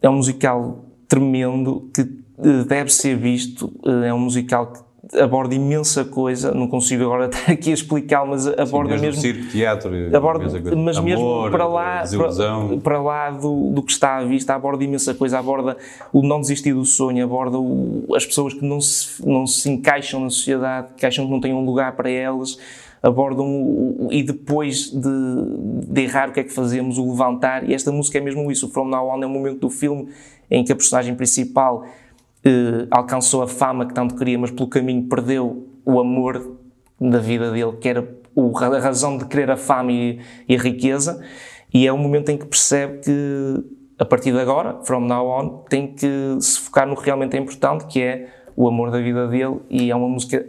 é 0.00 0.08
um 0.08 0.14
musical 0.14 0.84
tremendo 1.08 1.90
que 1.92 2.02
eh, 2.02 2.64
deve 2.66 2.92
ser 2.92 3.16
visto, 3.16 3.72
eh, 3.84 4.08
é 4.08 4.14
um 4.14 4.18
musical 4.18 4.68
que 4.68 4.80
aborda 5.20 5.54
imensa 5.54 6.04
coisa, 6.04 6.52
não 6.52 6.66
consigo 6.68 7.04
agora 7.04 7.26
estar 7.32 7.52
aqui 7.52 7.70
a 7.70 7.74
explicar, 7.74 8.26
mas 8.26 8.46
aborda 8.46 8.90
Mesmo 8.92 9.06
mesmo 9.06 9.20
circo, 9.20 9.46
teatro, 9.50 9.90
aborda, 10.16 10.44
mas 10.76 10.98
mesmo 10.98 11.24
Amor, 11.24 11.50
para 11.50 11.66
lá, 11.66 12.02
para, 12.18 12.78
para 12.82 13.02
lá 13.02 13.30
do, 13.30 13.70
do 13.70 13.82
que 13.82 13.92
está 13.92 14.16
à 14.18 14.24
vista, 14.24 14.54
aborda 14.54 14.84
imensa 14.84 15.14
coisa, 15.14 15.38
aborda 15.38 15.76
o 16.12 16.22
não 16.22 16.40
desistir 16.40 16.72
do 16.74 16.84
sonho, 16.84 17.24
aborda 17.24 17.58
o- 17.58 18.04
as 18.14 18.26
pessoas 18.26 18.52
que 18.54 18.64
não 18.64 18.80
se, 18.80 19.26
não 19.26 19.46
se 19.46 19.70
encaixam 19.70 20.20
na 20.20 20.30
sociedade, 20.30 20.88
que 20.96 21.06
acham 21.06 21.24
que 21.24 21.30
não 21.30 21.40
têm 21.40 21.52
um 21.54 21.64
lugar 21.64 21.96
para 21.96 22.10
elas, 22.10 22.58
abordam 23.02 23.46
o, 23.46 24.06
o- 24.06 24.12
e 24.12 24.22
depois 24.22 24.90
de, 24.90 25.08
de 25.92 26.00
errar 26.02 26.30
o 26.30 26.32
que 26.32 26.40
é 26.40 26.44
que 26.44 26.52
fazemos, 26.52 26.98
o 26.98 27.08
levantar, 27.10 27.68
e 27.68 27.72
esta 27.72 27.90
música 27.92 28.18
é 28.18 28.20
mesmo 28.20 28.50
isso, 28.50 28.66
o 28.66 28.70
From 28.70 28.88
Now 28.88 29.08
On 29.08 29.22
é 29.22 29.26
um 29.26 29.30
momento 29.30 29.60
do 29.60 29.70
filme 29.70 30.08
em 30.50 30.64
que 30.64 30.72
a 30.72 30.76
personagem 30.76 31.14
principal 31.14 31.84
eh, 32.44 32.86
alcançou 32.90 33.42
a 33.42 33.48
fama 33.48 33.86
que 33.86 33.94
tanto 33.94 34.14
queria, 34.14 34.38
mas 34.38 34.50
pelo 34.50 34.68
caminho 34.68 35.08
perdeu 35.08 35.66
o 35.84 35.98
amor 35.98 36.56
da 37.00 37.18
vida 37.18 37.50
dele, 37.50 37.72
que 37.80 37.88
era 37.88 38.08
o- 38.34 38.56
a 38.58 38.78
razão 38.78 39.16
de 39.18 39.24
querer 39.26 39.50
a 39.50 39.56
fama 39.56 39.92
e, 39.92 40.18
e 40.48 40.54
a 40.56 40.58
riqueza, 40.58 41.22
e 41.72 41.86
é 41.86 41.92
um 41.92 41.98
momento 41.98 42.30
em 42.30 42.36
que 42.36 42.46
percebe 42.46 42.98
que, 42.98 43.64
a 43.98 44.04
partir 44.04 44.32
de 44.32 44.38
agora, 44.40 44.78
from 44.84 45.00
now 45.00 45.26
on, 45.26 45.48
tem 45.68 45.88
que 45.94 46.36
se 46.40 46.58
focar 46.60 46.86
no 46.86 46.96
que 46.96 47.04
realmente 47.04 47.36
é 47.36 47.40
importante, 47.40 47.86
que 47.86 48.00
é 48.00 48.28
o 48.56 48.66
amor 48.68 48.90
da 48.90 48.98
vida 49.00 49.26
dele, 49.28 49.56
e 49.70 49.90
é 49.90 49.94
uma 49.94 50.08
música 50.08 50.44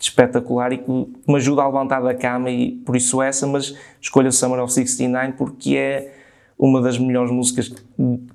espetacular 0.00 0.72
e 0.72 0.78
que 0.78 0.90
me 1.26 1.36
ajuda 1.36 1.62
a 1.62 1.66
levantar 1.66 2.00
da 2.00 2.14
cama, 2.14 2.50
e 2.50 2.72
por 2.86 2.94
isso 2.96 3.20
essa, 3.20 3.46
mas 3.46 3.74
escolho 4.00 4.30
Summer 4.32 4.60
of 4.62 4.72
69 4.72 5.32
porque 5.32 5.76
é 5.76 6.14
uma 6.58 6.82
das 6.82 6.98
melhores 6.98 7.30
músicas 7.30 7.72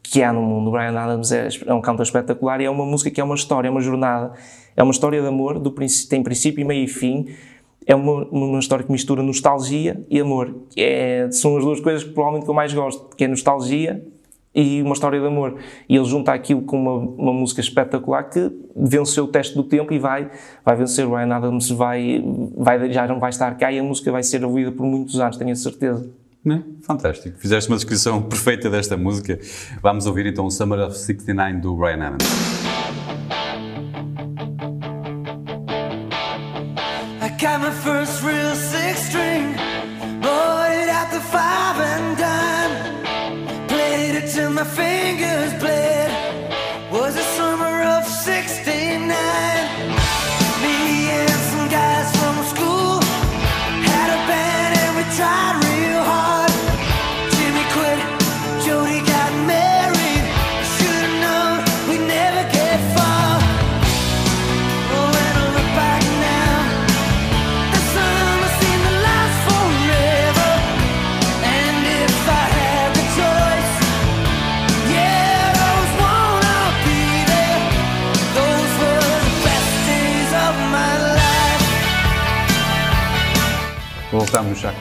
que 0.01 0.23
há 0.23 0.31
no 0.31 0.41
mundo. 0.41 0.71
Brian 0.71 0.97
Adams 0.97 1.31
é, 1.31 1.49
é 1.65 1.73
um 1.73 1.81
cantor 1.81 2.05
espetacular 2.05 2.61
e 2.61 2.65
é 2.65 2.69
uma 2.69 2.85
música 2.85 3.11
que 3.11 3.19
é 3.19 3.23
uma 3.23 3.35
história, 3.35 3.67
é 3.67 3.71
uma 3.71 3.81
jornada. 3.81 4.33
É 4.75 4.81
uma 4.81 4.91
história 4.91 5.21
de 5.21 5.27
amor, 5.27 5.59
do, 5.59 5.69
tem 6.09 6.23
princípio, 6.23 6.65
meio 6.65 6.85
e 6.85 6.87
fim. 6.87 7.27
É 7.85 7.93
uma, 7.93 8.23
uma 8.25 8.59
história 8.59 8.85
que 8.85 8.91
mistura 8.91 9.21
nostalgia 9.21 10.01
e 10.09 10.19
amor. 10.19 10.55
É, 10.77 11.27
são 11.31 11.57
as 11.57 11.65
duas 11.65 11.81
coisas 11.81 12.03
que 12.03 12.11
provavelmente 12.11 12.45
que 12.45 12.49
eu 12.49 12.55
mais 12.55 12.73
gosto, 12.73 13.13
que 13.15 13.25
é 13.25 13.27
nostalgia 13.27 14.01
e 14.55 14.81
uma 14.81 14.93
história 14.93 15.19
de 15.19 15.27
amor. 15.27 15.57
E 15.89 15.95
ele 15.97 16.05
junta 16.05 16.31
aquilo 16.31 16.61
com 16.61 16.81
uma, 16.81 16.93
uma 16.93 17.33
música 17.33 17.59
espetacular 17.59 18.23
que 18.29 18.51
venceu 18.73 19.25
o 19.25 19.27
teste 19.27 19.53
do 19.53 19.63
tempo 19.63 19.93
e 19.93 19.99
vai, 19.99 20.31
vai 20.63 20.77
vencer. 20.77 21.05
O 21.05 21.09
Brian 21.09 21.35
Adams 21.35 21.69
vai, 21.71 22.23
vai, 22.55 22.89
já 22.89 23.05
não 23.05 23.19
vai 23.19 23.31
estar 23.31 23.57
cá 23.57 23.69
e 23.69 23.79
a 23.79 23.83
música 23.83 24.11
vai 24.13 24.23
ser 24.23 24.45
ouvida 24.45 24.71
por 24.71 24.85
muitos 24.85 25.19
anos, 25.19 25.35
tenho 25.35 25.51
a 25.51 25.55
certeza. 25.55 26.22
Né? 26.43 26.63
Fantástico. 26.81 27.37
Fizeste 27.37 27.69
uma 27.69 27.77
descrição 27.77 28.21
perfeita 28.27 28.69
desta 28.69 28.97
música. 28.97 29.39
Vamos 29.81 30.05
ouvir 30.05 30.25
então 30.25 30.45
o 30.45 30.51
Summer 30.51 30.79
of 30.79 30.97
69 30.97 31.61
do 31.61 31.75
Brian 31.75 32.07
Adams. 32.07 32.72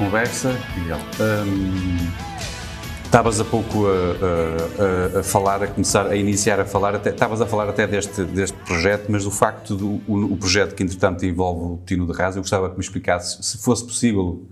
Conversa. 0.02 0.58
Miguel, 0.76 0.98
hum, 1.20 1.96
estavas 3.04 3.38
a 3.38 3.44
pouco 3.44 3.86
a, 3.86 5.16
a, 5.16 5.20
a, 5.20 5.22
falar, 5.22 5.62
a 5.62 5.66
começar 5.68 6.06
a 6.08 6.16
iniciar 6.16 6.58
a 6.58 6.64
falar, 6.64 6.94
estavas 7.06 7.40
a 7.40 7.46
falar 7.46 7.68
até 7.68 7.86
deste, 7.86 8.24
deste 8.24 8.56
projeto, 8.58 9.06
mas 9.08 9.24
o 9.26 9.30
facto 9.30 9.76
do 9.76 10.00
o, 10.08 10.32
o 10.32 10.36
projeto 10.36 10.74
que 10.74 10.82
entretanto 10.82 11.24
envolve 11.24 11.74
o 11.74 11.80
Tino 11.86 12.06
de 12.06 12.12
Rasa, 12.12 12.38
eu 12.38 12.42
gostava 12.42 12.68
que 12.68 12.74
me 12.74 12.82
explicasse, 12.82 13.40
se 13.42 13.58
fosse 13.58 13.84
possível, 13.84 14.44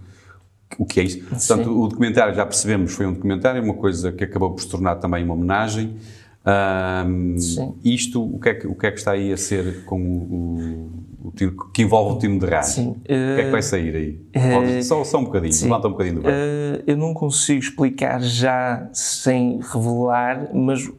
o 0.78 0.86
que 0.86 1.00
é 1.00 1.02
isso. 1.02 1.18
Portanto, 1.18 1.64
Sim. 1.64 1.70
o 1.70 1.88
documentário, 1.88 2.32
já 2.32 2.46
percebemos, 2.46 2.92
foi 2.92 3.06
um 3.06 3.12
documentário, 3.12 3.60
uma 3.60 3.74
coisa 3.74 4.12
que 4.12 4.22
acabou 4.22 4.52
por 4.52 4.62
se 4.62 4.68
tornar 4.68 4.96
também 4.96 5.24
uma 5.24 5.34
homenagem. 5.34 5.96
Um, 6.42 7.36
isto, 7.84 8.22
o 8.22 8.40
que, 8.40 8.48
é 8.48 8.54
que, 8.54 8.66
o 8.66 8.74
que 8.74 8.86
é 8.86 8.90
que 8.90 8.98
está 8.98 9.12
aí 9.12 9.30
a 9.30 9.36
ser 9.36 9.84
com 9.84 10.00
o, 10.00 11.28
o 11.28 11.32
time, 11.32 11.54
que 11.74 11.82
envolve 11.82 12.16
o 12.16 12.18
time 12.18 12.38
de 12.38 12.46
rádio? 12.46 12.70
Sim. 12.70 12.90
O 12.90 13.00
que 13.04 13.12
é 13.12 13.44
que 13.44 13.50
vai 13.50 13.62
sair 13.62 13.94
aí? 13.94 14.20
Uh, 14.34 14.82
só, 14.82 15.04
só 15.04 15.18
um 15.18 15.24
bocadinho, 15.24 15.52
sim. 15.52 15.64
levanta 15.64 15.88
um 15.88 15.92
bocadinho 15.92 16.22
do. 16.22 16.28
Uh, 16.28 16.82
eu 16.86 16.96
não 16.96 17.12
consigo 17.12 17.58
explicar 17.58 18.22
já 18.22 18.88
sem 18.92 19.60
revelar, 19.60 20.48
mas 20.54 20.90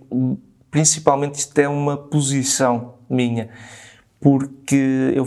principalmente 0.70 1.36
isto 1.36 1.58
é 1.58 1.68
uma 1.68 1.98
posição 1.98 2.94
minha, 3.10 3.50
porque 4.20 5.14
eu 5.16 5.26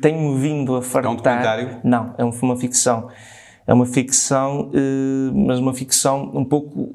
tenho 0.00 0.36
vindo 0.36 0.76
a 0.76 0.82
fartar... 0.82 1.10
É 1.10 1.12
um 1.12 1.16
documentário? 1.16 1.76
Não, 1.82 2.14
é 2.16 2.24
uma 2.24 2.56
ficção 2.56 3.08
é 3.68 3.74
uma 3.74 3.84
ficção, 3.84 4.70
eh, 4.72 5.30
mas 5.34 5.58
uma 5.58 5.74
ficção 5.74 6.30
um 6.34 6.42
pouco 6.42 6.94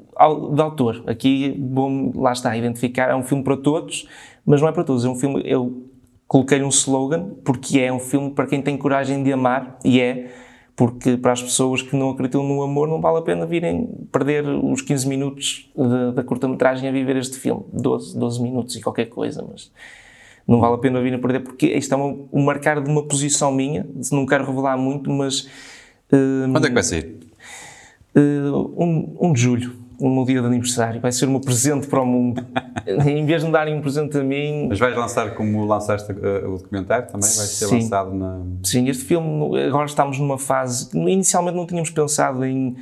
de 0.52 0.60
autor. 0.60 1.04
Aqui, 1.06 1.54
bom, 1.56 2.10
lá 2.16 2.32
está, 2.32 2.56
identificar, 2.56 3.10
é 3.10 3.14
um 3.14 3.22
filme 3.22 3.44
para 3.44 3.56
todos, 3.56 4.08
mas 4.44 4.60
não 4.60 4.66
é 4.66 4.72
para 4.72 4.82
todos. 4.82 5.04
É 5.04 5.08
um 5.08 5.14
filme, 5.14 5.40
eu 5.44 5.84
coloquei 6.26 6.60
um 6.64 6.70
slogan, 6.70 7.30
porque 7.44 7.78
é 7.78 7.92
um 7.92 8.00
filme 8.00 8.32
para 8.32 8.48
quem 8.48 8.60
tem 8.60 8.76
coragem 8.76 9.22
de 9.22 9.32
amar, 9.32 9.78
e 9.84 10.00
é, 10.00 10.32
porque 10.74 11.16
para 11.16 11.30
as 11.30 11.40
pessoas 11.40 11.80
que 11.80 11.94
não 11.94 12.10
acreditam 12.10 12.42
no 12.42 12.60
amor 12.60 12.88
não 12.88 13.00
vale 13.00 13.18
a 13.18 13.22
pena 13.22 13.46
virem 13.46 13.86
perder 14.10 14.44
os 14.44 14.82
15 14.82 15.06
minutos 15.06 15.70
da 16.12 16.24
curta-metragem 16.24 16.88
a 16.88 16.92
viver 16.92 17.14
este 17.14 17.38
filme. 17.38 17.62
12, 17.72 18.18
12 18.18 18.42
minutos 18.42 18.74
e 18.74 18.82
qualquer 18.82 19.06
coisa, 19.06 19.46
mas 19.48 19.70
não 20.44 20.58
vale 20.58 20.74
a 20.74 20.78
pena 20.78 21.00
vir 21.00 21.14
a 21.14 21.18
perder, 21.20 21.38
porque 21.44 21.66
isto 21.66 21.94
é 21.94 21.96
um, 21.96 22.26
um 22.32 22.42
marcar 22.42 22.82
de 22.82 22.90
uma 22.90 23.04
posição 23.04 23.52
minha, 23.52 23.86
não 24.10 24.26
quero 24.26 24.44
revelar 24.44 24.76
muito, 24.76 25.08
mas 25.08 25.48
quando 26.08 26.64
é 26.64 26.68
que 26.68 26.74
vai 26.74 26.82
sair? 26.82 27.18
Um, 28.16 29.16
um 29.20 29.32
de 29.32 29.40
julho, 29.40 29.84
no 30.00 30.14
meu 30.14 30.24
dia 30.24 30.40
de 30.40 30.46
aniversário. 30.46 31.00
Vai 31.00 31.12
ser 31.12 31.26
o 31.26 31.30
meu 31.30 31.40
presente 31.40 31.86
para 31.86 32.00
o 32.00 32.06
mundo. 32.06 32.44
em 32.86 33.24
vez 33.24 33.40
de 33.40 33.46
me 33.46 33.52
darem 33.52 33.76
um 33.76 33.80
presente 33.80 34.18
a 34.18 34.22
mim. 34.22 34.66
Mas 34.68 34.78
vais 34.78 34.96
lançar 34.96 35.34
como 35.34 35.64
lançaste 35.64 36.12
uh, 36.12 36.54
o 36.54 36.58
documentário 36.58 37.06
também? 37.06 37.20
Vai 37.20 37.30
ser 37.46 37.66
Sim. 37.66 37.74
lançado 37.76 38.14
na. 38.14 38.40
Sim, 38.62 38.88
este 38.88 39.04
filme, 39.04 39.60
agora 39.62 39.86
estamos 39.86 40.18
numa 40.18 40.38
fase. 40.38 40.88
Inicialmente 40.94 41.56
não 41.56 41.66
tínhamos 41.66 41.90
pensado 41.90 42.44
em 42.44 42.76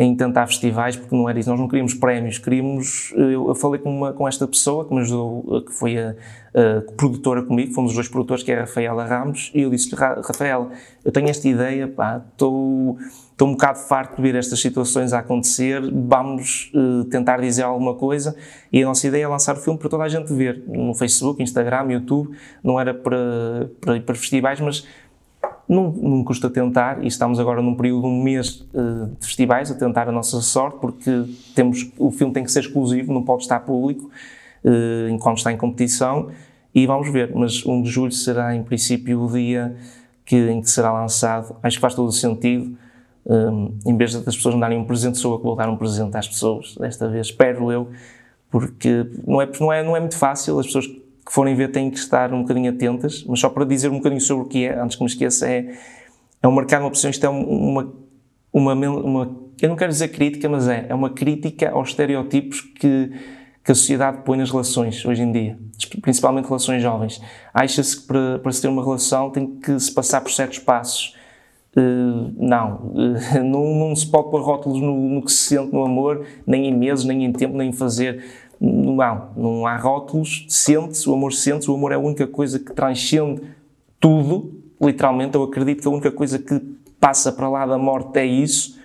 em 0.00 0.14
tentar 0.14 0.46
festivais, 0.46 0.94
porque 0.94 1.14
não 1.14 1.28
era 1.28 1.40
isso, 1.40 1.50
nós 1.50 1.58
não 1.58 1.66
queríamos 1.66 1.92
prémios, 1.92 2.38
queríamos, 2.38 3.12
eu 3.16 3.52
falei 3.56 3.80
com, 3.80 3.90
uma, 3.90 4.12
com 4.12 4.28
esta 4.28 4.46
pessoa 4.46 4.84
que 4.84 4.94
me 4.94 5.00
ajudou, 5.00 5.64
que 5.66 5.72
foi 5.72 5.98
a, 5.98 6.14
a 6.54 6.92
produtora 6.92 7.42
comigo, 7.42 7.74
fomos 7.74 7.90
os 7.90 7.96
dois 7.96 8.06
produtores, 8.06 8.44
que 8.44 8.52
é 8.52 8.58
a 8.58 8.60
Rafaela 8.60 9.04
Ramos, 9.04 9.50
e 9.52 9.62
eu 9.62 9.70
disse-lhe, 9.70 9.96
Rafaela, 10.00 10.70
eu 11.04 11.10
tenho 11.10 11.28
esta 11.28 11.48
ideia, 11.48 11.88
pá, 11.88 12.22
estou, 12.30 12.96
estou 13.32 13.48
um 13.48 13.52
bocado 13.52 13.80
farto 13.80 14.14
de 14.14 14.22
ver 14.22 14.36
estas 14.36 14.60
situações 14.60 15.12
a 15.12 15.18
acontecer, 15.18 15.82
vamos 15.92 16.70
uh, 16.76 17.02
tentar 17.06 17.40
dizer 17.40 17.64
alguma 17.64 17.96
coisa, 17.96 18.36
e 18.72 18.80
a 18.80 18.86
nossa 18.86 19.04
ideia 19.04 19.24
é 19.24 19.28
lançar 19.28 19.56
o 19.56 19.60
filme 19.60 19.80
para 19.80 19.88
toda 19.88 20.04
a 20.04 20.08
gente 20.08 20.32
ver, 20.32 20.62
no 20.68 20.94
Facebook, 20.94 21.42
Instagram, 21.42 21.90
YouTube, 21.90 22.36
não 22.62 22.78
era 22.78 22.94
para, 22.94 23.68
para 23.80 24.00
para 24.00 24.14
festivais, 24.14 24.60
mas 24.60 24.86
não, 25.68 25.90
não 25.90 26.24
custa 26.24 26.48
tentar, 26.48 27.04
e 27.04 27.06
estamos 27.06 27.38
agora 27.38 27.60
num 27.60 27.74
período 27.74 28.02
de 28.02 28.06
um 28.08 28.22
mês 28.22 28.66
uh, 28.72 29.14
de 29.18 29.26
festivais 29.26 29.70
a 29.70 29.74
tentar 29.74 30.08
a 30.08 30.12
nossa 30.12 30.40
sorte, 30.40 30.78
porque 30.80 31.24
temos, 31.54 31.90
o 31.98 32.10
filme 32.10 32.32
tem 32.32 32.42
que 32.42 32.50
ser 32.50 32.60
exclusivo, 32.60 33.12
não 33.12 33.22
pode 33.22 33.42
estar 33.42 33.60
público 33.60 34.10
uh, 34.64 35.08
enquanto 35.10 35.38
está 35.38 35.52
em 35.52 35.56
competição, 35.56 36.30
e 36.74 36.86
vamos 36.86 37.10
ver. 37.10 37.32
Mas 37.34 37.64
1 37.64 37.82
de 37.82 37.90
julho 37.90 38.12
será, 38.12 38.54
em 38.54 38.62
princípio, 38.62 39.22
o 39.22 39.30
dia 39.30 39.74
que, 40.24 40.36
em 40.36 40.60
que 40.60 40.70
será 40.70 40.92
lançado. 40.92 41.56
Acho 41.62 41.76
que 41.76 41.80
faz 41.80 41.94
todo 41.94 42.08
o 42.08 42.12
sentido. 42.12 42.76
Eh, 43.28 43.90
em 43.90 43.96
vez 43.96 44.14
das 44.14 44.36
pessoas 44.36 44.54
me 44.54 44.60
darem 44.60 44.78
um 44.78 44.84
presente, 44.84 45.18
sou 45.18 45.32
eu 45.32 45.38
que 45.38 45.44
vou 45.44 45.54
dar 45.54 45.68
um 45.68 45.76
presente 45.76 46.16
às 46.16 46.26
pessoas, 46.26 46.74
desta 46.76 47.08
vez, 47.08 47.26
espero 47.26 47.70
eu, 47.70 47.88
porque 48.50 49.06
não 49.26 49.42
é, 49.42 49.48
não 49.60 49.72
é, 49.72 49.82
não 49.82 49.96
é 49.96 50.00
muito 50.00 50.16
fácil, 50.16 50.58
as 50.58 50.66
pessoas 50.66 50.90
que 51.28 51.34
forem 51.34 51.54
ver 51.54 51.70
têm 51.70 51.90
que 51.90 51.98
estar 51.98 52.32
um 52.32 52.40
bocadinho 52.40 52.70
atentas, 52.70 53.22
mas 53.28 53.38
só 53.38 53.50
para 53.50 53.66
dizer 53.66 53.90
um 53.90 53.98
bocadinho 53.98 54.20
sobre 54.20 54.46
o 54.46 54.48
que 54.48 54.64
é, 54.64 54.80
antes 54.80 54.96
que 54.96 55.02
me 55.02 55.10
esqueça, 55.10 55.46
é, 55.46 55.76
é 56.42 56.48
um 56.48 56.50
marcar 56.50 56.80
uma 56.80 56.88
opção, 56.88 57.10
isto 57.10 57.22
é 57.26 57.28
uma, 57.28 57.92
uma, 58.50 58.72
uma, 58.72 59.36
eu 59.60 59.68
não 59.68 59.76
quero 59.76 59.92
dizer 59.92 60.08
crítica, 60.08 60.48
mas 60.48 60.66
é, 60.66 60.86
é 60.88 60.94
uma 60.94 61.10
crítica 61.10 61.70
aos 61.70 61.90
estereótipos 61.90 62.62
que, 62.62 63.12
que 63.62 63.70
a 63.70 63.74
sociedade 63.74 64.22
põe 64.24 64.38
nas 64.38 64.50
relações 64.50 65.04
hoje 65.04 65.20
em 65.20 65.30
dia, 65.30 65.58
principalmente 66.00 66.46
relações 66.46 66.82
jovens. 66.82 67.20
Acha-se 67.52 68.00
que 68.00 68.06
para, 68.06 68.38
para 68.38 68.50
se 68.50 68.62
ter 68.62 68.68
uma 68.68 68.82
relação 68.82 69.28
tem 69.28 69.46
que 69.60 69.78
se 69.78 69.92
passar 69.92 70.22
por 70.22 70.32
certos 70.32 70.60
passos. 70.60 71.14
Uh, 71.76 72.32
não, 72.38 72.94
uh, 72.94 73.44
não, 73.44 73.88
não 73.88 73.94
se 73.94 74.06
pode 74.06 74.30
pôr 74.30 74.40
rótulos 74.40 74.80
no, 74.80 74.96
no 74.96 75.22
que 75.22 75.30
se 75.30 75.54
sente 75.54 75.74
no 75.74 75.84
amor, 75.84 76.24
nem 76.46 76.68
em 76.68 76.74
meses, 76.74 77.04
nem 77.04 77.22
em 77.26 77.32
tempo, 77.32 77.54
nem 77.54 77.68
em 77.68 77.72
fazer 77.72 78.24
não, 78.60 79.30
não 79.36 79.66
há 79.66 79.76
rótulos, 79.76 80.46
sente-se, 80.48 81.08
o 81.08 81.14
amor 81.14 81.32
sente-se, 81.32 81.70
o 81.70 81.74
amor 81.74 81.92
é 81.92 81.94
a 81.94 81.98
única 81.98 82.26
coisa 82.26 82.58
que 82.58 82.72
transcende 82.72 83.42
tudo, 84.00 84.52
literalmente, 84.80 85.34
eu 85.34 85.42
acredito 85.42 85.82
que 85.82 85.88
a 85.88 85.90
única 85.90 86.10
coisa 86.10 86.38
que 86.38 86.60
passa 87.00 87.32
para 87.32 87.48
lá 87.48 87.66
da 87.66 87.78
morte 87.78 88.18
é 88.18 88.26
isso, 88.26 88.78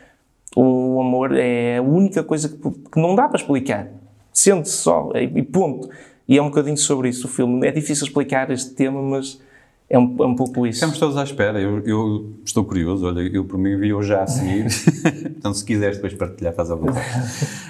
o 0.56 1.02
amor 1.02 1.36
é 1.36 1.78
a 1.78 1.82
única 1.82 2.24
coisa 2.24 2.50
que, 2.50 2.58
que 2.58 3.00
não 3.00 3.16
dá 3.16 3.28
para 3.28 3.40
explicar, 3.40 3.88
sente-se 4.32 4.78
só, 4.78 5.12
e 5.16 5.42
ponto. 5.42 5.90
E 6.28 6.38
é 6.38 6.42
um 6.42 6.48
bocadinho 6.48 6.78
sobre 6.78 7.10
isso 7.10 7.28
o 7.28 7.30
filme. 7.30 7.68
É 7.68 7.72
difícil 7.72 8.06
explicar 8.06 8.50
este 8.50 8.72
tema, 8.72 9.02
mas 9.02 9.42
é 9.90 10.00
um, 10.00 10.16
é 10.20 10.26
um 10.26 10.36
pouco 10.36 10.66
isso. 10.66 10.78
Estamos 10.78 10.98
todos 10.98 11.18
à 11.18 11.24
espera. 11.24 11.60
Eu, 11.60 11.80
eu, 11.86 12.34
estou 12.44 12.66
curioso. 12.66 13.06
Olha, 13.06 13.22
eu 13.22 13.46
por 13.46 13.58
mim 13.58 13.78
vi-o 13.78 14.02
já 14.02 14.24
a 14.24 14.28
seguir. 14.28 14.66
então, 15.38 15.54
se 15.54 15.64
quiseres 15.64 15.98
depois 15.98 16.14
partilhar, 16.14 16.54
faz 16.54 16.72
a 16.72 16.76
vontade. 16.76 17.06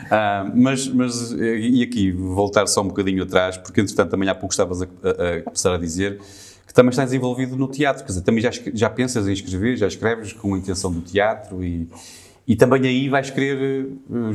Uh, 0.05 0.51
mas, 0.55 0.88
mas, 0.88 1.32
e 1.32 1.84
aqui, 1.84 2.11
voltar 2.11 2.68
só 2.68 2.82
um 2.82 2.88
bocadinho 2.88 3.24
atrás, 3.24 3.57
porque 3.57 3.82
entretanto 3.82 4.11
também 4.11 4.30
há 4.30 4.36
pouco 4.36 4.53
estavas 4.53 4.82
a, 4.82 4.86
a, 4.86 5.38
a 5.38 5.41
começar 5.41 5.74
a 5.74 5.78
dizer 5.78 6.20
que 6.66 6.74
também 6.74 6.91
estás 6.91 7.11
envolvido 7.14 7.57
no 7.57 7.68
teatro. 7.68 8.03
Quer 8.03 8.11
dizer, 8.11 8.22
também 8.22 8.41
já, 8.41 8.51
já 8.74 8.89
pensas 8.89 9.28
em 9.28 9.34
escrever, 9.34 9.76
já 9.76 9.88
escreves 9.88 10.34
com 10.34 10.53
a 10.53 10.57
intenção 10.57 10.91
do 10.91 11.01
teatro 11.01 11.64
e, 11.64 11.89
e 12.47 12.55
também 12.55 12.84
aí 12.84 13.09
vais 13.09 13.30
querer. 13.30 13.89
Uh, 14.09 14.32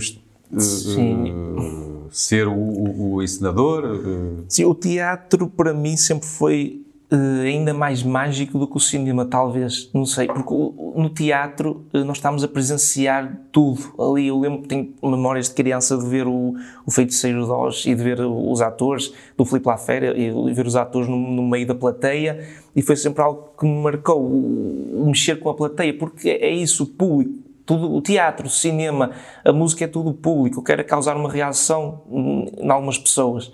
uh, 0.53 2.09
ser 2.11 2.49
o, 2.49 2.53
o, 2.53 3.15
o 3.15 3.23
encenador? 3.23 3.85
Uh... 3.85 4.45
Sim, 4.49 4.65
o 4.65 4.75
teatro 4.75 5.49
para 5.49 5.73
mim 5.73 5.97
sempre 5.97 6.27
foi 6.27 6.83
uh, 7.13 7.43
ainda 7.43 7.73
mais 7.73 8.03
mágico 8.03 8.59
do 8.59 8.67
que 8.67 8.77
o 8.77 8.81
cinema, 8.81 9.25
talvez, 9.25 9.91
não 9.93 10.05
sei, 10.05 10.27
porque 10.27 10.55
no 10.55 11.11
teatro 11.11 11.85
uh, 11.93 12.05
nós 12.05 12.19
estamos 12.19 12.45
a 12.45 12.49
presenciar 12.49 13.41
tudo. 13.51 13.95
Ali 13.99 14.29
eu 14.29 14.39
lembro 14.39 14.63
que 14.63 14.69
tenho 14.69 14.95
memórias 15.03 15.49
de 15.49 15.55
criança 15.55 15.97
de 15.97 16.07
ver 16.07 16.27
o, 16.27 16.55
o 16.87 16.91
Feiticeiro 16.91 17.45
de 17.45 17.51
Oz 17.51 17.87
e 17.87 17.95
de 17.95 18.03
ver 18.03 18.21
os 18.21 18.61
atores 18.61 19.13
do 19.37 19.45
Filipe 19.45 19.69
Lafera 19.69 20.17
e 20.17 20.53
ver 20.53 20.67
os 20.67 20.77
atores 20.77 21.09
no, 21.09 21.17
no, 21.17 21.43
meio 21.49 21.67
da 21.67 21.75
plateia 21.75 22.47
e 22.75 22.83
foi 22.83 22.97
sempre 22.97 23.23
algo 23.23 23.51
que 23.59 23.67
me 23.67 23.83
marcou, 23.83 24.21
o, 24.21 25.03
o 25.03 25.07
mexer 25.07 25.37
com 25.41 25.49
a 25.49 25.55
plateia, 25.55 25.97
porque 25.97 26.29
é 26.29 26.51
isso, 26.51 26.85
o 26.85 26.87
público. 26.87 27.49
Tudo, 27.65 27.95
o 27.95 28.01
teatro, 28.01 28.47
o 28.47 28.51
cinema, 28.51 29.11
a 29.45 29.53
música 29.53 29.85
é 29.85 29.87
tudo 29.87 30.15
público, 30.15 30.63
quer 30.63 30.83
causar 30.87 31.15
uma 31.19 31.31
reação 31.31 32.03
em 32.11 32.71
algumas 32.71 32.97
pessoas. 32.97 33.53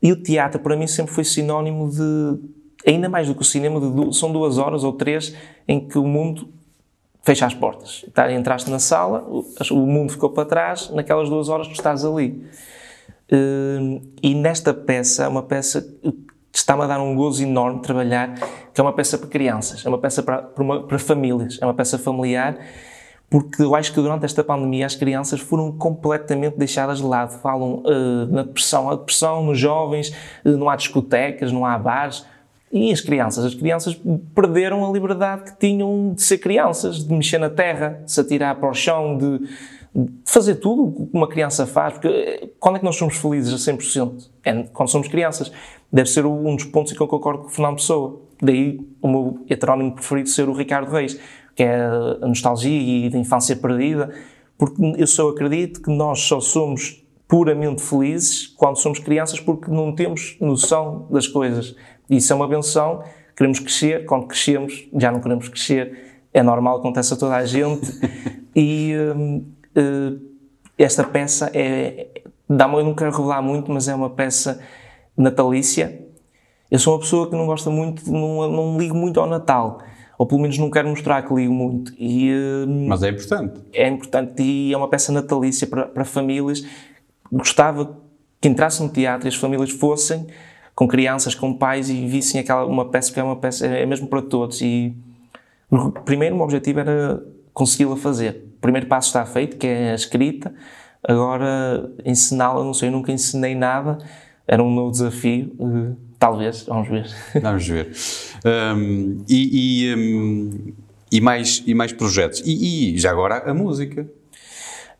E 0.00 0.10
o 0.10 0.16
teatro, 0.16 0.58
para 0.60 0.74
mim, 0.76 0.86
sempre 0.86 1.12
foi 1.12 1.24
sinónimo 1.24 1.90
de 1.90 2.38
ainda 2.86 3.08
mais 3.08 3.28
do 3.28 3.34
que 3.34 3.42
o 3.42 3.44
cinema, 3.44 3.80
são 4.12 4.32
duas 4.32 4.58
horas 4.58 4.84
ou 4.84 4.92
três 4.92 5.34
em 5.66 5.80
que 5.80 5.98
o 5.98 6.04
mundo 6.04 6.48
fecha 7.22 7.46
as 7.46 7.54
portas. 7.54 8.04
Tá, 8.12 8.30
entraste 8.32 8.70
na 8.70 8.78
sala, 8.78 9.26
o 9.70 9.86
mundo 9.86 10.12
ficou 10.12 10.30
para 10.30 10.44
trás, 10.44 10.90
naquelas 10.90 11.28
duas 11.28 11.48
horas 11.48 11.66
tu 11.66 11.72
estás 11.72 12.04
ali. 12.04 12.44
Hum, 13.32 14.02
e 14.22 14.34
nesta 14.34 14.74
peça, 14.74 15.24
é 15.24 15.28
uma 15.28 15.42
peça 15.42 15.80
que 16.52 16.58
está-me 16.58 16.82
a 16.82 16.86
dar 16.86 17.00
um 17.00 17.16
gozo 17.16 17.42
enorme 17.42 17.80
trabalhar, 17.80 18.34
que 18.72 18.80
é 18.80 18.82
uma 18.84 18.92
peça 18.92 19.18
para 19.18 19.28
crianças, 19.28 19.84
é 19.84 19.88
uma 19.88 19.98
peça 19.98 20.22
para, 20.22 20.42
para, 20.42 20.62
uma, 20.62 20.82
para 20.86 20.98
famílias, 20.98 21.58
é 21.60 21.64
uma 21.64 21.74
peça 21.74 21.98
familiar, 21.98 22.58
porque 23.28 23.62
eu 23.62 23.74
acho 23.74 23.92
que 23.92 24.00
durante 24.00 24.24
esta 24.24 24.44
pandemia 24.44 24.86
as 24.86 24.94
crianças 24.94 25.40
foram 25.40 25.72
completamente 25.72 26.56
deixadas 26.56 26.98
de 26.98 27.04
lado. 27.04 27.32
Falam 27.40 27.82
uh, 27.84 28.26
na 28.30 28.42
depressão, 28.42 28.88
a 28.88 28.94
depressão 28.94 29.42
nos 29.42 29.58
jovens, 29.58 30.14
uh, 30.44 30.50
não 30.50 30.68
há 30.68 30.76
discotecas, 30.76 31.50
não 31.50 31.66
há 31.66 31.76
bares, 31.76 32.24
e 32.74 32.90
as 32.90 33.00
crianças? 33.00 33.44
As 33.44 33.54
crianças 33.54 33.96
perderam 34.34 34.84
a 34.84 34.92
liberdade 34.92 35.52
que 35.52 35.58
tinham 35.60 36.12
de 36.12 36.22
ser 36.22 36.38
crianças, 36.38 37.06
de 37.06 37.14
mexer 37.14 37.38
na 37.38 37.48
terra, 37.48 38.00
de 38.04 38.10
se 38.10 38.20
atirar 38.20 38.56
para 38.56 38.68
o 38.68 38.74
chão, 38.74 39.16
de, 39.16 39.48
fazer 40.24 40.56
tudo 40.56 40.86
o 40.86 41.06
que 41.06 41.16
uma 41.16 41.28
criança 41.28 41.68
faz. 41.68 41.92
Porque 41.92 42.08
eh, 42.08 42.48
quando 42.58 42.74
é 42.74 42.78
que 42.80 42.84
nós 42.84 42.96
somos 42.96 43.16
felizes 43.16 43.54
a 43.54 43.72
100%? 43.72 44.28
É 44.44 44.64
quando 44.64 44.88
somos 44.88 45.06
crianças. 45.06 45.52
Deve 45.92 46.10
ser 46.10 46.26
um 46.26 46.56
dos 46.56 46.64
pontos 46.64 46.92
em 46.92 46.96
que 46.96 47.00
eu 47.00 47.06
concordo 47.06 47.42
com 47.42 47.46
o 47.46 47.50
Fernando 47.50 47.76
Pessoa. 47.76 48.20
Daí 48.42 48.80
o 49.00 49.06
meu 49.06 49.38
heterónimo 49.48 49.92
preferido 49.92 50.28
ser 50.28 50.48
o 50.48 50.52
Ricardo 50.52 50.90
Reis. 50.90 51.16
que 51.54 51.62
é 51.62 51.76
a 52.20 52.26
nostalgia 52.26 53.06
e 53.06 53.08
da 53.08 53.16
infância 53.16 53.54
perdida, 53.54 54.12
porque 54.58 54.82
eu 54.98 55.06
só 55.06 55.28
acredito 55.28 55.80
que 55.80 55.90
nós 55.90 56.18
só 56.18 56.40
somos 56.40 57.04
puramente 57.28 57.80
felizes 57.80 58.48
quando 58.48 58.76
somos 58.76 58.98
crianças 58.98 59.38
porque 59.38 59.70
não 59.70 59.94
temos 59.94 60.36
noção 60.40 61.06
das 61.10 61.28
coisas. 61.28 61.76
Isso 62.08 62.32
é 62.32 62.36
uma 62.36 62.46
benção, 62.46 63.02
queremos 63.36 63.58
crescer, 63.58 64.04
quando 64.04 64.26
crescemos 64.26 64.88
já 64.96 65.10
não 65.10 65.20
queremos 65.20 65.48
crescer, 65.48 66.22
é 66.32 66.42
normal, 66.42 66.78
acontece 66.78 67.14
a 67.14 67.16
toda 67.16 67.36
a 67.36 67.44
gente. 67.44 67.86
e 68.54 68.94
uh, 69.76 70.20
esta 70.76 71.04
peça 71.04 71.50
é, 71.54 72.08
dá-me, 72.48 72.76
eu 72.76 72.84
não 72.84 72.94
quero 72.94 73.10
revelar 73.10 73.40
muito, 73.40 73.70
mas 73.70 73.88
é 73.88 73.94
uma 73.94 74.10
peça 74.10 74.60
natalícia. 75.16 76.02
Eu 76.70 76.78
sou 76.78 76.94
uma 76.94 77.00
pessoa 77.00 77.28
que 77.28 77.36
não 77.36 77.46
gosta 77.46 77.70
muito, 77.70 78.10
não, 78.10 78.50
não 78.50 78.78
ligo 78.78 78.96
muito 78.96 79.20
ao 79.20 79.26
Natal, 79.28 79.78
ou 80.18 80.26
pelo 80.26 80.40
menos 80.40 80.58
não 80.58 80.70
quero 80.70 80.88
mostrar 80.88 81.22
que 81.22 81.32
ligo 81.32 81.52
muito. 81.52 81.92
E, 81.96 82.32
hum, 82.66 82.86
Mas 82.88 83.02
é 83.02 83.10
importante. 83.10 83.60
é 83.72 83.88
importante 83.88 84.42
e 84.42 84.72
é 84.72 84.76
uma 84.76 84.88
peça 84.88 85.12
natalícia 85.12 85.66
para, 85.66 85.86
para 85.86 86.04
famílias. 86.04 86.64
Gostava 87.30 87.96
que 88.40 88.48
entrasse 88.48 88.82
no 88.82 88.88
teatro 88.88 89.26
e 89.26 89.30
as 89.30 89.36
famílias 89.36 89.70
fossem 89.70 90.26
com 90.74 90.88
crianças, 90.88 91.34
com 91.34 91.54
pais 91.54 91.88
e 91.88 92.06
vissem 92.06 92.40
aquela 92.40 92.66
uma 92.66 92.88
peça 92.88 93.12
que 93.12 93.20
é 93.20 93.22
uma 93.22 93.36
peça 93.36 93.66
é 93.66 93.86
mesmo 93.86 94.08
para 94.08 94.22
todos 94.22 94.60
e 94.60 94.94
o 95.70 95.90
primeiro 95.90 96.36
o 96.36 96.40
objetivo 96.40 96.80
era 96.80 97.22
consegui-la 97.52 97.96
fazer. 97.96 98.44
O 98.56 98.60
primeiro 98.60 98.86
passo 98.86 99.08
está 99.08 99.24
feito, 99.24 99.56
que 99.56 99.66
é 99.66 99.92
a 99.92 99.94
escrita. 99.94 100.52
Agora 101.06 101.90
ensiná-la, 102.04 102.64
não 102.64 102.74
sei, 102.74 102.88
eu 102.88 102.92
nunca 102.92 103.12
ensinei 103.12 103.54
nada. 103.54 103.98
Era 104.46 104.62
um 104.62 104.70
novo 104.70 104.90
desafio, 104.90 105.54
eh, 105.58 105.94
talvez, 106.18 106.64
vamos 106.64 106.88
ver. 106.88 107.06
Vamos 107.40 107.66
ver. 107.66 107.92
Hum, 108.76 109.24
e, 109.26 109.86
e, 109.88 109.94
hum, 109.94 110.72
e 111.10 111.20
mais, 111.20 111.62
e 111.66 111.74
mais 111.74 111.92
projetos. 111.92 112.42
E, 112.44 112.94
e 112.94 112.98
já 112.98 113.10
agora 113.10 113.38
a 113.50 113.54
música. 113.54 114.06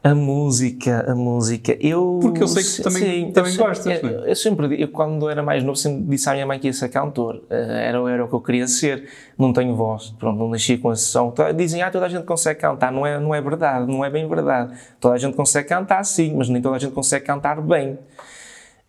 A 0.06 0.14
música, 0.14 1.10
a 1.10 1.14
música. 1.14 1.74
Eu, 1.80 2.18
Porque 2.20 2.42
eu 2.42 2.46
sei 2.46 2.62
que 2.62 2.76
tu 2.76 2.82
também- 2.82 3.32
também 3.32 3.52
eu 3.54 3.58
gostas, 3.58 4.02
eu, 4.02 4.02
não 4.12 4.24
é? 4.26 4.30
eu 4.30 4.36
sempre, 4.36 4.82
eu 4.82 4.88
quando 4.88 5.30
era 5.30 5.42
mais 5.42 5.64
novo, 5.64 5.76
sempre 5.78 6.02
disse 6.02 6.28
à 6.28 6.34
minha 6.34 6.44
mãe 6.44 6.58
que 6.58 6.66
ia 6.66 6.74
ser 6.74 6.90
cantor. 6.90 7.42
Eh, 7.48 7.86
Era, 7.88 8.10
era 8.10 8.22
o 8.22 8.28
que 8.28 8.34
eu 8.34 8.40
queria 8.42 8.68
ser. 8.68 9.08
Não 9.38 9.50
tenho 9.50 9.74
voz. 9.74 10.10
Pronto, 10.18 10.38
não 10.38 10.50
nasci 10.50 10.76
com 10.76 10.92
esse 10.92 11.04
som. 11.06 11.30
To- 11.30 11.50
Dizem, 11.54 11.80
ah, 11.80 11.90
toda 11.90 12.04
a 12.04 12.08
gente 12.10 12.24
consegue 12.24 12.60
cantar. 12.60 12.92
Não 12.92 13.06
é, 13.06 13.18
não 13.18 13.34
é 13.34 13.40
verdade, 13.40 13.90
não 13.90 14.04
é 14.04 14.10
bem 14.10 14.28
verdade. 14.28 14.74
Toda 15.00 15.14
a 15.14 15.18
gente 15.18 15.34
consegue 15.34 15.66
cantar, 15.70 16.04
sim, 16.04 16.34
mas 16.36 16.50
nem 16.50 16.60
toda 16.60 16.76
a 16.76 16.78
gente 16.78 16.92
consegue 16.92 17.24
cantar 17.24 17.62
bem. 17.62 17.98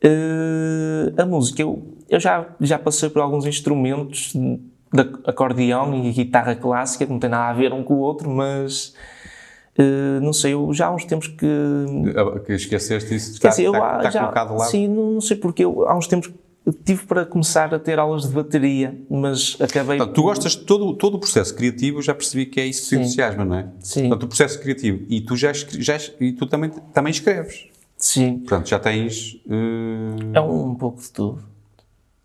Eh, 0.03 1.13
a 1.17 1.25
música, 1.25 1.61
eu, 1.61 1.81
eu 2.09 2.19
já, 2.19 2.45
já 2.59 2.77
passei 2.77 3.09
por 3.09 3.21
alguns 3.21 3.45
instrumentos 3.45 4.33
de 4.35 5.01
acordeão 5.25 5.95
e 6.03 6.11
guitarra 6.11 6.55
clássica, 6.55 7.05
que 7.05 7.11
não 7.11 7.19
tem 7.19 7.29
nada 7.29 7.49
a 7.49 7.53
ver 7.53 7.71
um 7.71 7.83
com 7.83 7.93
o 7.93 7.99
outro, 7.99 8.29
mas 8.29 8.93
eh, 9.77 10.19
não 10.21 10.33
sei, 10.33 10.53
eu 10.53 10.73
já 10.73 10.87
há 10.87 10.93
uns 10.95 11.05
tempos 11.05 11.27
que. 11.27 11.47
Que 12.45 12.53
esqueceste 12.53 13.15
isso? 13.15 13.33
Está, 13.33 13.49
dizer, 13.49 13.63
eu 13.65 13.73
está, 13.73 13.97
está 13.97 14.09
já, 14.09 14.19
colocado 14.21 14.55
lado? 14.57 14.69
Sim, 14.71 14.87
não, 14.87 15.11
não 15.13 15.21
sei 15.21 15.37
porque, 15.37 15.63
eu, 15.63 15.87
há 15.87 15.97
uns 15.97 16.07
tempos 16.07 16.31
tive 16.83 17.05
para 17.05 17.25
começar 17.25 17.73
a 17.75 17.79
ter 17.79 17.99
aulas 17.99 18.23
de 18.23 18.29
bateria, 18.29 18.97
mas 19.09 19.55
acabei. 19.59 19.97
Portanto, 19.97 20.15
tu 20.15 20.23
gostas 20.23 20.53
de 20.53 20.63
todo, 20.63 20.93
todo 20.95 21.15
o 21.15 21.19
processo 21.19 21.53
criativo, 21.55 22.01
já 22.01 22.13
percebi 22.15 22.45
que 22.47 22.59
é 22.59 22.65
isso 22.65 22.83
que 22.83 22.89
te 22.89 22.95
entusiasma, 22.95 23.45
não 23.45 23.55
é? 23.55 23.67
Sim. 23.81 24.01
Portanto, 24.07 24.23
o 24.23 24.27
processo 24.27 24.59
criativo. 24.59 25.03
E 25.07 25.21
tu, 25.21 25.35
já, 25.35 25.51
já 25.53 25.97
e 26.19 26.31
tu 26.31 26.45
também, 26.47 26.71
também 26.93 27.11
escreves. 27.11 27.67
Sim, 27.97 28.39
Portanto, 28.39 28.67
já 28.67 28.79
tens. 28.79 29.39
eh, 29.49 30.31
é 30.37 30.41
um, 30.41 30.69
um 30.71 30.75
pouco 30.75 31.01
de 31.01 31.11
tudo. 31.11 31.43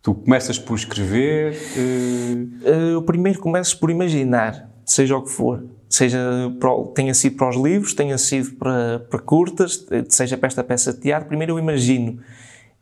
Tu 0.02 0.14
começas 0.14 0.58
por 0.58 0.74
escrever. 0.74 1.54
Eh, 1.76 2.92
Eu 2.94 3.02
primeiro 3.02 3.38
começo 3.40 3.78
por 3.78 3.90
imaginar, 3.90 4.70
seja 4.86 5.16
o 5.16 5.22
que 5.22 5.30
for. 5.30 5.62
Seja 5.92 6.18
para 6.60 6.70
tenha 6.94 7.12
sido 7.12 7.36
para 7.36 7.48
os 7.50 7.56
livros, 7.56 7.92
tenha 7.94 8.16
sido 8.16 8.52
para, 8.52 9.00
para 9.10 9.18
curtas, 9.18 9.84
eh, 9.90 10.04
seja 10.08 10.38
para 10.38 10.46
esta 10.46 10.62
peça 10.62 10.92
de 10.92 11.00
teatro, 11.00 11.26
primeiro 11.28 11.54
eu 11.54 11.58
imagino. 11.58 12.20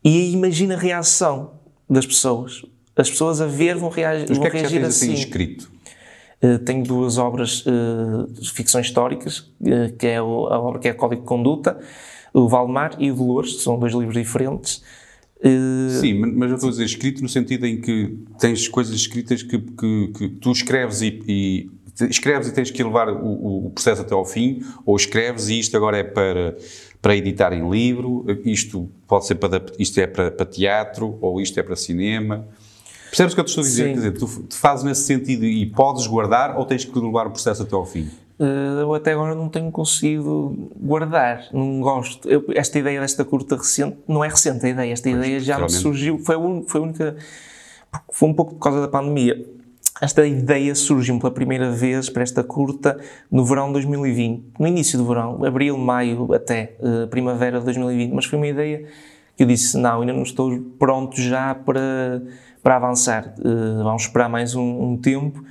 E 0.04 0.30
imagino 0.32 0.74
a 0.74 0.76
reação 0.76 1.52
das 1.88 2.04
pessoas. 2.04 2.62
As 2.94 3.08
pessoas 3.10 3.40
a 3.40 3.46
ver 3.46 3.76
vão, 3.76 3.88
reagir, 3.88 4.26
vão 4.28 4.40
que 4.42 4.46
é 4.46 4.50
que 4.50 4.56
reagir 4.58 4.84
assim 4.84 5.12
assim. 5.12 5.14
escrito? 5.22 5.70
Uh, 6.42 6.58
tenho 6.58 6.84
duas 6.84 7.16
obras 7.16 7.64
uh, 7.66 8.26
de 8.30 8.52
ficção 8.52 8.78
históricas, 8.80 9.38
uh, 9.62 9.90
que 9.98 10.06
é 10.06 10.20
o- 10.20 10.46
a 10.48 10.58
obra 10.60 10.78
que 10.78 10.88
é 10.88 10.92
Código 10.92 11.22
de 11.22 11.26
Conduta, 11.26 11.78
o 12.34 12.46
Valmar 12.46 12.94
e 12.98 13.10
o 13.10 13.14
Dolores, 13.14 13.54
que 13.54 13.62
são 13.62 13.78
dois 13.78 13.94
livros 13.94 14.14
diferentes. 14.14 14.82
Sim, 16.00 16.14
mas 16.14 16.50
eu 16.50 16.56
estou 16.56 16.68
a 16.68 16.72
dizer 16.72 16.84
escrito 16.84 17.22
no 17.22 17.28
sentido 17.28 17.64
em 17.64 17.80
que 17.80 18.18
tens 18.40 18.66
coisas 18.66 18.94
escritas 18.94 19.40
que, 19.42 19.56
que, 19.58 20.08
que 20.08 20.28
tu 20.30 20.50
escreves 20.50 21.00
e, 21.00 21.22
e 21.28 21.70
escreves 22.08 22.48
e 22.48 22.52
tens 22.52 22.70
que 22.70 22.82
levar 22.82 23.08
o, 23.08 23.66
o 23.66 23.70
processo 23.70 24.02
até 24.02 24.14
ao 24.14 24.24
fim, 24.24 24.62
ou 24.86 24.96
escreves 24.96 25.48
e 25.48 25.58
isto 25.58 25.76
agora 25.76 25.96
é 25.98 26.04
para, 26.04 26.56
para 27.02 27.16
editar 27.16 27.52
em 27.52 27.68
livro, 27.68 28.24
isto 28.44 28.88
pode 29.06 29.26
ser 29.26 29.36
para, 29.36 29.62
isto 29.78 29.98
é 30.00 30.06
para, 30.06 30.30
para 30.30 30.46
teatro, 30.46 31.18
ou 31.20 31.40
isto 31.40 31.58
é 31.58 31.62
para 31.62 31.76
cinema. 31.76 32.46
Percebes 33.10 33.32
o 33.32 33.36
que 33.36 33.40
eu 33.40 33.44
te 33.44 33.48
estou 33.48 33.62
a 33.62 33.66
dizer? 33.66 33.82
Sim. 33.84 33.88
Quer 33.90 33.96
dizer, 33.96 34.12
tu, 34.12 34.26
fazes 34.50 34.84
nesse 34.84 35.02
sentido 35.02 35.44
e 35.44 35.64
podes 35.66 36.06
guardar 36.06 36.58
ou 36.58 36.64
tens 36.66 36.84
que 36.84 36.98
levar 36.98 37.26
o 37.26 37.30
processo 37.30 37.62
até 37.62 37.74
ao 37.74 37.86
fim? 37.86 38.08
uh, 38.38 38.44
eu 38.80 38.94
até 38.94 39.12
agora 39.12 39.34
não 39.34 39.48
tenho 39.48 39.70
conseguido 39.72 40.70
guardar, 40.76 41.46
não 41.52 41.80
gosto. 41.80 42.28
Eu- 42.28 42.44
esta 42.54 42.78
ideia 42.78 43.00
desta 43.00 43.24
curta 43.24 43.56
recente, 43.56 43.96
não 44.06 44.22
é 44.22 44.28
recente 44.28 44.64
a 44.64 44.68
ideia, 44.68 44.92
esta 44.92 45.08
ideia 45.08 45.40
já 45.40 45.54
me 45.58 45.62
surgiu, 45.80 46.18
foi 46.18 46.36
un- 46.36 46.62
foi 46.68 46.80
a 46.80 46.84
única, 46.84 47.16
foi 48.12 48.28
um 48.28 48.34
pouco 48.34 48.54
por 48.54 48.60
causa 48.60 48.80
da 48.82 48.88
pandemia. 48.88 49.44
Esta 50.00 50.24
ideia 50.26 50.74
surgiu 50.74 51.18
pela 51.18 51.32
primeira 51.32 51.70
vez 51.70 52.08
para 52.08 52.22
esta 52.22 52.44
curta 52.44 52.98
no 53.30 53.44
verão 53.44 53.66
de 53.68 53.72
2020, 53.74 54.44
no 54.58 54.66
início 54.66 54.96
do 54.98 55.04
verão, 55.06 55.44
abril, 55.44 55.76
maio 55.76 56.32
até 56.32 56.76
eh, 56.80 57.06
primavera 57.06 57.58
de 57.58 57.64
2020, 57.64 58.12
mas 58.12 58.24
foi 58.24 58.38
uma 58.38 58.46
ideia 58.46 58.84
que 59.36 59.42
eu 59.42 59.46
disse, 59.46 59.76
não, 59.76 60.00
ainda 60.00 60.12
não 60.12 60.22
estou 60.22 60.56
pronto 60.78 61.20
já 61.20 61.54
para, 61.54 62.22
para 62.62 62.76
avançar, 62.76 63.34
Eh, 63.38 63.82
vamos 63.82 64.02
esperar 64.02 64.28
mais 64.28 64.54
um, 64.54 64.92
um 64.92 64.96
tempo 64.96 65.42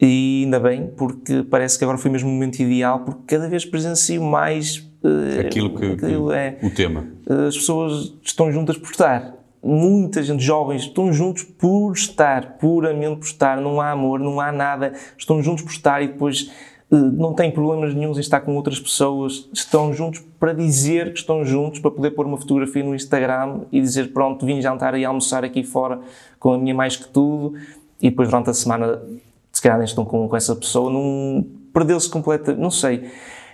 e 0.00 0.42
ainda 0.44 0.58
bem, 0.60 0.88
porque 0.96 1.42
parece 1.44 1.78
que 1.78 1.84
agora 1.84 1.96
foi 1.98 2.10
mesmo 2.10 2.28
o 2.28 2.32
momento 2.32 2.58
ideal, 2.60 3.00
porque 3.00 3.20
cada 3.36 3.48
vez 3.48 3.64
presencio 3.64 4.20
mais 4.22 4.84
eh, 5.04 5.40
Aquilo 5.46 5.70
que, 5.78 5.86
aquilo 5.92 6.28
que- 6.28 6.34
é 6.34 6.58
o 6.60 6.70
tema. 6.70 7.06
as 7.48 7.56
pessoas 7.56 8.12
estão 8.22 8.50
juntas 8.50 8.76
por 8.76 8.90
estar. 8.90 9.32
Muita 9.62 10.22
gente, 10.22 10.42
jovens, 10.42 10.82
estão 10.82 11.12
juntos 11.12 11.42
por 11.42 11.92
estar, 11.92 12.58
puramente 12.58 13.16
por 13.16 13.26
estar. 13.26 13.60
Não 13.60 13.80
há 13.80 13.90
amor, 13.90 14.20
não 14.20 14.40
há 14.40 14.52
nada. 14.52 14.92
Estão 15.16 15.42
juntos 15.42 15.64
por 15.64 15.70
estar 15.70 16.02
e 16.02 16.08
depois 16.08 16.50
eh, 16.90 16.96
não 16.96 17.34
têm 17.34 17.50
problemas 17.50 17.94
nenhums 17.94 18.16
em 18.16 18.20
estar 18.20 18.40
com 18.40 18.54
outras 18.54 18.78
pessoas. 18.78 19.48
Estão 19.52 19.92
juntos 19.92 20.22
para 20.38 20.52
dizer 20.52 21.12
que 21.12 21.18
estão 21.18 21.44
juntos, 21.44 21.80
para 21.80 21.90
poder 21.90 22.12
pôr 22.12 22.26
uma 22.26 22.36
fotografia 22.36 22.84
no 22.84 22.94
Instagram 22.94 23.62
e 23.72 23.80
dizer: 23.80 24.12
Pronto, 24.12 24.46
vim 24.46 24.60
jantar 24.60 24.96
e 24.96 25.04
almoçar 25.04 25.44
aqui 25.44 25.64
fora 25.64 26.00
com 26.38 26.52
a 26.52 26.58
minha 26.58 26.74
mais 26.74 26.96
que 26.96 27.08
tudo. 27.08 27.54
E 28.00 28.10
depois, 28.10 28.28
durante 28.28 28.50
a 28.50 28.54
semana, 28.54 29.02
se 29.50 29.62
calhar 29.62 29.78
nem 29.78 29.86
estão 29.86 30.04
com, 30.04 30.28
com 30.28 30.36
essa 30.36 30.54
pessoa. 30.54 30.90
Não, 30.90 31.44
Perdeu-se 31.76 32.08
completamente. 32.08 32.62
Não 32.62 32.70
sei. 32.70 33.10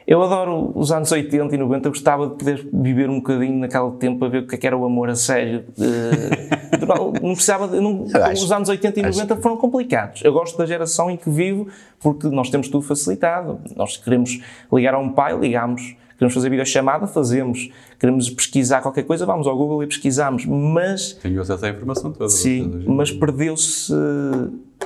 Eu 0.07 0.23
adoro 0.23 0.73
os 0.75 0.91
anos 0.91 1.11
80 1.13 1.55
e 1.55 1.59
90, 1.59 1.89
eu 1.89 1.93
gostava 1.93 2.27
de 2.29 2.35
poder 2.37 2.69
viver 2.73 3.09
um 3.09 3.17
bocadinho 3.17 3.59
naquele 3.59 3.91
tempo 3.93 4.19
para 4.19 4.29
ver 4.29 4.43
o 4.43 4.47
que 4.47 4.55
é 4.55 4.59
que 4.59 4.67
era 4.67 4.77
o 4.77 4.85
amor 4.85 5.09
a 5.09 5.15
sério. 5.15 5.65
Eh, 5.81 6.87
não, 6.87 7.13
precisava 7.35 7.69
de, 7.69 7.81
não- 7.81 8.05
acho- 8.25 8.45
os 8.45 8.51
anos 8.53 8.69
80 8.69 8.99
e 9.01 9.03
90 9.03 9.37
foram 9.37 9.57
complicados. 9.57 10.23
Eu 10.25 10.33
gosto 10.33 10.59
da 10.59 10.67
geração 10.67 11.11
em 11.11 11.17
que 11.17 11.31
vivo 11.31 11.69
porque 12.01 12.27
nós 12.29 12.51
temos 12.51 12.69
tudo 12.69 12.83
facilitado. 12.83 13.61
Nós 13.77 13.97
queremos 13.97 14.41
ligar 14.73 14.95
a 14.95 14.99
um 14.99 15.11
pai, 15.11 15.37
ligamos. 15.39 15.95
Queremos 16.19 16.35
fazer 16.35 16.51
videochamada, 16.51 17.07
fazemos. 17.07 17.71
Queremos 17.99 18.31
pesquisar 18.31 18.81
qualquer 18.81 19.03
coisa, 19.05 19.27
vamos 19.27 19.47
ao 19.47 19.57
Google 19.57 19.83
e 19.83 19.87
pesquisamos. 19.87 20.45
Mas 20.47 21.15
Tenho 21.15 21.41
acesso 21.41 21.65
à 21.67 21.69
informação 21.71 22.13
toda. 22.13 22.29
Sim, 22.29 22.85
mas 22.87 23.11
perdeu-se 23.11 23.93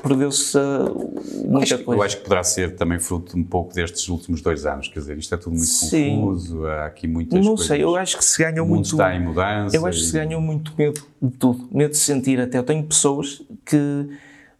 perdeu-se 0.01 0.57
uh, 0.59 1.49
muita 1.49 1.75
Acho, 1.75 1.85
coisa. 1.85 2.01
eu 2.01 2.05
acho 2.05 2.17
que 2.19 2.23
poderá 2.23 2.43
ser 2.45 2.77
também 2.77 2.99
fruto 2.99 3.37
um 3.39 3.45
pouco 3.45 3.75
destes 3.75 4.09
últimos 4.09 4.41
dois 4.43 4.65
anos, 4.67 4.89
quer 4.89 5.01
dizer, 5.01 5.19
isto 5.19 5.35
é 5.35 5.39
tudo 5.39 5.51
muito 5.53 5.67
Sim. 5.67 6.17
confuso, 6.21 6.67
há 6.67 6.87
aqui 6.87 7.07
muitas 7.07 7.39
Não 7.39 7.49
coisas. 7.55 7.67
sei, 7.67 7.83
eu 7.83 7.97
acho 7.97 8.17
que 8.19 8.25
se 8.25 8.43
ganhou 8.43 8.65
o 8.65 8.69
mundo 8.69 8.77
muito. 8.77 8.91
está 8.93 9.15
em 9.15 9.21
mudança. 9.23 9.77
Eu 9.77 9.87
acho 9.87 9.99
que 10.01 10.05
se 10.07 10.17
e- 10.17 10.21
ganhou 10.25 10.41
muito 10.41 10.73
medo 10.77 11.01
de 11.21 11.31
tudo, 11.37 11.69
medo 11.73 11.91
de 11.91 11.97
sentir 11.99 12.41
até. 12.41 12.59
Eu 12.59 12.63
tenho 12.65 12.83
pessoas 12.85 13.43
que 13.65 14.07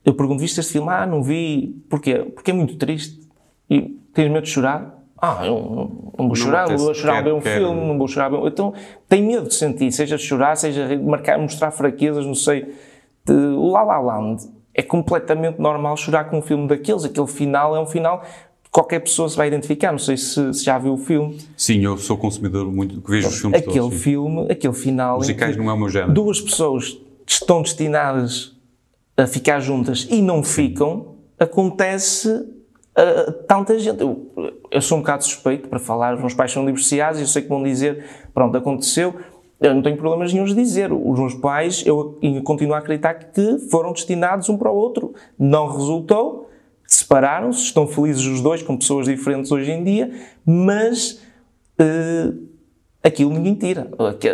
eu 0.05 0.15
pergunto: 0.15 0.41
viste 0.41 0.61
este 0.61 0.73
filme? 0.73 0.89
Ah, 0.91 1.07
não 1.07 1.23
vi. 1.23 1.83
Porquê? 1.89 2.17
Porque 2.35 2.51
é 2.51 2.55
muito 2.55 2.77
triste. 2.77 3.21
E 3.69 3.99
tens 4.15 4.31
medo 4.31 4.45
de 4.45 4.51
chorar? 4.51 4.95
Ah, 5.21 5.41
eu 5.47 5.55
não, 5.55 6.13
não 6.19 6.27
vou 6.29 6.37
chorar, 6.37 6.69
não 6.69 6.77
vou 6.77 6.95
chorar 6.95 7.23
ver 7.25 7.33
um 7.33 7.41
filme, 7.41 7.81
não 7.89 7.97
vou 7.99 8.07
chorar 8.07 8.29
ver. 8.29 8.39
Então, 8.47 8.75
tem 9.09 9.23
medo 9.27 9.49
de 9.49 9.55
sentir, 9.55 9.91
seja 9.91 10.17
de 10.17 10.23
chorar, 10.23 10.57
seja 10.57 10.97
marcar, 10.99 11.39
mostrar 11.39 11.71
fraquezas, 11.71 12.25
não 12.27 12.35
sei. 12.35 12.75
O 13.29 13.71
La 13.73 13.83
La 13.83 13.99
Land 13.99 14.43
é 14.77 14.83
completamente 14.83 15.59
normal 15.59 15.97
chorar 15.97 16.25
com 16.25 16.39
um 16.39 16.43
filme 16.43 16.69
daqueles. 16.69 17.05
Aquele 17.05 17.27
final 17.27 17.75
é 17.75 17.81
um 17.81 17.87
final 17.87 18.21
que 18.63 18.71
qualquer 18.71 19.01
pessoa 19.01 19.27
se 19.27 19.35
vai 19.35 19.49
identificar. 19.49 19.91
Não 19.91 19.99
sei 19.99 20.19
se, 20.19 20.53
se 20.53 20.63
já 20.63 20.79
viu 20.79 20.93
o 20.93 20.99
filme. 20.99 21.39
Sim, 21.57 21.83
eu 21.83 21.97
sou 21.97 22.19
consumidor 22.19 22.71
muito, 22.71 23.01
que 23.01 23.11
vejo 23.11 23.29
os 23.29 23.41
filmes 23.41 23.59
Aquele 23.59 23.79
todos. 23.79 23.95
sim. 23.95 24.03
filme, 24.03 24.47
aquele 24.53 24.75
final. 24.75 25.17
Musicais 25.17 25.57
não 25.57 25.71
é 25.71 25.73
o 25.73 25.79
meu 25.79 25.89
género. 25.89 26.13
Duas 26.13 26.43
pessoas 26.43 26.99
estão 27.27 27.63
destinadas 27.63 28.55
a 29.17 29.27
ficar 29.27 29.61
juntas 29.61 30.07
e 30.11 30.21
não 30.21 30.43
ficam, 30.43 31.17
acontece 31.39 32.29
uh, 32.29 33.33
tanta 33.49 33.79
gente. 33.79 34.03
Eu, 34.03 34.31
eu, 34.71 34.83
sou 34.83 34.99
um 34.99 35.01
bocado 35.01 35.25
suspeito 35.25 35.69
para 35.71 35.79
falar, 35.79 36.15
os 36.15 36.21
meus 36.21 36.35
pais 36.35 36.53
são 36.53 36.67
divorciados 36.67 37.19
e 37.19 37.23
eu 37.23 37.27
sei 37.27 37.41
que 37.41 37.49
vão 37.49 37.63
dizer: 37.63 38.05
pronto, 38.35 38.55
aconteceu. 38.59 39.17
Eu 39.61 39.75
não 39.75 39.83
tenho 39.83 39.97
problemas 39.97 40.33
nenhum 40.33 40.45
de 40.45 40.55
dizer. 40.55 40.93
Os 40.93 41.19
meus 41.19 41.35
pais, 41.35 41.83
eu 41.87 42.19
continuo 42.45 42.75
a 42.75 42.79
acreditar 42.79 43.15
que 43.15 43.59
foram 43.71 43.93
destinados 43.93 44.49
um 44.49 44.59
para 44.59 44.71
o 44.71 44.75
outro. 44.75 45.15
Não 45.39 45.67
resultou, 45.67 46.51
separaram-se, 46.87 47.63
estão 47.63 47.87
felizes 47.87 48.25
os 48.27 48.41
dois, 48.41 48.63
com 48.63 48.77
pessoas 48.77 49.07
diferentes 49.07 49.51
hoje 49.51 49.71
em 49.71 49.83
dia, 49.83 50.13
mas. 50.45 51.23
Uh, 51.81 52.47
aquilo 53.07 53.31
ninguém 53.31 53.55
tira. 53.55 53.89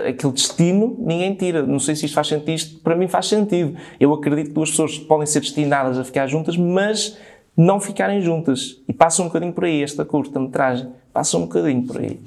Aquele 0.08 0.32
destino 0.32 0.96
ninguém 0.98 1.34
tira. 1.34 1.62
Não 1.62 1.78
sei 1.78 1.94
se 1.94 2.06
isto 2.06 2.14
faz 2.14 2.26
sentido. 2.26 2.50
Isto 2.50 2.80
para 2.80 2.96
mim 2.96 3.06
faz 3.06 3.26
sentido. 3.26 3.76
Eu 4.00 4.12
acredito 4.14 4.48
que 4.48 4.54
duas 4.54 4.70
pessoas 4.70 4.98
podem 4.98 5.26
ser 5.26 5.40
destinadas 5.40 5.98
a 5.98 6.04
ficar 6.04 6.26
juntas, 6.26 6.56
mas 6.56 7.18
não 7.56 7.78
ficarem 7.78 8.20
juntas. 8.22 8.80
E 8.88 8.92
passa 8.92 9.22
um 9.22 9.26
bocadinho 9.26 9.52
por 9.52 9.64
aí 9.64 9.82
esta 9.82 10.04
curta-metragem. 10.04 10.88
Passa 11.12 11.36
um 11.36 11.42
bocadinho 11.42 11.86
por 11.86 11.98
aí. 11.98 12.18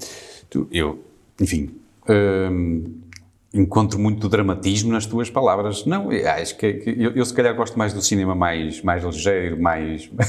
Tu, 0.49 0.67
eu, 0.71 0.99
enfim, 1.41 1.71
hum, 2.09 3.01
encontro 3.55 3.97
muito 3.97 4.27
dramatismo 4.27 4.91
nas 4.91 5.05
tuas 5.05 5.29
palavras. 5.29 5.85
Não, 5.85 6.09
acho 6.09 6.57
que, 6.57 6.73
que 6.73 6.89
eu, 6.89 7.11
eu, 7.11 7.25
se 7.25 7.33
calhar 7.33 7.55
gosto 7.55 7.77
mais 7.77 7.93
do 7.93 8.01
cinema 8.01 8.35
mais, 8.35 8.81
mais 8.81 9.03
ligeiro, 9.03 9.61
mais... 9.61 10.09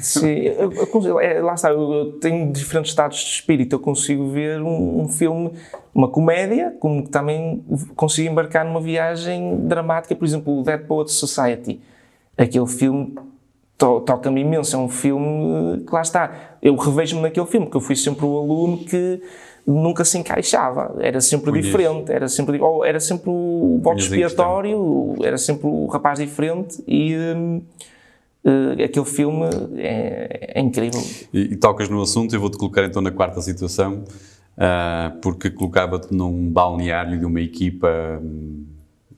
Sim, 0.00 0.40
eu, 0.40 0.70
eu, 0.72 1.20
é, 1.20 1.40
lá 1.40 1.54
está, 1.54 1.70
eu 1.70 2.18
tenho 2.20 2.52
diferentes 2.52 2.90
estados 2.90 3.18
de 3.18 3.30
espírito. 3.30 3.74
Eu 3.74 3.80
consigo 3.80 4.28
ver 4.28 4.60
um, 4.60 5.02
um, 5.02 5.08
filme, 5.08 5.52
uma 5.94 6.08
comédia, 6.08 6.74
como 6.78 7.08
também 7.08 7.64
consigo 7.96 8.30
embarcar 8.30 8.64
numa 8.64 8.80
viagem 8.80 9.66
dramática, 9.66 10.14
por 10.14 10.24
exemplo, 10.24 10.60
o 10.60 10.62
Dead 10.62 10.80
Poets 10.86 11.14
Society. 11.14 11.80
Aquele 12.36 12.66
filme 12.66 13.14
to, 13.78 14.00
toca-me 14.00 14.40
imenso, 14.42 14.76
é 14.76 14.78
um 14.78 14.88
filme 14.88 15.84
que 15.86 15.92
lá 15.92 16.02
está. 16.02 16.56
Eu 16.60 16.76
revejo-me 16.76 17.22
naquele 17.22 17.46
filme, 17.46 17.66
porque 17.66 17.76
eu 17.76 17.80
fui 17.80 17.96
sempre 17.96 18.26
o 18.26 18.36
aluno 18.36 18.78
que 18.78 19.22
nunca 19.66 20.04
se 20.04 20.18
encaixava, 20.18 20.94
era 21.00 21.20
sempre 21.20 21.50
diferente, 21.52 22.12
era 22.12 22.28
sempre, 22.28 22.60
ou 22.60 22.84
era 22.84 23.00
sempre 23.00 23.30
o 23.30 23.78
bote 23.82 24.02
expiatório, 24.02 25.14
era 25.22 25.38
sempre 25.38 25.66
o 25.66 25.86
rapaz 25.86 26.18
diferente 26.18 26.82
e 26.86 27.16
uh, 27.16 27.62
uh, 28.44 28.84
aquele 28.84 29.06
filme 29.06 29.46
é, 29.76 30.52
é 30.54 30.60
incrível. 30.60 31.00
E, 31.32 31.52
e, 31.52 31.56
tocas 31.56 31.88
no 31.88 32.02
assunto, 32.02 32.34
eu 32.34 32.40
vou-te 32.40 32.58
colocar 32.58 32.84
então 32.84 33.00
na 33.00 33.10
quarta 33.10 33.40
situação, 33.40 34.04
uh, 34.58 35.18
porque 35.22 35.50
colocava-te 35.50 36.14
num 36.14 36.50
balneário 36.50 37.18
de 37.18 37.24
uma 37.24 37.40
equipa, 37.40 37.88
hum, 38.22 38.66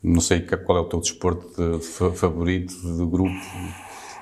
não 0.00 0.20
sei 0.20 0.40
qual 0.40 0.78
é 0.78 0.80
o 0.80 0.84
teu 0.84 1.00
desporto 1.00 1.48
de, 1.56 1.78
de, 1.78 1.84
favorito 1.84 2.72
do 2.96 3.06
grupo, 3.08 3.34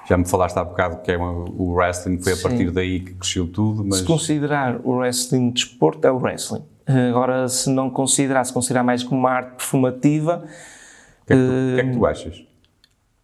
já 0.08 0.16
me 0.16 0.28
falaste 0.28 0.56
há 0.56 0.64
bocado 0.64 1.02
que 1.02 1.10
é 1.10 1.16
uma, 1.16 1.32
o 1.50 1.72
wrestling, 1.72 2.20
foi 2.20 2.34
a 2.34 2.36
partir 2.36 2.70
daí 2.70 3.00
que 3.00 3.14
cresceu 3.14 3.46
tudo, 3.46 3.84
mas... 3.84 3.98
Se 3.98 4.04
considerar 4.04 4.80
o 4.84 4.98
wrestling 4.98 5.50
desporto, 5.50 6.06
é 6.06 6.10
o 6.10 6.18
wrestling. 6.18 6.62
Agora, 6.86 7.48
se 7.48 7.70
não 7.70 7.88
considerar, 7.88 8.44
se 8.44 8.52
considerar 8.52 8.82
mais 8.82 9.02
como 9.02 9.20
uma 9.20 9.30
arte 9.30 9.56
perfumativa... 9.56 10.44
O 11.22 11.26
que 11.26 11.32
é 11.32 11.36
que 11.36 11.42
tu, 11.42 11.48
uh, 11.48 11.74
que 11.74 11.80
é 11.80 11.84
que 11.84 11.96
tu 11.96 12.06
achas? 12.06 12.38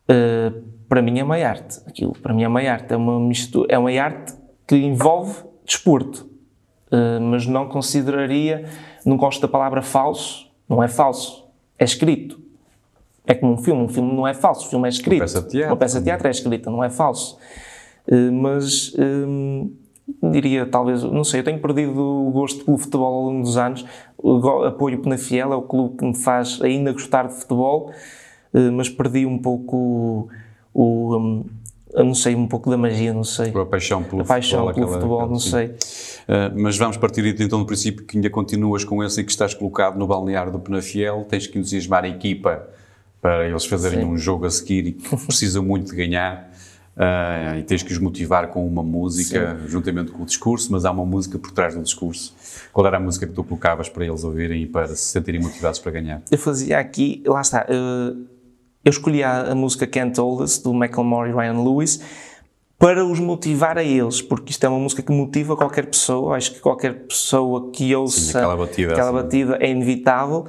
Uh, 0.08 0.62
para 0.88 1.02
mim 1.02 1.18
é 1.18 1.24
uma 1.24 1.36
arte, 1.36 1.80
aquilo. 1.86 2.12
Para 2.12 2.32
mim 2.32 2.42
é 2.42 2.48
uma 2.48 2.60
arte, 2.60 2.94
é 2.94 2.96
uma 2.96 3.20
mistura, 3.20 3.68
é 3.70 3.78
uma 3.78 3.90
arte 3.90 4.32
que 4.66 4.76
envolve 4.76 5.44
desporto. 5.64 6.28
Uh, 6.90 7.20
mas 7.20 7.46
não 7.46 7.68
consideraria, 7.68 8.64
não 9.04 9.16
gosto 9.16 9.40
da 9.40 9.46
palavra 9.46 9.82
falso, 9.82 10.50
não 10.68 10.82
é 10.82 10.88
falso, 10.88 11.46
é 11.78 11.84
escrito. 11.84 12.39
É 13.30 13.34
como 13.34 13.52
um 13.52 13.56
filme, 13.56 13.80
um 13.80 13.88
filme 13.88 14.12
não 14.12 14.26
é 14.26 14.34
falso, 14.34 14.66
o 14.66 14.68
filme 14.68 14.88
é 14.88 14.90
escrito. 14.90 15.20
Uma 15.20 15.26
peça 15.26 15.40
de 15.40 15.48
teatro. 15.50 15.70
Uma 15.70 15.76
peça 15.76 15.98
de 15.98 16.04
teatro 16.04 16.26
é 16.26 16.30
escrita, 16.32 16.68
não 16.68 16.82
é 16.82 16.90
falso. 16.90 17.38
Uh, 18.08 18.32
mas 18.32 18.92
um, 18.98 19.70
diria, 20.32 20.66
talvez, 20.66 21.04
não 21.04 21.22
sei, 21.22 21.38
eu 21.38 21.44
tenho 21.44 21.60
perdido 21.60 21.96
o 21.96 22.32
gosto 22.32 22.64
pelo 22.64 22.76
futebol 22.76 23.14
ao 23.14 23.24
longo 23.26 23.42
dos 23.42 23.56
anos. 23.56 23.86
Apoio 24.66 24.98
o 24.98 25.02
Penafiel, 25.02 25.52
é 25.52 25.56
o 25.56 25.62
clube 25.62 25.96
que 25.96 26.04
me 26.04 26.16
faz 26.16 26.60
ainda 26.60 26.92
gostar 26.92 27.28
de 27.28 27.34
futebol, 27.34 27.92
uh, 28.52 28.72
mas 28.72 28.88
perdi 28.88 29.24
um 29.24 29.38
pouco 29.38 30.28
o. 30.74 31.16
Um, 31.16 31.44
eu 31.92 32.04
não 32.04 32.14
sei, 32.14 32.34
um 32.34 32.48
pouco 32.48 32.68
da 32.68 32.76
magia, 32.76 33.14
não 33.14 33.22
sei. 33.22 33.52
A 33.54 33.64
paixão 33.64 34.02
pelo 34.02 34.22
a 34.22 34.24
paixão 34.24 34.66
futebol. 34.66 34.74
pelo 34.74 34.86
aquela, 34.86 35.00
futebol, 35.00 35.28
não 35.28 35.38
sim. 35.38 35.50
sei. 35.50 35.66
Uh, 35.66 36.60
mas 36.60 36.76
vamos 36.76 36.96
partir 36.96 37.24
então 37.40 37.60
do 37.60 37.66
princípio 37.66 38.04
que 38.04 38.16
ainda 38.16 38.28
continuas 38.28 38.82
com 38.82 39.04
esse 39.04 39.20
e 39.20 39.24
que 39.24 39.30
estás 39.30 39.54
colocado 39.54 39.96
no 39.96 40.06
balneário 40.08 40.50
do 40.50 40.58
Penafiel, 40.58 41.24
tens 41.28 41.46
que 41.46 41.58
entusiasmar 41.58 42.02
a 42.02 42.08
equipa 42.08 42.68
para 43.20 43.46
eles 43.48 43.66
fazerem 43.66 44.00
Sim. 44.00 44.06
um 44.06 44.16
jogo 44.16 44.46
a 44.46 44.50
seguir 44.50 44.86
e 44.86 44.92
que 44.92 45.16
precisam 45.26 45.62
muito 45.62 45.90
de 45.90 45.96
ganhar. 45.96 46.50
Uh, 46.96 47.58
e 47.58 47.62
tens 47.62 47.82
que 47.82 47.92
os 47.92 47.98
motivar 47.98 48.48
com 48.48 48.66
uma 48.66 48.82
música, 48.82 49.58
Sim. 49.60 49.68
juntamente 49.68 50.10
com 50.10 50.22
o 50.22 50.26
discurso, 50.26 50.70
mas 50.70 50.84
há 50.84 50.90
uma 50.90 51.06
música 51.06 51.38
por 51.38 51.50
trás 51.50 51.74
do 51.74 51.82
discurso. 51.82 52.34
Qual 52.72 52.86
era 52.86 52.96
a 52.98 53.00
música 53.00 53.26
que 53.26 53.32
tu 53.32 53.42
colocavas 53.42 53.88
para 53.88 54.04
eles 54.04 54.22
ouvirem 54.22 54.62
e 54.62 54.66
para 54.66 54.88
se 54.88 54.96
sentirem 54.96 55.40
motivados 55.40 55.78
para 55.78 55.92
ganhar? 55.92 56.20
Eu 56.30 56.36
fazia 56.36 56.78
aqui, 56.78 57.22
lá 57.26 57.40
está, 57.40 57.66
uh, 57.70 58.26
eu 58.84 58.90
escolhi 58.90 59.22
a, 59.22 59.54
música 59.54 59.86
Can't 59.86 60.18
Hold 60.20 60.42
Us, 60.42 60.58
do 60.58 60.74
Macklemore 60.74 61.30
e 61.30 61.32
Ryan 61.32 61.62
Lewis, 61.62 62.00
para 62.78 63.04
os 63.04 63.20
motivar 63.20 63.76
a 63.76 63.84
eles, 63.84 64.22
porque 64.22 64.50
isto 64.50 64.64
é 64.64 64.68
uma 64.68 64.78
música 64.78 65.02
que 65.02 65.12
motiva 65.12 65.54
qualquer 65.54 65.86
pessoa, 65.86 66.36
acho 66.36 66.52
que 66.54 66.60
qualquer 66.60 67.06
pessoa 67.06 67.70
que 67.70 67.94
ouça 67.94 68.20
Sim, 68.20 68.38
aquela 68.38 68.56
batida, 68.56 68.92
aquela 68.92 69.10
assim. 69.10 69.22
batida 69.22 69.58
é 69.60 69.70
inevitável. 69.70 70.46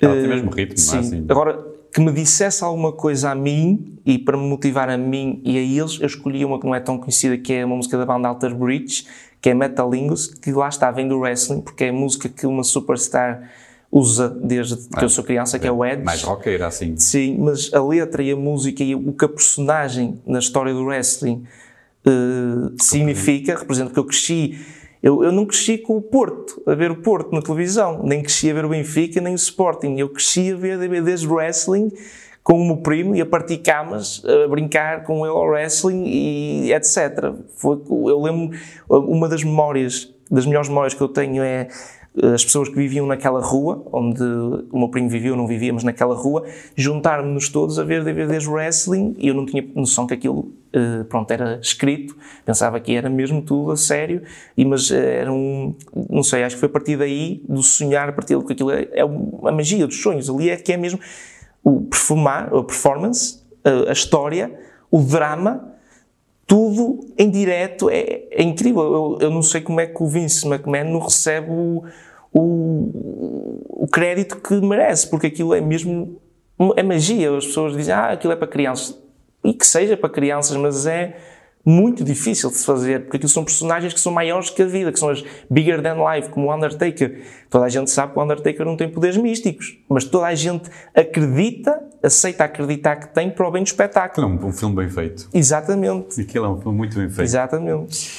Ela 0.00 0.14
tem 0.14 0.28
mesmo 0.28 0.50
ritmo, 0.50 0.78
sim. 0.78 0.90
Não 0.90 0.96
é 0.96 1.00
assim? 1.00 1.26
Agora, 1.28 1.71
que 1.92 2.00
me 2.00 2.10
dissesse 2.10 2.64
alguma 2.64 2.92
coisa 2.92 3.30
a 3.30 3.34
mim 3.34 3.98
e 4.04 4.18
para 4.18 4.36
me 4.36 4.44
motivar 4.48 4.88
a 4.88 4.96
mim 4.96 5.40
e 5.44 5.58
a 5.58 5.60
eles, 5.60 6.00
eu 6.00 6.06
escolhi 6.06 6.44
uma 6.44 6.58
que 6.58 6.64
não 6.64 6.74
é 6.74 6.80
tão 6.80 6.98
conhecida, 6.98 7.36
que 7.36 7.52
é 7.52 7.64
uma 7.64 7.76
música 7.76 7.98
da 7.98 8.06
banda 8.06 8.28
Alter 8.28 8.54
Bridge, 8.54 9.06
que 9.40 9.50
é 9.50 9.54
Metalingus, 9.54 10.28
que 10.28 10.52
lá 10.52 10.68
está, 10.68 10.90
vem 10.90 11.06
do 11.06 11.18
wrestling, 11.18 11.60
porque 11.60 11.84
é 11.84 11.88
a 11.90 11.92
música 11.92 12.28
que 12.28 12.46
uma 12.46 12.64
superstar 12.64 13.50
usa 13.90 14.30
desde 14.30 14.76
que 14.76 14.88
ah, 14.94 15.02
eu 15.02 15.08
sou 15.10 15.22
criança, 15.22 15.58
que 15.58 15.66
é, 15.66 15.68
é 15.68 15.72
o 15.72 15.84
Edge. 15.84 16.02
Mais 16.02 16.22
rockera, 16.22 16.68
assim. 16.68 16.96
Sim, 16.96 17.36
mas 17.38 17.70
a 17.74 17.84
letra 17.84 18.22
e 18.22 18.30
a 18.30 18.36
música 18.36 18.82
e 18.82 18.94
o 18.94 19.12
que 19.12 19.26
a 19.26 19.28
personagem 19.28 20.18
na 20.26 20.38
história 20.38 20.72
do 20.72 20.84
wrestling 20.84 21.44
uh, 22.06 22.74
significa, 22.82 23.54
representa, 23.54 23.88
porque 23.88 24.00
eu 24.00 24.06
cresci 24.06 24.58
eu, 25.02 25.24
eu 25.24 25.32
não 25.32 25.44
cresci 25.44 25.78
com 25.78 25.96
o 25.96 26.02
Porto, 26.02 26.62
a 26.64 26.74
ver 26.74 26.90
o 26.90 26.96
Porto 26.96 27.32
na 27.32 27.42
televisão, 27.42 28.02
nem 28.04 28.22
cresci 28.22 28.50
a 28.50 28.54
ver 28.54 28.64
o 28.64 28.68
Benfica, 28.68 29.20
nem 29.20 29.32
o 29.32 29.36
Sporting. 29.36 29.96
Eu 29.98 30.08
cresci 30.08 30.52
a 30.52 30.56
ver 30.56 30.78
DVDs 30.78 31.24
wrestling 31.24 31.90
com 32.42 32.60
o 32.60 32.64
meu 32.64 32.76
primo 32.76 33.14
e 33.14 33.20
a 33.20 33.26
partir 33.26 33.58
camas, 33.58 34.22
a 34.24 34.48
brincar 34.48 35.02
com 35.04 35.26
ele 35.26 35.34
ao 35.34 35.46
wrestling 35.46 36.04
e 36.06 36.72
etc. 36.72 37.34
Foi, 37.56 37.80
eu 37.88 38.20
lembro, 38.20 38.56
uma 38.88 39.28
das 39.28 39.42
memórias, 39.42 40.12
das 40.30 40.46
melhores 40.46 40.68
memórias 40.68 40.94
que 40.94 41.00
eu 41.00 41.08
tenho 41.08 41.42
é 41.42 41.68
as 42.34 42.44
pessoas 42.44 42.68
que 42.68 42.74
viviam 42.74 43.06
naquela 43.06 43.40
rua, 43.40 43.82
onde 43.90 44.22
o 44.22 44.78
meu 44.78 44.88
primo 44.88 45.08
vivia 45.08 45.30
ou 45.30 45.36
não 45.36 45.46
vivia, 45.46 45.72
mas 45.72 45.82
naquela 45.82 46.14
rua, 46.14 46.44
juntar-nos 46.76 47.48
todos 47.48 47.78
a 47.78 47.84
ver 47.84 48.04
DVDs 48.04 48.46
wrestling 48.46 49.14
e 49.18 49.28
eu 49.28 49.34
não 49.34 49.46
tinha 49.46 49.66
noção 49.74 50.06
que 50.06 50.12
aquilo, 50.12 50.52
uh, 50.74 51.04
pronto, 51.08 51.30
era 51.30 51.58
escrito, 51.60 52.14
pensava 52.44 52.78
que 52.80 52.94
era 52.94 53.08
mesmo 53.08 53.40
tudo 53.40 53.72
a 53.72 53.76
sério, 53.76 54.22
e, 54.56 54.64
mas 54.64 54.90
uh, 54.90 54.94
era 54.94 55.32
um, 55.32 55.74
não 56.10 56.22
sei, 56.22 56.44
acho 56.44 56.56
que 56.56 56.60
foi 56.60 56.68
a 56.68 56.72
partir 56.72 56.98
daí, 56.98 57.42
do 57.48 57.62
sonhar, 57.62 58.10
a 58.10 58.12
partir 58.12 58.38
que 58.44 58.52
aquilo 58.52 58.70
é, 58.70 58.88
é 58.92 59.00
a 59.00 59.52
magia 59.52 59.86
dos 59.86 60.02
sonhos, 60.02 60.28
ali 60.28 60.50
é 60.50 60.56
que 60.56 60.72
é 60.72 60.76
mesmo 60.76 61.00
o 61.64 61.80
perfumar, 61.80 62.54
a 62.54 62.62
performance, 62.62 63.40
a 63.88 63.92
história, 63.92 64.52
o 64.90 65.00
drama, 65.00 65.71
tudo 66.52 67.14
em 67.16 67.30
direto 67.30 67.88
é, 67.88 68.24
é 68.30 68.42
incrível. 68.42 68.82
Eu, 68.82 69.18
eu, 69.22 69.30
não 69.30 69.40
sei 69.40 69.62
como 69.62 69.80
é 69.80 69.86
que 69.86 70.02
o 70.02 70.06
Vince 70.06 70.46
McMahon 70.46 70.84
não 70.84 70.98
recebe 71.00 71.50
o, 71.50 71.82
o, 72.30 73.84
o, 73.84 73.88
crédito 73.90 74.36
que 74.36 74.60
merece, 74.60 75.08
porque 75.08 75.28
aquilo 75.28 75.54
é 75.54 75.62
mesmo 75.62 76.20
é 76.76 76.82
magia. 76.82 77.34
As 77.34 77.46
pessoas 77.46 77.74
dizem, 77.74 77.94
ah, 77.94 78.10
aquilo 78.10 78.34
é 78.34 78.36
para 78.36 78.46
crianças. 78.46 79.00
E 79.42 79.54
que 79.54 79.66
seja 79.66 79.96
para 79.96 80.10
crianças, 80.10 80.54
mas 80.58 80.84
é 80.84 81.16
muito 81.64 82.04
difícil 82.04 82.50
de 82.50 82.56
se 82.56 82.66
fazer, 82.66 83.04
porque 83.04 83.16
aquilo 83.16 83.30
são 83.30 83.44
personagens 83.44 83.94
que 83.94 84.00
são 84.00 84.12
maiores 84.12 84.50
que 84.50 84.60
a 84.60 84.66
vida, 84.66 84.92
que 84.92 84.98
são 84.98 85.08
as 85.08 85.24
bigger 85.48 85.80
than 85.80 85.96
life, 86.04 86.28
como 86.28 86.48
o 86.48 86.54
Undertaker. 86.54 87.22
Toda 87.48 87.64
a 87.64 87.68
gente 87.70 87.90
sabe 87.90 88.12
que 88.12 88.18
o 88.18 88.22
Undertaker 88.22 88.66
não 88.66 88.76
tem 88.76 88.90
poderes 88.90 89.16
místicos, 89.16 89.78
mas 89.88 90.04
toda 90.04 90.26
a 90.26 90.34
gente 90.34 90.68
acredita, 90.94 91.82
aceita 92.02 92.44
acreditar 92.44 92.96
que 92.96 93.08
tem 93.14 93.30
para 93.30 93.46
o 93.46 93.50
bem 93.50 93.62
do 93.62 93.66
espetáculo. 93.66 94.26
É 94.26 94.30
um, 94.30 94.46
um 94.46 94.52
filme 94.52 94.76
bem 94.76 94.88
feito. 94.88 95.28
Exatamente. 95.32 96.20
Aquilo 96.20 96.46
é 96.46 96.48
um 96.48 96.60
filme 96.60 96.78
muito 96.78 96.98
bem 96.98 97.08
feito. 97.08 97.22
Exatamente. 97.22 98.10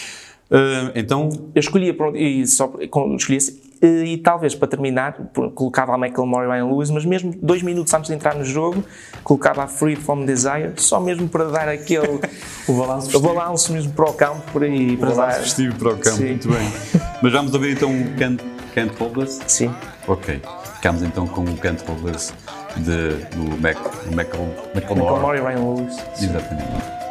Uh, 0.49 0.91
então... 0.95 1.29
Eu 1.53 1.59
escolhia, 1.59 1.95
e 2.15 2.45
só, 2.47 2.71
escolhi 3.15 3.39
e 3.85 4.17
talvez 4.17 4.55
para 4.55 4.67
terminar, 4.67 5.13
colocava 5.53 5.93
a 5.93 5.97
Michael 5.97 6.25
Moore 6.25 6.47
e 6.47 6.51
Ryan 6.51 6.65
Lewis, 6.67 6.89
mas 6.89 7.03
mesmo 7.03 7.33
dois 7.41 7.61
minutos 7.61 7.93
antes 7.93 8.09
de 8.09 8.15
entrar 8.15 8.35
no 8.35 8.45
jogo, 8.45 8.83
colocava 9.23 9.63
a 9.63 9.67
Free 9.67 9.95
From 9.95 10.25
Desire, 10.25 10.71
só 10.77 11.01
mesmo 11.01 11.27
para 11.27 11.45
dar 11.45 11.67
aquele. 11.67 12.19
o 12.67 12.73
balanço 12.73 13.17
O 13.17 13.19
balanço 13.19 13.73
mesmo 13.73 13.91
para 13.91 14.09
o 14.09 14.13
campo, 14.13 14.41
por 14.51 14.63
aí. 14.63 14.95
O 14.95 14.97
para 14.97 15.09
balanço 15.09 15.37
dar... 15.37 15.43
festivo 15.43 15.75
para 15.75 15.89
o 15.89 15.97
campo, 15.97 16.17
Sim. 16.17 16.27
muito 16.27 16.47
bem. 16.47 16.71
mas 17.21 17.31
vamos 17.33 17.53
ouvir 17.53 17.73
então 17.73 17.89
o 17.89 18.13
Can't, 18.17 18.43
Can't 18.73 18.93
Hold 18.99 19.17
Us? 19.17 19.41
Sim. 19.47 19.73
Ok. 20.07 20.41
Ficamos 20.75 21.03
então 21.03 21.27
com 21.27 21.41
o 21.41 21.57
Can't 21.57 21.83
Hold 21.85 22.15
Us 22.15 22.33
de, 22.81 23.17
do 23.31 23.57
Mac, 23.57 23.77
Mac, 24.11 24.27
Michael 24.73 24.95
Moore 24.95 25.35
e 25.35 25.39
Ryan 25.39 25.75
Lewis. 25.75 25.99
Exatamente. 26.21 27.03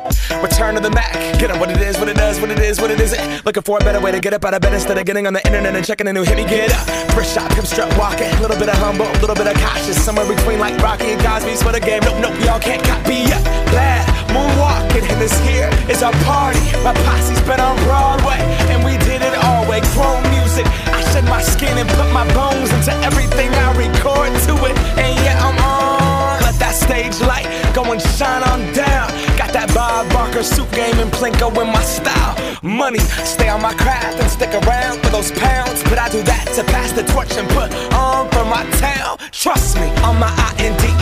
Return 0.43 0.75
to 0.75 0.81
the 0.81 0.91
Mac. 0.91 1.13
Get 1.39 1.51
up 1.51 1.61
what 1.61 1.71
it 1.71 1.81
is, 1.81 1.99
what 1.99 2.09
it 2.09 2.17
does, 2.17 2.41
what 2.41 2.51
it 2.51 2.59
is, 2.59 2.81
what 2.81 2.91
it 2.91 3.01
isn't. 3.01 3.45
Looking 3.45 3.63
for 3.63 3.79
a 3.79 3.81
better 3.81 4.01
way 4.01 4.13
to 4.13 4.21
get 4.21 4.35
up 4.35 4.45
out 4.45 4.55
of 4.55 4.61
bed 4.61 4.75
instead 4.75 4.99
of 4.99 5.05
getting 5.05 5.27
on 5.27 5.33
the 5.33 5.45
internet 5.47 5.75
and 5.77 5.85
checking 5.85 6.09
a 6.09 6.13
new 6.13 6.23
hit. 6.23 6.37
Me 6.37 6.45
get 6.45 6.73
up. 6.73 6.87
First 7.13 7.35
shot, 7.35 7.51
pimp 7.53 7.67
strut 7.67 7.97
walking. 7.99 8.31
A 8.31 8.41
little 8.41 8.59
bit 8.59 8.69
of 8.69 8.77
humble, 8.77 9.07
a 9.07 9.19
little 9.21 9.37
bit 9.37 9.47
of 9.47 9.55
cautious. 9.55 10.03
Somewhere 10.03 10.27
between 10.27 10.59
like 10.59 10.77
Rocky 10.83 11.13
and 11.13 11.23
Cosby's 11.23 11.63
for 11.63 11.73
the 11.73 11.81
game. 11.81 12.03
Nope, 12.03 12.19
nope, 12.21 12.45
y'all 12.45 12.61
can't 12.61 12.83
copy 12.83 13.15
yet. 13.15 13.43
Glad 13.71 14.12
moonwalking, 14.35 15.05
and 15.13 15.21
this 15.21 15.37
here 15.47 15.71
is 15.89 16.03
our 16.03 16.17
party. 16.25 16.65
My 16.83 16.95
posse's 17.07 17.41
been 17.43 17.61
on 17.61 17.77
Broadway, 17.85 18.41
and 18.73 18.85
we 18.85 18.97
did 19.05 19.23
it 19.23 19.35
all 19.45 19.69
way. 19.69 19.81
Chrome 19.95 20.25
music. 20.31 20.67
I 20.89 21.01
shed 21.13 21.25
my 21.25 21.43
skin 21.43 21.77
and 21.77 21.89
put 21.89 22.09
my 22.13 22.27
bones 22.35 22.71
into 22.73 22.93
everything 23.05 23.51
I 23.53 23.73
record 23.77 24.33
to 24.49 24.55
it. 24.69 24.75
And 24.97 25.13
yeah, 25.25 25.37
I'm 25.41 25.59
on. 25.61 26.41
Let 26.43 26.57
that 26.65 26.75
stage 26.75 27.21
light 27.21 27.47
go 27.75 27.85
and 27.93 28.01
shine 28.01 28.43
on 28.43 28.61
down. 28.73 29.09
Got 29.37 29.53
that 29.53 29.69
Bob 29.75 30.09
Barker 30.13 30.43
suit 30.43 30.71
game 30.73 30.99
and 30.99 31.11
Plinko 31.13 31.49
in 31.61 31.69
my 31.73 31.83
style. 31.83 32.37
Money, 32.63 33.01
stay 33.25 33.49
on 33.49 33.61
my 33.61 33.75
craft 33.75 34.21
and 34.21 34.31
stick 34.31 34.53
around 34.65 35.01
for 35.03 35.11
those 35.11 35.33
pounds. 35.33 35.83
But 35.85 35.99
I 35.99 36.09
do 36.09 36.23
that 36.23 36.47
to 36.57 36.63
pass 36.65 36.93
the 36.93 37.03
torch 37.13 37.37
and 37.37 37.49
put 37.51 37.73
on 37.93 38.31
for 38.31 38.45
my 38.45 38.65
town. 38.79 39.19
Trust 39.33 39.77
me, 39.81 39.89
on 40.07 40.19
my 40.19 40.31
I 40.31 40.55
N 40.59 40.73
D 40.79 40.87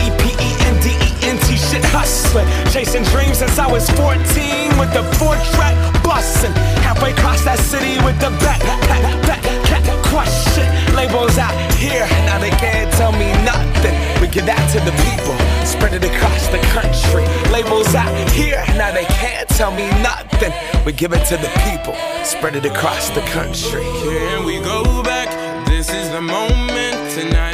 shit 1.71 1.83
hustling. 1.85 2.47
Chasing 2.71 3.03
dreams 3.15 3.37
since 3.39 3.57
I 3.57 3.67
was 3.71 3.89
14 3.91 4.19
with 4.77 4.91
the 4.91 5.03
four 5.15 5.35
track 5.55 5.75
busting. 6.03 6.51
Halfway 6.83 7.11
across 7.11 7.43
that 7.45 7.59
city 7.59 7.95
with 8.03 8.19
the 8.19 8.31
back, 8.43 8.59
back, 8.91 9.03
back, 9.23 9.43
back, 9.71 9.83
question. 10.11 10.67
Labels 10.93 11.37
out 11.37 11.55
here, 11.79 12.05
now 12.27 12.39
they 12.39 12.51
can't 12.59 12.91
tell 12.99 13.13
me 13.13 13.31
nothing. 13.47 13.95
We 14.19 14.27
give 14.27 14.45
that 14.45 14.63
to 14.75 14.79
the 14.83 14.91
people, 15.07 15.35
spread 15.65 15.93
it 15.95 16.03
across 16.03 16.47
the 16.51 16.59
country. 16.75 17.23
Labels 17.49 17.95
out 17.95 18.11
here, 18.31 18.63
now 18.75 18.91
they 18.91 19.05
can't 19.05 19.47
tell 19.49 19.71
me 19.71 19.87
nothing. 20.03 20.51
We 20.85 20.91
give 20.91 21.13
it 21.13 21.23
to 21.31 21.37
the 21.37 21.51
people, 21.63 21.95
spread 22.25 22.55
it 22.55 22.65
across 22.65 23.09
the 23.11 23.23
country. 23.31 23.83
Here 24.03 24.43
we 24.43 24.59
go 24.59 24.83
back. 25.03 25.29
This 25.67 25.89
is 25.89 26.11
the 26.11 26.21
moment. 26.21 26.97
Tonight 27.11 27.50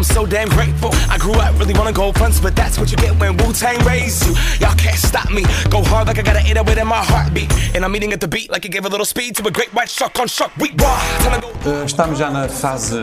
I'm 0.00 0.04
so 0.04 0.24
damn 0.24 0.48
grateful. 0.48 0.88
I 1.10 1.18
grew 1.18 1.34
up 1.34 1.58
really 1.58 1.74
wanna 1.74 1.92
go 1.92 2.10
fronts, 2.10 2.40
but 2.40 2.56
that's 2.56 2.78
what 2.78 2.90
you 2.90 2.96
get 2.96 3.20
when 3.20 3.36
Wu 3.36 3.52
Tang 3.52 3.78
raised 3.84 4.24
you. 4.24 4.32
Y'all 4.58 4.74
can't 4.74 4.96
stop 4.96 5.30
me. 5.30 5.42
Go 5.68 5.82
hard 5.82 6.06
like 6.06 6.18
I 6.18 6.22
got 6.22 6.36
an 6.36 6.46
808 6.46 6.78
in 6.78 6.86
my 6.86 7.04
heartbeat. 7.04 7.52
And 7.76 7.84
I'm 7.84 7.94
eating 7.94 8.14
at 8.14 8.20
the 8.22 8.26
beat 8.26 8.50
like 8.50 8.64
it 8.64 8.70
gave 8.70 8.86
a 8.86 8.88
little 8.88 9.04
speed 9.04 9.36
to 9.36 9.46
a 9.46 9.50
great 9.50 9.68
white 9.74 9.90
shark 9.90 10.18
on 10.18 10.26
shark 10.26 10.54
to 10.54 10.68
go. 10.68 10.86
Uh, 10.86 11.84
Estamos 11.84 12.18
já 12.18 12.30
na 12.30 12.48
fase 12.48 12.96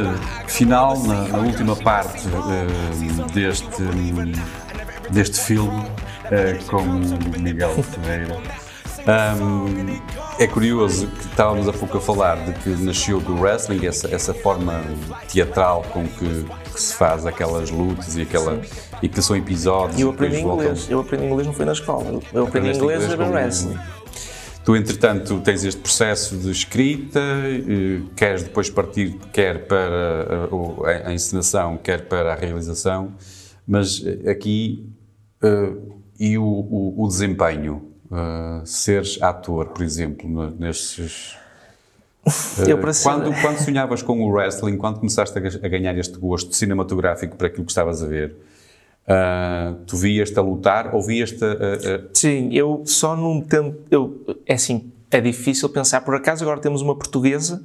final, 0.48 0.98
na, 1.04 1.28
na 1.28 1.38
última 1.38 1.76
parte 1.76 2.28
uh, 2.30 3.28
deste, 3.32 3.84
deste 5.12 5.40
filme 5.40 5.86
uh, 6.32 6.64
com 6.66 6.82
Miguel 7.40 7.84
Ferreira. 7.84 8.67
Um, 9.08 10.02
é 10.38 10.46
curioso 10.48 11.08
que 11.08 11.26
estávamos 11.28 11.68
há 11.68 11.74
pouco 11.74 11.98
a 11.98 12.02
falar 12.02 12.36
de 12.44 12.54
que 12.60 12.70
nasceu 12.84 13.22
do 13.22 13.40
wrestling, 13.40 13.86
essa, 13.86 14.14
essa 14.14 14.34
forma 14.34 14.84
teatral 15.32 15.84
com 15.94 16.06
que, 16.06 16.44
que 16.74 16.80
se 16.82 16.94
faz 16.94 17.26
aquelas 17.26 17.72
lutas 17.72 18.18
e, 18.18 18.24
aquela, 18.24 18.62
e 19.02 19.08
que 19.08 19.22
são 19.22 19.36
episódios. 19.38 19.98
E 19.98 20.02
eu 20.02 20.10
aprendi 20.10 20.42
voltam- 20.42 20.66
inglês. 20.66 20.88
Eu 20.90 21.00
aprendi 21.00 21.26
inglês 21.26 21.48
não 21.48 21.54
foi 21.54 21.66
na 21.66 21.72
escola. 21.72 22.20
Eu 22.34 22.44
aprendi 22.46 22.78
inglês 22.78 23.06
a 23.06 23.16
ver 23.16 23.18
com- 23.26 23.32
wrestling. 23.32 23.78
Tu, 24.66 24.76
entretanto, 24.76 25.40
tens 25.40 25.64
este 25.64 25.80
processo 25.80 26.36
de 26.36 26.52
escrita, 26.52 27.22
eh, 27.22 28.02
queres 28.18 28.44
depois 28.44 28.70
partir 28.70 29.16
quer 29.32 29.66
para 29.66 30.50
a, 30.52 30.54
o- 30.54 30.84
a 30.86 31.14
encenação, 31.14 31.78
quer 31.78 32.02
para 32.10 32.34
a 32.34 32.36
realização, 32.36 33.14
mas 33.66 34.04
eh, 34.06 34.30
aqui 34.30 34.90
eh, 35.42 35.72
e 36.20 36.38
o, 36.38 36.44
o- 36.44 36.96
o 37.06 37.08
desempenho, 37.08 37.87
eh, 38.12 38.62
seres 38.66 39.22
ator, 39.22 39.68
por 39.68 39.84
exemplo, 39.84 40.30
nestes. 40.60 41.36
eh, 42.26 42.72
Eu 42.72 42.94
ser- 42.94 43.04
quando, 43.04 43.42
quando 43.42 43.58
sonhavas 43.58 44.02
com 44.02 44.22
o 44.24 44.30
wrestling, 44.30 44.78
quando 44.78 45.00
começaste 45.00 45.38
a, 45.38 45.42
ga- 45.42 45.60
a 45.64 45.68
ganhar 45.68 45.98
este 45.98 46.18
gosto 46.18 46.54
cinematográfico 46.56 47.36
para 47.36 47.48
aquilo 47.48 47.66
que 47.66 47.72
estavas 47.72 48.04
a 48.04 48.06
ver, 48.08 48.36
ah, 49.08 49.74
tu 49.86 49.96
vias-te 49.98 50.38
a 50.38 50.42
lutar 50.42 50.94
ou 50.94 51.02
vias-te 51.02 51.44
a- 51.44 51.52
a- 51.52 52.02
Sim, 52.14 52.50
eu 52.54 52.84
só 52.86 53.16
não 53.16 53.40
tento. 53.42 53.78
Eu, 53.90 54.26
é 54.46 54.54
assim, 54.56 54.92
é 55.12 55.22
difícil 55.22 55.70
pensar. 55.70 56.02
Por 56.02 56.16
acaso, 56.16 56.44
agora 56.44 56.60
temos 56.60 56.82
uma 56.82 56.96
portuguesa 56.96 57.64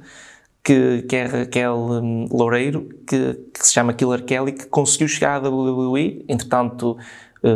que, 0.63 1.01
que 1.03 1.15
é 1.17 1.25
Raquel 1.25 1.75
hum, 1.75 2.27
Loureiro, 2.31 2.87
que, 3.05 3.33
que 3.53 3.65
se 3.67 3.73
chama 3.73 3.93
Killer 3.93 4.23
Kelly, 4.23 4.53
que 4.53 4.65
conseguiu 4.67 5.09
chegar 5.09 5.35
à 5.43 5.49
WWE, 5.49 6.23
entretanto 6.29 6.97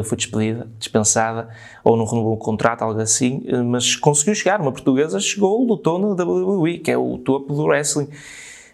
foi 0.03 0.17
despedida, 0.17 0.67
dispensada, 0.77 1.49
ou 1.83 1.95
não 1.95 2.05
renovou 2.05 2.33
o 2.33 2.37
contrato, 2.37 2.81
algo 2.81 2.99
assim, 2.99 3.43
eh, 3.47 3.61
mas 3.61 3.95
conseguiu 3.95 4.35
chegar. 4.35 4.59
Uma 4.59 4.71
portuguesa 4.71 5.19
chegou, 5.19 5.65
lutou 5.65 5.97
na 5.97 6.07
WWE, 6.23 6.79
que 6.79 6.91
é 6.91 6.97
o 6.97 7.17
topo 7.17 7.53
do 7.53 7.63
wrestling. 7.63 8.09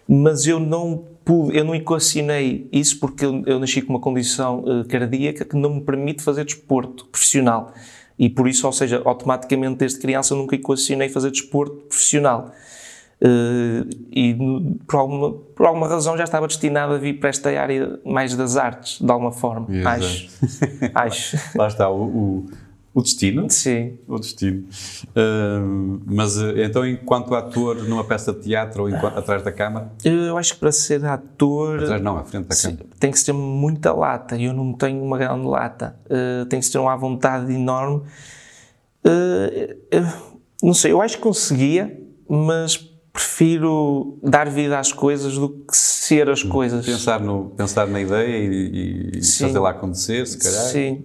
Mas 0.08 0.46
eu 0.46 0.58
não 0.58 1.04
pude, 1.24 1.56
eu 1.56 1.64
não 1.64 1.74
equacionei 1.74 2.68
isso 2.72 2.98
porque 2.98 3.24
eu, 3.24 3.42
eu 3.46 3.58
nasci 3.58 3.80
com 3.80 3.92
uma 3.92 4.00
condição 4.00 4.64
eh, 4.66 4.84
cardíaca 4.88 5.44
que 5.44 5.56
não 5.56 5.76
me 5.76 5.80
permite 5.80 6.22
fazer 6.22 6.44
desporto 6.44 7.06
profissional. 7.06 7.72
E 8.18 8.28
por 8.28 8.48
isso, 8.48 8.66
ou 8.66 8.72
seja, 8.72 9.00
automaticamente 9.04 9.78
desde 9.78 9.98
criança 9.98 10.34
eu 10.34 10.38
nunca 10.38 10.56
equacionei 10.56 11.08
fazer 11.08 11.30
desporto 11.30 11.76
profissional. 11.88 12.52
Eh, 13.26 13.86
e 14.12 14.34
por 14.86 14.96
alguma, 14.98 15.32
por 15.32 15.66
alguma 15.66 15.88
razão 15.88 16.14
já 16.14 16.24
estava 16.24 16.46
destinado 16.46 16.92
a 16.92 16.98
vir 16.98 17.14
para 17.18 17.30
esta 17.30 17.48
área 17.58 17.98
mais 18.04 18.36
das 18.36 18.58
artes, 18.58 19.00
de 19.00 19.10
alguma 19.10 19.32
forma. 19.32 19.66
Exato. 19.74 20.04
Acho. 20.04 20.28
Acho. 21.36 21.58
Lá 21.58 21.66
está 21.68 21.88
o, 21.88 22.02
o, 22.02 22.46
o 22.92 23.00
destino. 23.02 23.48
Sim. 23.48 23.96
O 24.06 24.18
destino. 24.18 24.64
Ahm, 25.16 26.00
mas 26.04 26.36
eh, 26.38 26.64
então, 26.66 26.86
enquanto 26.86 27.34
ator 27.34 27.76
numa 27.88 28.04
peça 28.04 28.30
de 28.30 28.40
teatro 28.40 28.82
ou 28.82 28.90
enquanto- 28.90 29.16
atrás 29.18 29.42
da 29.42 29.50
câmara? 29.50 29.90
Eu 30.04 30.36
acho 30.36 30.52
que 30.52 30.60
para 30.60 30.70
ser 30.72 31.02
ator. 31.06 31.82
Atrás 31.82 32.02
não, 32.02 32.18
à 32.18 32.24
frente 32.24 32.46
da 32.48 32.54
Sim, 32.54 32.72
câmara. 32.76 32.86
tem 33.00 33.10
que 33.10 33.18
se 33.18 33.24
ter 33.24 33.32
muita 33.32 33.90
lata 33.94 34.36
eu 34.36 34.52
não 34.52 34.74
tenho 34.74 35.02
uma 35.02 35.16
grande 35.16 35.46
lata. 35.46 35.96
Uh, 36.04 36.44
tem 36.44 36.60
que 36.60 36.66
se 36.66 36.72
ter 36.72 36.78
uma 36.78 36.94
vontade 36.94 37.50
enorme. 37.54 38.02
Uh, 39.02 39.72
uh, 39.98 40.34
não 40.62 40.74
sei, 40.74 40.92
eu 40.92 41.00
acho 41.00 41.16
que 41.16 41.22
conseguia, 41.22 41.98
mas 42.28 42.90
prefiro 43.14 44.18
dar 44.22 44.50
vida 44.50 44.76
às 44.78 44.92
coisas 44.92 45.38
do 45.38 45.48
que 45.48 45.76
ser 45.76 46.28
as 46.28 46.42
coisas. 46.42 46.84
Pensar, 46.84 47.20
no, 47.20 47.50
pensar 47.56 47.86
na 47.86 48.00
ideia 48.00 48.36
e, 48.36 49.12
e 49.18 49.58
lá 49.58 49.70
acontecer, 49.70 50.26
se 50.26 50.36
calhar. 50.36 50.60
Sim. 50.64 51.04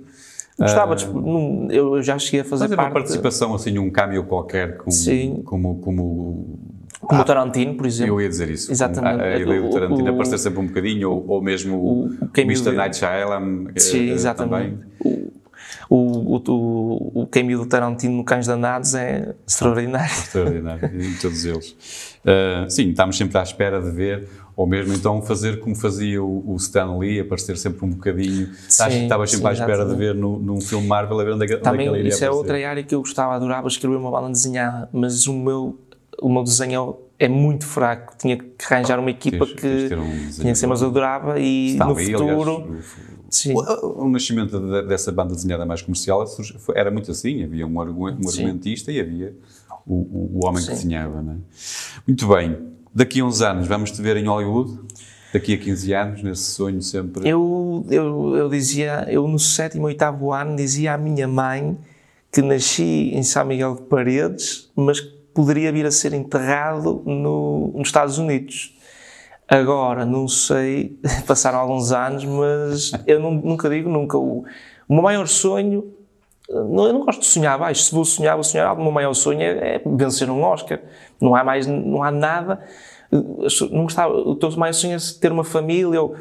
Gostava 0.59 0.95
de. 0.95 1.05
não- 1.07 1.67
Eu 1.71 2.01
já 2.01 2.17
cheguei 2.19 2.41
a 2.41 2.43
fazer 2.43 2.63
Fazer 2.65 2.73
uma 2.75 2.83
parte. 2.83 2.93
participação, 2.95 3.53
assim, 3.53 3.77
um 3.77 3.89
cameo 3.89 4.23
qualquer, 4.25 4.75
como, 4.77 4.91
Sim. 4.91 5.41
como, 5.45 5.79
como 5.79 6.59
Como 6.99 7.21
o 7.21 7.23
Tarantino, 7.23 7.75
por 7.75 7.85
exemplo. 7.85 8.15
eu 8.15 8.21
ia 8.21 8.27
dizer 8.27 8.49
isso. 8.49 8.69
Exatamente. 8.69 9.21
A, 9.21 9.25
a 9.25 9.39
ideia 9.39 9.61
do 9.61 9.69
Tarantino 9.69 10.01
O- 10.01 10.11
o- 10.11 10.13
aparecer 10.15 10.37
sempre 10.39 10.59
um 10.59 10.65
bocadinho, 10.67 11.11
ou, 11.11 11.25
ou 11.29 11.41
mesmo 11.41 11.77
o, 11.77 12.05
o 12.07 12.27
cameo 12.27 12.47
Mr. 12.51 12.63
dele. 12.65 12.75
Night 12.77 12.97
Shyamalan 12.97 13.67
Sim, 13.77 14.09
eh, 14.09 14.13
exatamente. 14.13 14.75
também. 15.03 15.18
O, 15.89 16.35
o, 16.35 16.43
o, 16.47 17.21
o 17.23 17.27
cameo 17.27 17.57
do 17.57 17.65
Tarantino 17.65 18.17
no 18.17 18.23
Cães 18.23 18.45
Danados 18.45 18.93
é 18.93 19.33
extraordinário. 19.47 20.05
Extraordinário, 20.13 21.03
em 21.03 21.15
todos 21.15 21.43
eles. 21.43 21.71
Uh, 22.19 22.69
sim, 22.69 22.89
estamos 22.89 23.17
sempre 23.17 23.39
à 23.39 23.41
espera 23.41 23.81
de 23.81 23.89
ver, 23.89 24.29
ou 24.55 24.67
mesmo 24.67 24.93
então 24.93 25.19
fazer 25.21 25.59
como 25.59 25.75
fazia 25.75 26.21
o, 26.23 26.53
o 26.53 26.55
Stan 26.57 26.95
Lee, 26.97 27.19
aparecer 27.19 27.57
sempre 27.57 27.85
um 27.85 27.89
bocadinho. 27.89 28.53
Sim, 28.67 29.03
Estavas 29.03 29.31
sempre 29.31 29.45
sim, 29.45 29.49
à 29.49 29.53
espera 29.53 29.77
de 29.77 29.93
exatamente. 29.93 29.97
ver 29.97 30.15
no, 30.15 30.37
num 30.37 30.61
filme 30.61 30.87
Marvel, 30.87 31.19
a 31.19 31.23
ver 31.23 31.33
onde 31.33 31.45
é 31.45 31.45
onde 31.45 31.53
é 31.55 31.57
Também, 31.57 31.87
iria 31.87 32.09
isso 32.09 32.23
é 32.23 32.29
outra 32.29 32.69
área 32.69 32.83
que 32.83 32.93
eu 32.93 32.99
gostava, 32.99 33.33
adorava 33.33 33.67
escrever 33.67 33.95
uma 33.95 34.11
banda 34.11 34.29
desenhada, 34.29 34.87
mas 34.93 35.25
o 35.25 35.33
meu, 35.33 35.79
o 36.21 36.29
meu 36.29 36.43
desenho 36.43 36.97
é 37.19 37.27
muito 37.27 37.65
fraco. 37.65 38.13
Tinha 38.17 38.37
que 38.37 38.47
arranjar 38.73 38.99
uma 38.99 39.11
equipa 39.11 39.45
Tens- 39.45 39.59
que 39.59 39.89
tens 39.89 39.91
um 39.99 40.41
tinha 40.41 40.53
que 40.53 40.57
ser, 40.57 40.65
eu 40.65 40.71
adorava 40.73 41.39
e 41.39 41.75
no 41.77 41.95
futuro. 41.95 42.63
aliás, 42.63 42.85
sim, 43.29 43.53
o, 43.53 44.03
o- 44.05 44.09
nascimento 44.09 44.59
de- 44.59 44.87
dessa 44.87 45.11
banda 45.11 45.35
desenhada 45.35 45.65
mais 45.65 45.81
comercial 45.81 46.25
foi- 46.59 46.77
era 46.77 46.89
muito 46.89 47.11
assim: 47.11 47.43
havia 47.43 47.67
um, 47.67 47.79
argu- 47.81 48.09
um 48.09 48.23
Sim. 48.23 48.43
argumentista 48.43 48.91
e 48.91 48.99
havia 48.99 49.35
o, 49.85 49.93
o, 49.95 50.31
o 50.41 50.45
homem 50.47 50.61
que 50.61 50.67
Sim. 50.69 50.75
desenhava. 50.75 51.21
Não 51.21 51.33
é? 51.33 51.35
Muito 52.07 52.27
bem, 52.27 52.57
daqui 52.93 53.19
a 53.19 53.25
uns 53.25 53.41
anos 53.41 53.67
vamos 53.67 53.91
te 53.91 54.01
ver 54.01 54.17
em 54.17 54.25
Hollywood, 54.27 54.79
daqui 55.33 55.53
a 55.53 55.57
15 55.57 55.93
anos, 55.93 56.23
nesse 56.23 56.43
sonho 56.43 56.81
sempre. 56.81 57.27
eu, 57.29 57.85
eu, 57.89 58.35
eu 58.35 58.49
dizia, 58.49 59.05
eu 59.09 59.27
no 59.27 59.37
sétimo, 59.37 59.85
oitavo 59.85 60.31
ano 60.31 60.55
dizia 60.55 60.93
à 60.93 60.97
minha 60.97 61.27
mãe 61.27 61.77
que 62.31 62.41
nasci 62.43 63.11
em 63.13 63.23
São 63.23 63.43
Miguel 63.45 63.75
de 63.75 63.81
Paredes, 63.83 64.69
mas 64.75 64.99
que 64.99 65.08
poderia 65.39 65.71
vir 65.71 65.85
a 65.85 65.91
ser 65.91 66.11
enterrado 66.13 67.01
no, 67.05 67.71
nos 67.75 67.87
Estados 67.87 68.17
Unidos. 68.17 68.75
Agora, 69.47 70.05
não 70.05 70.27
sei, 70.27 70.99
passaram 71.25 71.59
alguns 71.59 71.93
anos, 71.93 72.25
mas 72.25 72.91
eu 73.07 73.19
não- 73.21 73.31
nunca 73.31 73.69
digo 73.69 73.89
nunca. 73.89 74.17
O, 74.17 74.43
o 74.87 74.93
meu 74.93 75.01
maior 75.01 75.25
sonho, 75.27 75.93
não, 76.49 76.87
eu 76.87 76.93
não 76.93 77.05
gosto 77.05 77.21
de 77.21 77.25
sonhar 77.27 77.57
baixo. 77.57 77.83
Se 77.83 77.95
vou 77.95 78.03
sonhar, 78.03 78.35
vou 78.35 78.43
sonhar 78.43 78.67
alto. 78.67 78.79
O 78.79 78.83
meu 78.83 78.91
maior 78.91 79.13
sonho 79.13 79.41
é, 79.41 79.75
é 79.75 79.81
vencer 79.85 80.29
um 80.29 80.43
Oscar. 80.43 80.79
Não 81.21 81.33
há 81.35 81.43
mais, 81.43 81.65
não 81.65 82.03
há 82.03 82.11
nada. 82.11 82.59
Não 83.11 83.83
gostava, 83.83 84.13
o 84.13 84.35
teu 84.35 84.51
maior 84.57 84.73
sonho 84.73 84.95
é 84.95 84.99
ter 85.21 85.31
uma 85.31 85.43
família. 85.45 86.01
Ou, 86.01 86.15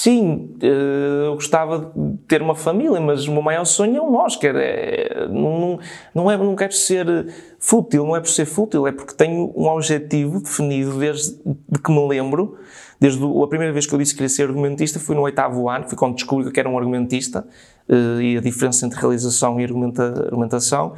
Sim, 0.00 0.54
eh, 0.62 1.26
eu 1.26 1.34
gostava 1.34 1.92
de 1.96 2.18
ter 2.28 2.40
uma 2.40 2.54
família, 2.54 3.00
mas 3.00 3.26
o 3.26 3.32
meu 3.32 3.42
maior 3.42 3.64
sonho 3.64 3.96
é 3.96 4.00
um 4.00 4.14
Oscar. 4.14 4.54
É, 4.54 5.26
não, 5.28 5.80
não, 6.14 6.30
é, 6.30 6.36
não 6.36 6.54
quero 6.54 6.72
ser 6.72 7.26
fútil, 7.58 8.06
não 8.06 8.14
é 8.14 8.20
por 8.20 8.28
ser 8.28 8.44
fútil, 8.44 8.86
é 8.86 8.92
porque 8.92 9.12
tenho 9.14 9.52
um 9.56 9.66
objetivo 9.66 10.40
definido 10.40 10.96
desde 11.00 11.36
de 11.68 11.80
que 11.82 11.90
me 11.90 12.06
lembro. 12.06 12.56
Desde 13.00 13.20
a 13.24 13.46
primeira 13.48 13.72
vez 13.72 13.86
que 13.86 13.92
eu 13.94 13.98
disse 13.98 14.12
que 14.12 14.18
queria 14.18 14.28
ser 14.28 14.44
argumentista 14.44 15.00
foi 15.00 15.16
no 15.16 15.22
oitavo 15.22 15.68
ano, 15.68 15.88
foi 15.88 15.98
quando 15.98 16.14
descobri 16.14 16.52
que 16.52 16.60
era 16.60 16.68
um 16.68 16.78
argumentista 16.78 17.44
eh, 17.88 18.22
e 18.22 18.36
a 18.36 18.40
diferença 18.40 18.86
entre 18.86 19.00
realização 19.00 19.58
e 19.60 19.64
argumenta- 19.64 20.26
argumentação. 20.26 20.94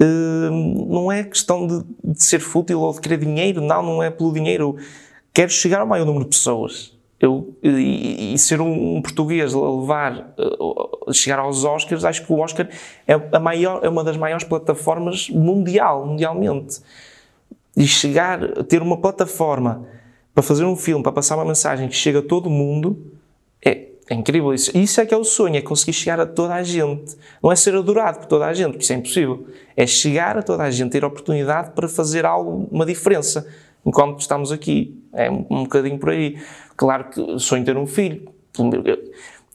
Eh, 0.00 0.50
não 0.88 1.12
é 1.12 1.22
questão 1.22 1.68
de, 1.68 1.84
de 2.02 2.24
ser 2.24 2.40
fútil 2.40 2.80
ou 2.80 2.92
de 2.92 3.00
querer 3.00 3.18
dinheiro, 3.18 3.60
não, 3.60 3.80
não 3.80 4.02
é 4.02 4.10
pelo 4.10 4.32
dinheiro. 4.32 4.76
Quero 5.32 5.50
chegar 5.52 5.82
ao 5.82 5.86
maior 5.86 6.04
número 6.04 6.24
de 6.24 6.30
pessoas. 6.30 6.93
Eu, 7.24 7.56
e, 7.62 8.34
e 8.34 8.38
ser 8.38 8.60
um, 8.60 8.96
um 8.96 9.00
português 9.00 9.54
a 9.54 9.58
levar, 9.58 10.34
eh, 10.38 11.12
chegar 11.14 11.38
aos 11.38 11.64
Oscars, 11.64 12.04
acho 12.04 12.26
que 12.26 12.30
o 12.30 12.38
Oscar 12.38 12.68
é, 13.08 13.14
a 13.14 13.40
maior, 13.40 13.80
é 13.82 13.88
uma 13.88 14.04
das 14.04 14.14
maiores 14.18 14.44
plataformas 14.44 15.30
mundial, 15.30 16.06
mundialmente. 16.06 16.82
E 17.74 17.86
chegar 17.86 18.44
a 18.44 18.62
ter 18.62 18.82
uma 18.82 18.98
plataforma 18.98 19.86
para 20.34 20.42
fazer 20.42 20.66
um 20.66 20.76
filme, 20.76 21.02
para 21.02 21.12
passar 21.12 21.36
uma 21.36 21.46
mensagem 21.46 21.88
que 21.88 21.96
chega 21.96 22.18
a 22.18 22.22
todo 22.22 22.50
mundo, 22.50 23.10
é, 23.64 23.86
é 24.10 24.14
incrível 24.14 24.52
isso. 24.52 24.76
Isso 24.76 25.00
é 25.00 25.06
que 25.06 25.14
é 25.14 25.16
o 25.16 25.24
sonho, 25.24 25.56
é 25.56 25.62
conseguir 25.62 25.94
chegar 25.94 26.20
a 26.20 26.26
toda 26.26 26.52
a 26.52 26.62
gente. 26.62 27.16
Não 27.42 27.50
é 27.50 27.56
ser 27.56 27.74
adorado 27.74 28.18
por 28.18 28.26
toda 28.26 28.44
a 28.44 28.52
gente, 28.52 28.72
porque 28.72 28.84
isso 28.84 28.92
é 28.92 28.96
impossível. 28.96 29.46
É 29.74 29.86
chegar 29.86 30.36
a 30.36 30.42
toda 30.42 30.62
a 30.62 30.70
gente, 30.70 30.92
ter 30.92 31.04
a 31.04 31.06
oportunidade 31.06 31.70
para 31.70 31.88
fazer 31.88 32.26
algo, 32.26 32.68
uma 32.70 32.84
diferença. 32.84 33.46
Enquanto 33.86 34.20
estamos 34.20 34.50
aqui, 34.50 34.98
é 35.12 35.30
um, 35.30 35.64
bocadinho 35.64 35.98
por 35.98 36.10
aí. 36.10 36.38
Claro 36.76 37.04
que 37.10 37.38
sonho 37.38 37.64
ter 37.64 37.76
um 37.76 37.86
filho. 37.86 38.28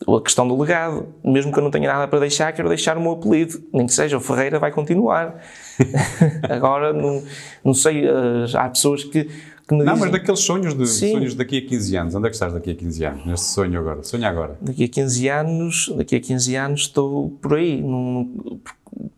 A 0.07 0.21
questão 0.21 0.47
do 0.47 0.57
legado, 0.57 1.07
mesmo 1.23 1.51
que 1.51 1.59
eu 1.59 1.63
não 1.63 1.69
tenha 1.71 1.91
nada 1.91 2.07
para 2.07 2.19
deixar, 2.19 2.53
quero 2.53 2.69
deixar 2.69 2.97
o 2.97 3.01
meu 3.01 3.11
apelido. 3.11 3.61
Nem 3.73 3.85
que 3.85 3.93
seja, 3.93 4.15
o 4.17 4.21
Ferreira 4.21 4.57
vai 4.57 4.71
continuar. 4.71 5.41
Agora, 6.49 6.93
não, 6.93 7.21
não 7.65 7.73
sei, 7.73 8.05
eh, 8.05 8.11
há 8.53 8.69
pessoas 8.69 9.03
que, 9.03 9.25
que 9.25 9.75
me 9.75 9.83
Não, 9.83 9.93
dizem... 9.93 9.99
mas 9.99 10.11
daqueles 10.11 10.39
sonhos, 10.39 10.73
de, 10.73 10.87
Sim. 10.87 11.11
sonhos 11.11 11.35
daqui 11.35 11.57
a 11.57 11.67
15 11.69 11.95
anos, 11.97 12.15
onde 12.15 12.27
é 12.27 12.29
que 12.29 12.35
estás 12.35 12.53
daqui 12.53 12.71
a 12.71 12.75
15 12.75 13.03
anos? 13.05 13.25
Neste 13.25 13.47
sonho 13.47 13.77
agora? 13.77 14.01
Sonha 14.03 14.29
agora. 14.29 14.57
daqui 14.61 14.85
a 14.85 14.87
15 14.87 15.27
anos, 15.27 15.93
daqui 15.97 16.15
a 16.15 16.19
15 16.21 16.55
anos 16.55 16.81
estou 16.81 17.31
por 17.41 17.55
aí, 17.57 17.81
num- 17.81 18.59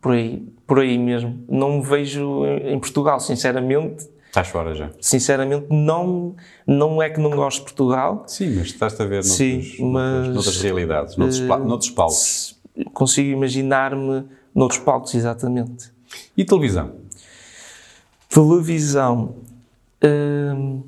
por 0.00 0.12
aí, 0.12 0.42
por 0.66 0.80
aí 0.80 0.98
mesmo. 0.98 1.44
Não 1.48 1.78
me 1.78 1.82
vejo 1.84 2.44
em 2.44 2.78
Portugal, 2.80 3.20
sinceramente. 3.20 4.10
Estás 4.32 4.48
fora 4.48 4.74
já. 4.74 4.88
Sinceramente, 4.98 5.66
não, 5.68 6.34
não 6.66 7.02
é 7.02 7.10
que 7.10 7.20
não 7.20 7.32
gosto 7.32 7.58
de 7.58 7.64
Portugal. 7.64 8.24
Sim, 8.26 8.54
mas 8.56 8.68
estás-te 8.68 9.02
a 9.02 9.04
ver 9.04 9.16
noutros, 9.16 9.36
Sim, 9.36 9.56
noutras, 9.56 9.80
mas, 9.92 10.28
noutras 10.28 10.56
realidades, 10.62 11.16
noutros, 11.18 11.40
pla- 11.40 11.58
noutros 11.58 11.90
palcos. 11.90 12.58
Consigo 12.94 13.28
imaginar-me 13.28 14.24
noutros 14.54 14.80
palcos, 14.80 15.14
exatamente. 15.14 15.90
E 16.34 16.46
televisão? 16.46 16.92
Televisão. 18.30 19.34
hum, 20.02 20.82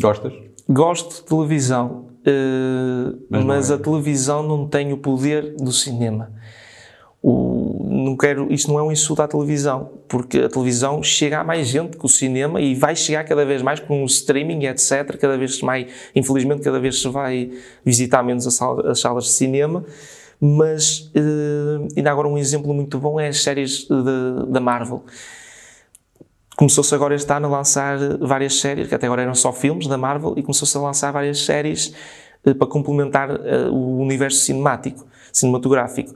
Gostas? 0.00 0.32
Gosto 0.66 1.16
de 1.16 1.22
televisão, 1.28 2.06
eh, 2.24 3.12
Mas 3.28 3.44
mas, 3.44 3.70
é. 3.70 3.74
a 3.74 3.78
televisão 3.78 4.42
não 4.42 4.66
tem 4.66 4.94
o 4.94 4.96
poder 4.96 5.54
do 5.56 5.72
cinema. 5.72 6.30
O- 7.24 7.86
não 7.88 8.16
quero, 8.16 8.52
isto 8.52 8.68
não 8.72 8.78
é 8.80 8.82
um 8.82 8.90
insulto 8.90 9.22
à 9.22 9.28
televisão, 9.28 9.92
porque 10.08 10.40
a 10.40 10.48
televisão 10.48 11.02
chega 11.02 11.38
a 11.38 11.44
mais 11.44 11.68
gente 11.68 11.96
que 11.96 12.04
o 12.04 12.08
cinema 12.08 12.60
e 12.60 12.74
vai 12.74 12.96
chegar 12.96 13.22
cada 13.24 13.44
vez 13.44 13.62
mais 13.62 13.78
com 13.78 14.02
o 14.02 14.06
streaming, 14.06 14.64
etc. 14.66 15.16
Cada 15.20 15.38
vez 15.38 15.62
mais, 15.62 15.86
infelizmente, 16.16 16.62
cada 16.62 16.80
vez 16.80 17.00
se 17.00 17.08
vai 17.08 17.50
visitar 17.84 18.22
menos 18.24 18.44
as 18.46 18.54
sal- 18.54 18.84
as 18.86 18.98
salas 19.00 19.24
de 19.24 19.30
cinema. 19.30 19.84
Mas, 20.40 21.10
eh, 21.14 21.86
ainda 21.96 22.10
agora, 22.10 22.26
um 22.26 22.36
exemplo 22.36 22.74
muito 22.74 22.98
bom 22.98 23.20
é 23.20 23.28
as 23.28 23.40
séries 23.42 23.86
da 24.48 24.58
Marvel. 24.60 25.04
Começou-se 26.56 26.92
agora 26.94 27.14
este 27.14 27.32
ano 27.32 27.46
a 27.46 27.50
lançar 27.50 27.96
várias 28.18 28.60
séries, 28.60 28.88
que 28.88 28.94
até 28.94 29.06
agora 29.06 29.22
eram 29.22 29.34
só 29.34 29.52
filmes 29.52 29.86
da 29.86 29.96
Marvel, 29.96 30.34
e 30.36 30.42
começou-se 30.42 30.76
a 30.76 30.80
lançar 30.80 31.10
várias 31.12 31.38
séries 31.44 31.94
eh, 32.44 32.52
para 32.52 32.66
complementar 32.66 33.30
eh, 33.30 33.68
o 33.70 33.98
universo 33.98 34.38
cinemático, 34.40 35.06
cinematográfico. 35.32 36.12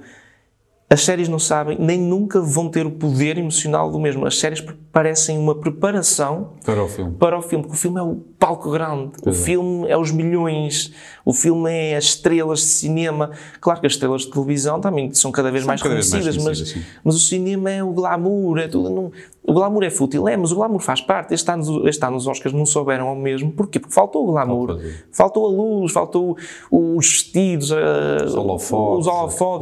As 0.89 1.03
séries 1.03 1.29
não 1.29 1.39
sabem, 1.39 1.77
nem 1.81 2.01
nunca 2.01 2.41
vão 2.41 2.69
ter 2.69 2.87
o 2.87 2.93
poder 2.93 3.37
emocional 3.39 3.91
do 3.91 3.99
mesmo. 3.99 4.25
As 4.25 4.39
séries 4.39 4.65
parecem 4.93 5.37
uma 5.37 5.55
preparação 5.59 6.53
Para 6.65 6.83
o 6.83 6.89
filme. 6.89 7.13
para 7.19 7.37
o 7.37 7.43
filme, 7.43 7.65
porque 7.65 7.77
o 7.77 7.81
filme 7.81 7.99
é 7.99 8.03
o 8.03 8.15
palco 8.39 8.71
grande, 8.71 9.13
o 9.25 9.31
é. 9.31 9.33
filme 9.33 9.89
é 9.89 9.97
os 9.97 10.11
milhões, 10.11 10.93
o 11.25 11.33
filme 11.33 11.71
é 11.71 11.97
as 11.97 12.05
estrelas 12.05 12.61
de 12.61 12.67
cinema. 12.67 13.31
Claro 13.61 13.81
que 13.81 13.87
as 13.87 13.95
estrelas 13.95 14.23
de 14.23 14.31
televisão 14.31 14.81
também 14.81 15.13
são 15.15 15.33
cada 15.33 15.51
vez 15.51 15.65
São 15.65 15.69
mais 15.69 15.83
cada 15.83 15.95
vez 15.95 16.11
mais 16.11 16.25
conhecidas, 16.25 16.45
mas, 16.45 16.59
conhecidas, 16.61 16.93
mas 17.03 17.15
o 17.17 17.19
cinema 17.19 17.71
é 17.71 17.83
o 17.83 17.93
glamour, 17.93 18.59
é 18.59 18.69
tudo. 18.69 18.91
Não, 18.91 19.11
o 19.43 19.53
glamour 19.53 19.83
é 19.85 19.91
fútil, 19.91 20.29
é, 20.29 20.37
mas 20.37 20.53
o 20.53 20.57
glamour 20.57 20.81
faz 20.81 21.01
parte. 21.01 21.33
Este 21.33 21.51
ano, 21.51 21.89
este 21.89 22.05
ano 22.05 22.17
os 22.17 22.27
Oscars 22.27 22.55
não 22.55 22.67
souberam 22.67 23.09
ao 23.09 23.17
mesmo. 23.17 23.51
Porquê? 23.53 23.79
Porque 23.79 23.95
faltou 23.95 24.25
o 24.29 24.33
glamour, 24.33 24.69
Faltou. 24.69 24.91
faltou 25.13 25.47
a 25.47 25.49
luz, 25.49 25.93
faltou 25.93 26.37
os 26.71 27.07
vestidos, 27.11 27.73
a- 27.73 28.25
Os 28.25 28.35
holofotes, 28.35 29.07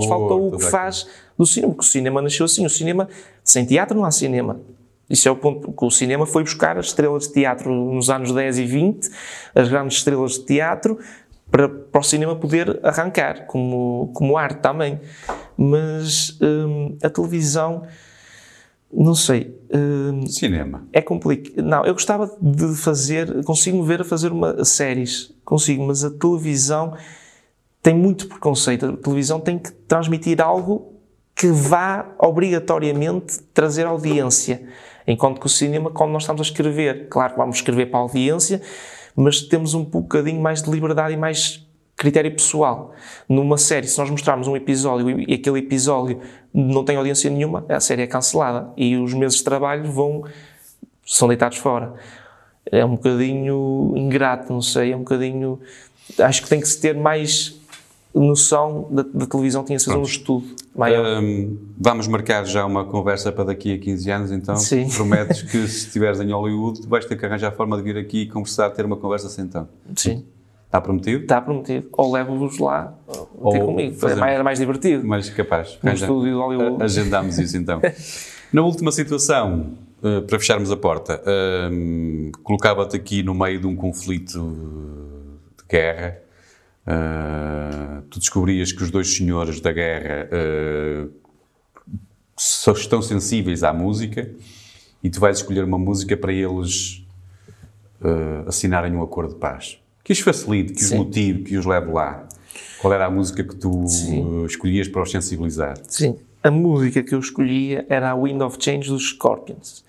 os 0.04 0.06
faltou 0.06 0.48
o 0.48 0.58
que 0.58 0.64
faz 0.64 1.06
do 1.38 1.44
cinema, 1.46 1.72
porque 1.74 1.86
o 1.86 1.88
cinema 1.90 2.22
nasceu 2.22 2.44
assim. 2.44 2.64
O 2.66 2.70
cinema, 2.70 3.08
sem 3.42 3.64
teatro 3.64 3.96
não 3.96 4.04
há 4.04 4.10
cinema. 4.10 4.60
Isso 5.08 5.28
é 5.28 5.30
o 5.30 5.36
ponto, 5.36 5.72
que 5.72 5.84
o 5.84 5.90
cinema 5.90 6.26
foi 6.26 6.42
buscar 6.42 6.78
as 6.78 6.86
estrelas 6.86 7.28
de 7.28 7.34
teatro 7.34 7.72
nos 7.72 8.08
anos 8.08 8.32
10 8.32 8.58
e 8.58 8.64
20, 8.64 9.10
as 9.54 9.68
grandes 9.68 9.98
estrelas 9.98 10.32
de 10.32 10.46
teatro, 10.46 10.98
para, 11.50 11.68
para 11.68 12.00
o 12.00 12.02
cinema 12.02 12.34
poder 12.34 12.80
arrancar, 12.82 13.46
como, 13.46 14.10
como 14.14 14.36
arte 14.36 14.60
também. 14.60 15.00
Mas 15.56 16.36
hum, 16.40 16.96
a 17.02 17.08
televisão, 17.08 17.82
não 18.92 19.14
sei, 19.14 19.56
hum, 19.72 20.26
Cinema. 20.26 20.86
é 20.92 21.00
complicado. 21.00 21.62
Não, 21.62 21.84
eu 21.84 21.92
gostava 21.92 22.34
de 22.40 22.74
fazer, 22.74 23.44
consigo 23.44 23.82
ver 23.82 24.00
a 24.00 24.04
fazer 24.04 24.32
uma 24.32 24.64
séries, 24.64 25.32
consigo, 25.44 25.86
mas 25.86 26.02
a 26.02 26.10
televisão 26.10 26.96
tem 27.82 27.94
muito 27.94 28.26
preconceito. 28.26 28.86
A 28.86 28.96
televisão 28.96 29.38
tem 29.38 29.58
que 29.58 29.70
transmitir 29.70 30.40
algo 30.40 30.94
que 31.36 31.48
vá 31.48 32.14
obrigatoriamente 32.18 33.38
trazer 33.52 33.86
audiência. 33.86 34.66
Enquanto 35.06 35.40
que 35.40 35.46
o 35.46 35.48
cinema, 35.48 35.90
quando 35.90 36.10
nós 36.10 36.22
estamos 36.22 36.40
a 36.40 36.44
escrever, 36.44 37.08
claro 37.08 37.32
que 37.32 37.38
vamos 37.38 37.56
escrever 37.56 37.86
para 37.86 38.00
a 38.00 38.02
audiência, 38.02 38.60
mas 39.14 39.42
temos 39.42 39.74
um 39.74 39.84
bocadinho 39.84 40.40
mais 40.40 40.62
de 40.62 40.70
liberdade 40.70 41.14
e 41.14 41.16
mais 41.16 41.66
critério 41.96 42.30
pessoal. 42.32 42.92
Numa 43.28 43.56
série, 43.56 43.86
se 43.86 43.98
nós 43.98 44.10
mostrarmos 44.10 44.48
um 44.48 44.56
episódio 44.56 45.20
e 45.20 45.34
aquele 45.34 45.58
episódio 45.58 46.20
não 46.52 46.84
tem 46.84 46.96
audiência 46.96 47.30
nenhuma, 47.30 47.64
a 47.68 47.80
série 47.80 48.02
é 48.02 48.06
cancelada 48.06 48.70
e 48.76 48.96
os 48.96 49.14
meses 49.14 49.38
de 49.38 49.44
trabalho 49.44 49.90
vão 49.90 50.24
são 51.06 51.28
deitados 51.28 51.58
fora. 51.58 51.94
É 52.70 52.84
um 52.84 52.92
bocadinho 52.92 53.92
ingrato, 53.94 54.52
não 54.52 54.62
sei, 54.62 54.92
é 54.92 54.96
um 54.96 55.00
bocadinho. 55.00 55.60
Acho 56.18 56.42
que 56.42 56.48
tem 56.48 56.60
que 56.60 56.66
se 56.68 56.80
ter 56.80 56.94
mais 56.94 57.53
noção 58.20 58.86
da, 58.90 59.02
da 59.02 59.26
televisão, 59.26 59.64
tinha 59.64 59.76
que 59.76 59.82
ser 59.84 59.96
um 59.96 60.02
estudo 60.02 60.46
maior. 60.74 61.22
Hum, 61.22 61.56
vamos 61.78 62.06
marcar 62.06 62.44
já 62.46 62.64
uma 62.64 62.84
conversa 62.84 63.32
para 63.32 63.44
daqui 63.44 63.74
a 63.74 63.78
15 63.78 64.10
anos, 64.10 64.30
então. 64.32 64.56
Sim. 64.56 64.88
Prometes 64.94 65.42
que 65.42 65.66
se 65.66 65.86
estiveres 65.86 66.20
em 66.20 66.30
Hollywood 66.32 66.86
vais 66.86 67.04
ter 67.04 67.16
que 67.16 67.26
arranjar 67.26 67.48
a 67.48 67.52
forma 67.52 67.76
de 67.76 67.82
vir 67.82 67.96
aqui 67.96 68.22
e 68.22 68.28
conversar, 68.28 68.70
ter 68.70 68.84
uma 68.84 68.96
conversa 68.96 69.28
sem 69.28 69.44
então. 69.44 69.68
Sim, 69.96 70.24
Está 70.66 70.80
prometido? 70.80 71.22
está 71.22 71.40
prometido. 71.40 71.88
Ou 71.92 72.12
levo-vos 72.12 72.58
lá 72.58 72.94
ou 73.40 73.52
ter 73.52 73.60
comigo, 73.64 73.94
fazemos- 73.96 74.18
é 74.18 74.20
mais, 74.20 74.34
era 74.34 74.44
mais 74.44 74.58
divertido. 74.58 75.06
Mas 75.06 75.30
capaz. 75.30 75.78
No 75.82 75.88
Arranja- 75.90 76.04
estúdio 76.06 76.32
de 76.32 76.38
Hollywood. 76.38 76.82
a- 76.82 76.84
Agendamos 76.84 77.38
isso 77.38 77.56
então. 77.56 77.80
Na 78.52 78.62
última 78.62 78.92
situação, 78.92 79.70
eh, 80.02 80.20
para 80.20 80.38
fecharmos 80.38 80.70
a 80.70 80.76
porta, 80.76 81.20
hum, 81.72 82.30
colocava-te 82.44 82.94
aqui 82.96 83.22
no 83.22 83.34
meio 83.34 83.60
de 83.60 83.66
um 83.66 83.74
conflito 83.74 84.38
de 85.58 85.64
guerra. 85.68 86.18
Uh, 86.86 88.02
tu 88.10 88.18
descobrias 88.18 88.70
que 88.70 88.82
os 88.82 88.90
dois 88.90 89.16
senhores 89.16 89.58
da 89.60 89.72
guerra 89.72 90.28
uh, 90.30 91.10
só 92.36 92.72
estão 92.72 93.00
sensíveis 93.00 93.62
à 93.62 93.72
música 93.72 94.30
e 95.02 95.08
tu 95.08 95.18
vais 95.18 95.38
escolher 95.38 95.64
uma 95.64 95.78
música 95.78 96.14
para 96.14 96.32
eles 96.32 97.06
uh, 98.02 98.46
assinarem 98.48 98.92
um 98.94 99.02
acordo 99.02 99.34
de 99.34 99.40
paz. 99.40 99.78
Que 100.02 100.12
os 100.12 100.20
facilite, 100.20 100.74
que 100.74 100.82
os 100.82 100.88
Sim. 100.88 100.98
motive, 100.98 101.42
que 101.44 101.56
os 101.56 101.64
leve 101.64 101.90
lá. 101.90 102.28
Qual 102.80 102.92
era 102.92 103.06
a 103.06 103.10
música 103.10 103.42
que 103.42 103.56
tu 103.56 103.86
Sim. 103.88 104.44
escolhias 104.44 104.86
para 104.86 105.02
os 105.02 105.10
sensibilizar? 105.10 105.78
Sim, 105.88 106.18
a 106.42 106.50
música 106.50 107.02
que 107.02 107.14
eu 107.14 107.18
escolhia 107.18 107.86
era 107.88 108.10
a 108.10 108.14
Wind 108.14 108.42
of 108.42 108.58
Change 108.60 108.90
dos 108.90 109.08
Scorpions. 109.08 109.82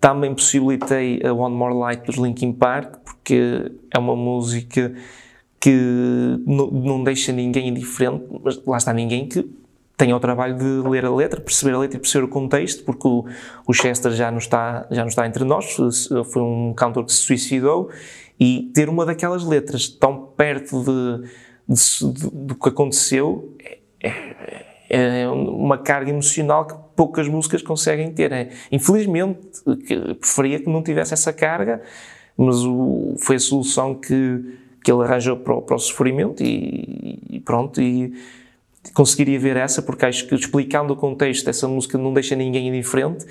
Também 0.00 0.34
possibilitei 0.34 1.20
a 1.22 1.34
One 1.34 1.54
More 1.54 1.74
Light 1.74 2.06
dos 2.06 2.16
Linkin 2.16 2.54
Park, 2.54 3.00
porque 3.04 3.70
é 3.92 3.98
uma 3.98 4.16
música 4.16 4.94
que 5.68 6.42
não, 6.46 7.04
deixa 7.04 7.30
ninguém 7.30 7.68
indiferente, 7.68 8.24
mas 8.42 8.58
lá 8.64 8.78
está 8.78 8.90
ninguém 8.90 9.28
que 9.28 9.46
tenha 9.98 10.16
o 10.16 10.20
trabalho 10.20 10.56
de 10.56 10.88
ler 10.88 11.04
a 11.04 11.14
letra, 11.14 11.42
perceber 11.42 11.74
a 11.74 11.78
letra 11.80 11.98
e 11.98 12.00
perceber 12.00 12.24
o 12.24 12.28
contexto, 12.28 12.84
porque 12.84 13.06
o, 13.06 13.72
Chester 13.74 14.12
já 14.12 14.30
não, 14.30 14.38
está, 14.38 14.86
já 14.90 15.02
não 15.02 15.08
está 15.08 15.26
entre 15.26 15.44
nós, 15.44 15.76
foi 16.32 16.40
um 16.40 16.72
cantor 16.72 17.04
que 17.04 17.12
se 17.12 17.18
suicidou, 17.18 17.90
e 18.40 18.70
ter 18.72 18.88
uma 18.88 19.04
daquelas 19.04 19.44
letras 19.44 19.88
tão 19.88 20.32
perto 20.34 20.82
de, 20.84 21.28
de, 21.68 22.12
de, 22.12 22.30
do 22.30 22.54
que 22.54 22.68
aconteceu 22.70 23.54
é, 23.62 23.78
é, 24.00 25.22
é, 25.22 25.28
uma 25.28 25.76
carga 25.76 26.10
emocional 26.10 26.66
que 26.66 26.74
poucas 26.96 27.28
músicas 27.28 27.60
conseguem 27.60 28.10
ter. 28.10 28.32
É, 28.32 28.48
infelizmente, 28.72 29.40
preferia 30.18 30.60
que 30.60 30.70
não 30.70 30.82
tivesse 30.82 31.12
essa 31.12 31.30
carga, 31.30 31.82
mas 32.38 32.64
o, 32.64 33.16
foi 33.18 33.36
a 33.36 33.40
solução 33.40 33.94
que, 33.94 34.56
que 34.82 34.90
ele 34.90 35.02
arranjou 35.02 35.36
para 35.36 35.54
o, 35.54 35.62
para 35.62 35.76
o 35.76 35.78
sofrimento 35.78 36.42
e, 36.42 37.18
e 37.30 37.40
pronto, 37.40 37.80
e 37.80 38.12
conseguiria 38.94 39.38
ver 39.38 39.56
essa, 39.56 39.82
porque 39.82 40.06
acho 40.06 40.26
que 40.26 40.34
explicando 40.34 40.92
o 40.92 40.96
contexto 40.96 41.44
dessa 41.44 41.68
música 41.68 41.98
não 41.98 42.12
deixa 42.12 42.34
ninguém 42.34 42.68
indiferente, 42.68 43.26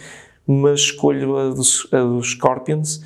mas 0.45 0.82
escolho 0.82 1.38
a 1.38 1.50
dos, 1.50 1.88
a 1.91 2.00
dos 2.00 2.32
Scorpions, 2.32 3.04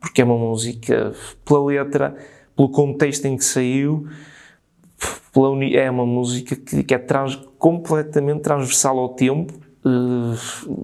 porque 0.00 0.22
é 0.22 0.24
uma 0.24 0.36
música, 0.36 1.12
pela 1.44 1.64
letra, 1.64 2.16
pelo 2.56 2.70
contexto 2.70 3.26
em 3.26 3.36
que 3.36 3.44
saiu, 3.44 4.08
pela 5.32 5.64
é 5.64 5.90
uma 5.90 6.06
música 6.06 6.56
que, 6.56 6.82
que 6.82 6.94
é 6.94 6.98
trans, 6.98 7.36
completamente 7.58 8.40
transversal 8.40 8.98
ao 8.98 9.10
tempo, 9.10 9.54
uh, 9.84 10.34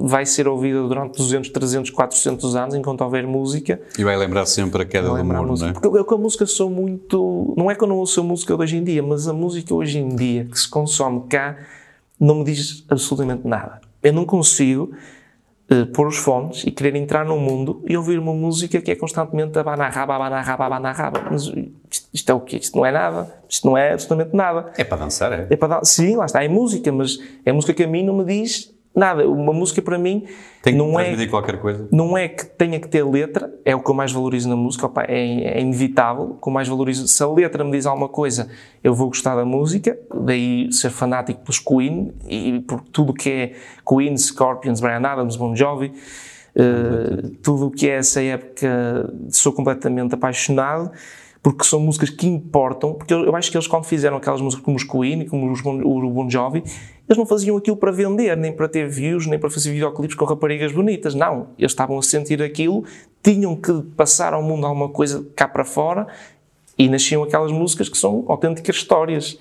vai 0.07 0.25
ser 0.27 0.49
ouvida 0.49 0.83
durante 0.83 1.17
200, 1.19 1.51
300, 1.51 1.91
400 1.91 2.57
anos 2.57 2.75
enquanto 2.75 3.01
houver 3.03 3.27
música. 3.27 3.81
E 3.99 4.05
vai 4.05 4.17
lembrar 4.17 4.47
sempre 4.47 4.83
a 4.83 4.85
queda 4.85 5.09
do 5.09 5.25
muro, 5.25 5.57
não 5.57 5.69
é? 5.69 5.73
Porque 5.73 5.87
eu 5.89 6.05
com 6.05 6.15
a 6.15 6.19
música 6.19 6.47
sou 6.47 6.71
muito. 6.71 7.55
Não 7.57 7.71
é 7.71 7.75
que 7.75 7.83
eu 7.83 7.89
não 7.89 7.97
ouço 7.97 8.21
a 8.21 8.25
música 8.25 8.55
de 8.57 8.63
hoje 8.63 8.77
em 8.77 8.85
dia, 8.85 9.03
mas 9.03 9.29
a 9.29 9.33
música 9.33 9.75
hoje 9.75 9.99
em 9.99 10.09
dia 10.15 10.45
que 10.45 10.59
se 10.59 10.69
consome 10.69 11.23
cá 11.29 11.57
não 12.19 12.37
me 12.37 12.45
diz 12.45 12.85
absolutamente 12.89 13.47
nada. 13.47 13.81
Eu 14.03 14.13
não 14.13 14.25
consigo 14.25 14.93
uh, 15.71 15.87
pôr 15.93 16.07
os 16.07 16.17
fones 16.17 16.65
e 16.65 16.71
querer 16.71 16.95
entrar 16.97 17.25
num 17.27 17.39
mundo 17.39 17.83
e 17.87 17.97
ouvir 17.97 18.19
uma 18.19 18.33
música 18.33 18.81
que 18.81 18.91
é 18.91 18.95
constantemente 18.95 19.59
abanarraba, 19.59 20.15
abanarraba, 20.15 20.67
abanarraba. 20.67 21.25
Mas 21.31 21.43
isto, 21.91 22.09
isto 22.15 22.31
é 22.31 22.35
o 22.35 22.41
quê? 22.41 22.57
Isto 22.57 22.77
não 22.79 22.87
é 22.87 22.93
nada. 22.93 23.35
Isto 23.49 23.67
não 23.67 23.77
é 23.77 23.93
absolutamente 23.93 24.35
nada. 24.35 24.73
É 24.79 24.85
para 24.85 24.97
dançar, 24.99 25.33
é? 25.33 25.47
É 25.51 25.57
para 25.57 25.77
dan- 25.77 25.85
Sim, 25.85 26.17
lá 26.17 26.25
está, 26.27 26.43
é 26.43 26.49
música, 26.49 26.91
mas 26.93 27.19
é 27.45 27.53
música 27.53 27.75
que 27.75 27.83
a 27.83 27.87
mim 27.89 28.03
não 28.05 28.17
me 28.17 28.25
diz 28.25 28.73
nada. 28.97 29.29
Uma 29.29 29.53
música 29.53 29.83
para 29.83 29.99
mim 29.99 30.25
Tem 30.63 30.73
que 30.73 30.79
não 30.79 30.99
é 30.99 31.27
qualquer 31.27 31.61
coisa. 31.61 31.87
não 31.93 32.17
é 32.17 32.29
que 32.29 32.47
tenha 32.47 32.81
que 32.81 32.89
ter 32.89 33.05
letra, 33.05 33.53
é 33.65 33.77
o 33.77 33.81
que 33.81 33.91
eu 33.91 33.95
mais 33.95 34.11
valorizo 34.11 34.49
na 34.49 34.57
música, 34.57 34.87
opa, 34.87 35.05
é, 35.07 35.59
é 35.59 35.61
inevitável, 35.61 36.25
o 36.31 36.43
que 36.43 36.49
eu 36.49 36.53
mais 36.53 36.67
valorizo. 36.67 37.07
Se 37.07 37.23
a 37.23 37.29
letra 37.29 37.63
me 37.63 37.71
diz 37.71 37.85
alguma 37.85 38.09
coisa, 38.09 38.49
eu 38.83 38.95
vou 38.95 39.09
gostar 39.09 39.37
da 39.37 39.45
música, 39.45 39.97
daí 40.25 40.73
ser 40.73 40.91
fanático 40.91 41.43
pelos 41.43 41.59
Queen 41.59 42.13
e 42.27 42.61
por 42.61 42.81
tudo 42.81 43.13
que 43.13 43.31
é 43.31 43.53
Queen, 43.87 44.17
Scorpions, 44.17 44.81
Brian 44.81 45.07
Adams, 45.07 45.37
Bon 45.37 45.55
Jovi, 45.55 45.93
eh, 46.55 47.31
tudo 47.43 47.67
o 47.67 47.71
que 47.71 47.89
é 47.89 47.97
essa 47.97 48.23
época, 48.23 49.13
sou 49.29 49.53
completamente 49.53 50.15
apaixonado. 50.15 50.91
Porque 51.43 51.63
são 51.63 51.79
músicas 51.79 52.11
que 52.11 52.27
importam, 52.27 52.95
porque 52.95 53.15
eu, 53.15 53.25
eu 53.25 53.37
acho 53.37 53.53
que 53.53 53.57
eles, 53.57 53.69
quando 53.69 53.85
fizeram 53.85 54.17
aquelas 54.17 54.41
músicas 54.41 54.65
como 54.65 54.77
os 54.77 54.83
Queen 54.83 55.21
e 55.21 55.27
como 55.27 55.53
os 55.53 55.61
bon, 55.61 55.81
o 55.81 56.11
Bon 56.11 56.29
Jovi, 56.29 56.65
eles 57.09 57.17
não 57.17 57.27
faziam 57.27 57.57
aquilo 57.57 57.77
para 57.77 57.93
vender, 57.93 58.37
nem 58.37 58.53
para 58.53 58.69
ter 58.69 58.89
views, 58.89 59.27
nem 59.27 59.39
para 59.39 59.49
fazer 59.49 59.71
videoclipes 59.71 60.17
com 60.17 60.25
raparigas 60.25 60.73
bonitas. 60.73 61.15
Não. 61.15 61.49
Eles 61.57 61.71
estavam 61.71 61.99
a 61.99 62.03
sentir 62.03 62.43
aquilo, 62.43 62.85
tinham 63.23 63.55
que 63.55 63.73
passar 63.97 64.35
ao 64.35 64.43
mundo 64.43 64.67
alguma 64.67 64.89
coisa 64.89 65.25
cá 65.37 65.47
para 65.47 65.65
fora 65.65 66.07
e 66.77 66.89
nasciam 66.89 67.23
aquelas 67.23 67.53
músicas 67.53 67.89
que 67.89 67.97
são 67.97 68.25
autênticas 68.27 68.77
histórias. 68.77 69.39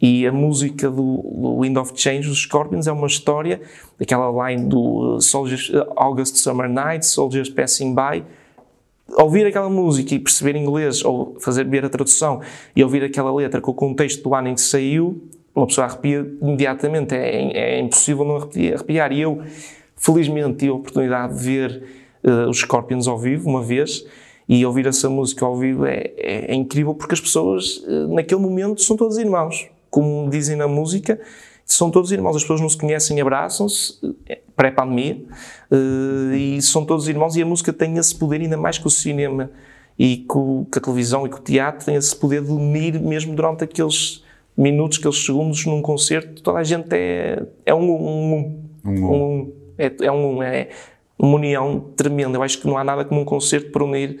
E 0.00 0.26
a 0.26 0.32
música 0.32 0.90
do, 0.90 1.22
do 1.22 1.60
Wind 1.60 1.76
of 1.76 1.92
Change 1.94 2.28
dos 2.28 2.38
Scorpions 2.38 2.88
é 2.88 2.92
uma 2.92 3.06
história, 3.06 3.60
aquela 4.00 4.48
line 4.48 4.66
do 4.66 5.14
uh, 5.14 5.20
Soldiers, 5.20 5.68
uh, 5.68 5.92
August 5.94 6.36
Summer 6.36 6.68
Night, 6.68 7.06
Soldiers 7.06 7.48
Passing 7.48 7.94
By. 7.94 8.24
Ouvir 9.16 9.46
aquela 9.46 9.70
música 9.70 10.14
e 10.14 10.18
perceber 10.18 10.56
inglês, 10.56 11.04
ou 11.04 11.36
fazer 11.38 11.68
ver 11.68 11.84
a 11.84 11.88
tradução 11.88 12.40
e 12.74 12.82
ouvir 12.82 13.04
aquela 13.04 13.32
letra 13.32 13.60
com 13.60 13.70
o 13.70 13.74
contexto 13.74 14.24
do 14.24 14.34
ano 14.34 14.48
em 14.48 14.54
que 14.54 14.60
saiu, 14.60 15.22
uma 15.54 15.66
pessoa 15.66 15.86
arrepia 15.86 16.26
imediatamente, 16.40 17.14
é, 17.14 17.76
é 17.76 17.80
impossível 17.80 18.24
não 18.24 18.36
arrepiar. 18.36 19.12
E 19.12 19.20
eu, 19.20 19.42
felizmente, 19.96 20.58
tive 20.58 20.72
a 20.72 20.74
oportunidade 20.74 21.36
de 21.36 21.44
ver 21.44 21.82
uh, 22.24 22.48
os 22.48 22.58
Scorpions 22.58 23.06
ao 23.06 23.18
vivo 23.18 23.48
uma 23.48 23.62
vez 23.62 24.04
e 24.48 24.64
ouvir 24.64 24.86
essa 24.86 25.08
música 25.08 25.44
ao 25.44 25.56
vivo 25.56 25.84
é, 25.86 26.12
é, 26.16 26.52
é 26.52 26.54
incrível 26.54 26.94
porque 26.94 27.14
as 27.14 27.20
pessoas, 27.20 27.78
uh, 27.86 28.08
naquele 28.14 28.40
momento, 28.40 28.80
são 28.82 28.96
todos 28.96 29.18
irmãos. 29.18 29.68
Como 29.90 30.28
dizem 30.30 30.56
na 30.56 30.66
música, 30.66 31.20
são 31.66 31.90
todos 31.90 32.10
irmãos. 32.12 32.36
As 32.36 32.42
pessoas 32.42 32.60
não 32.60 32.68
se 32.68 32.78
conhecem, 32.78 33.20
abraçam-se, 33.20 33.98
uh, 34.04 34.16
pré-pandemia, 34.56 35.22
uh, 35.70 36.34
e 36.34 36.62
são 36.62 36.84
todos 36.84 37.08
irmãos. 37.08 37.36
E 37.36 37.42
a 37.42 37.46
música 37.46 37.72
tem 37.72 37.98
esse 37.98 38.14
poder, 38.14 38.40
ainda 38.40 38.56
mais 38.56 38.78
que 38.78 38.86
o 38.86 38.90
cinema 38.90 39.50
e 39.98 40.18
com, 40.26 40.64
com 40.64 40.78
a 40.78 40.82
televisão 40.82 41.26
e 41.26 41.30
com 41.30 41.36
o 41.36 41.42
teatro, 41.42 41.84
tem 41.84 41.94
esse 41.94 42.16
poder 42.16 42.42
de 42.42 42.50
unir 42.50 42.98
mesmo 42.98 43.34
durante 43.34 43.64
aqueles 43.64 44.22
minutos, 44.56 44.98
aqueles 44.98 45.24
segundos 45.24 45.64
num 45.66 45.82
concerto, 45.82 46.42
toda 46.42 46.58
a 46.58 46.64
gente 46.64 46.88
é, 46.92 47.42
é 47.64 47.74
um 47.74 47.90
um, 47.90 48.34
um, 48.34 48.68
Um 48.84 49.14
um, 49.14 49.52
é, 49.78 49.92
é 50.00 50.12
um 50.12 50.42
é 50.42 50.68
uma 51.18 51.36
união 51.36 51.80
tremenda. 51.96 52.36
Eu 52.36 52.42
acho 52.42 52.60
que 52.60 52.66
não 52.66 52.76
há 52.76 52.84
nada 52.84 53.04
como 53.04 53.20
um 53.20 53.24
concerto 53.24 53.70
para 53.70 53.84
unir, 53.84 54.20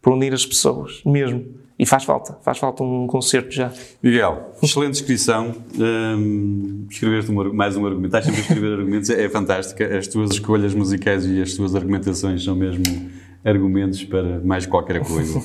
para 0.00 0.12
unir 0.12 0.32
as 0.32 0.46
pessoas, 0.46 1.02
mesmo. 1.04 1.44
E 1.78 1.84
faz 1.84 2.04
falta, 2.04 2.38
faz 2.42 2.56
falta 2.56 2.82
um 2.82 3.06
concerto 3.06 3.50
já. 3.50 3.70
Miguel, 4.02 4.54
excelente 4.62 4.92
descrição. 4.92 5.54
Hum, 5.78 6.86
escreveste 6.88 7.30
um 7.30 7.52
mais 7.52 7.76
um 7.76 7.84
argumento. 7.84 8.16
Estás 8.16 8.24
sempre 8.24 8.40
a 8.40 8.42
escrever 8.44 8.78
argumentos. 8.78 9.10
É, 9.10 9.24
é 9.24 9.28
fantástico. 9.28 9.82
As 9.82 10.06
tuas 10.06 10.30
escolhas 10.30 10.72
musicais 10.72 11.26
e 11.26 11.42
as 11.42 11.52
tuas 11.52 11.74
argumentações 11.74 12.42
são 12.42 12.54
mesmo 12.54 12.82
argumentos 13.44 14.02
para 14.04 14.40
mais 14.40 14.64
qualquer 14.64 15.00
coisa. 15.04 15.42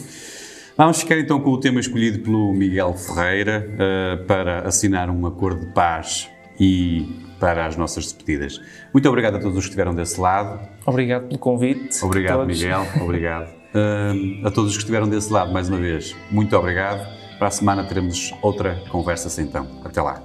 Vamos 0.78 1.02
ficar 1.02 1.20
então 1.20 1.40
com 1.40 1.52
o 1.52 1.60
tema 1.60 1.80
escolhido 1.80 2.20
pelo 2.20 2.54
Miguel 2.54 2.94
Ferreira 2.94 3.70
eh, 3.78 4.16
para 4.26 4.68
assinar 4.68 5.10
um 5.10 5.26
acordo 5.26 5.66
de 5.66 5.74
paz 5.74 6.30
e 6.60 7.08
para 7.40 7.66
as 7.66 7.76
nossas 7.76 8.06
despedidas. 8.06 8.62
Muito 8.94 9.10
obrigado 9.10 9.36
a 9.36 9.40
todos 9.40 9.58
os 9.58 9.64
que 9.64 9.70
estiveram 9.70 9.94
desse 9.94 10.20
lado. 10.20 10.60
Obrigado 10.86 11.28
pelo 11.28 11.40
convite. 11.40 12.04
Obrigado. 12.04 12.46
Miguel. 12.46 12.86
Obrigado. 13.02 13.50
Hum, 13.74 14.42
a 14.46 14.52
todos 14.52 14.72
os 14.72 14.78
que 14.78 14.84
estiveram 14.84 15.10
desse 15.10 15.32
lado, 15.32 15.52
mais 15.52 15.68
uma 15.68 15.78
vez, 15.78 16.16
muito 16.30 16.56
obrigado. 16.56 17.08
Para 17.38 17.48
a 17.48 17.52
semana 17.52 17.84
teremos 17.84 18.34
outra 18.42 18.82
conversa 18.90 19.42
então. 19.42 19.68
Até 19.84 20.02
lá. 20.02 20.22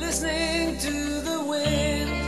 Listening 0.00 0.78
to 0.78 1.20
the 1.22 1.38
wind 1.48 2.27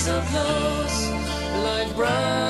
So 0.00 0.18
close, 0.30 1.10
like 1.62 1.94
brothers? 1.94 2.49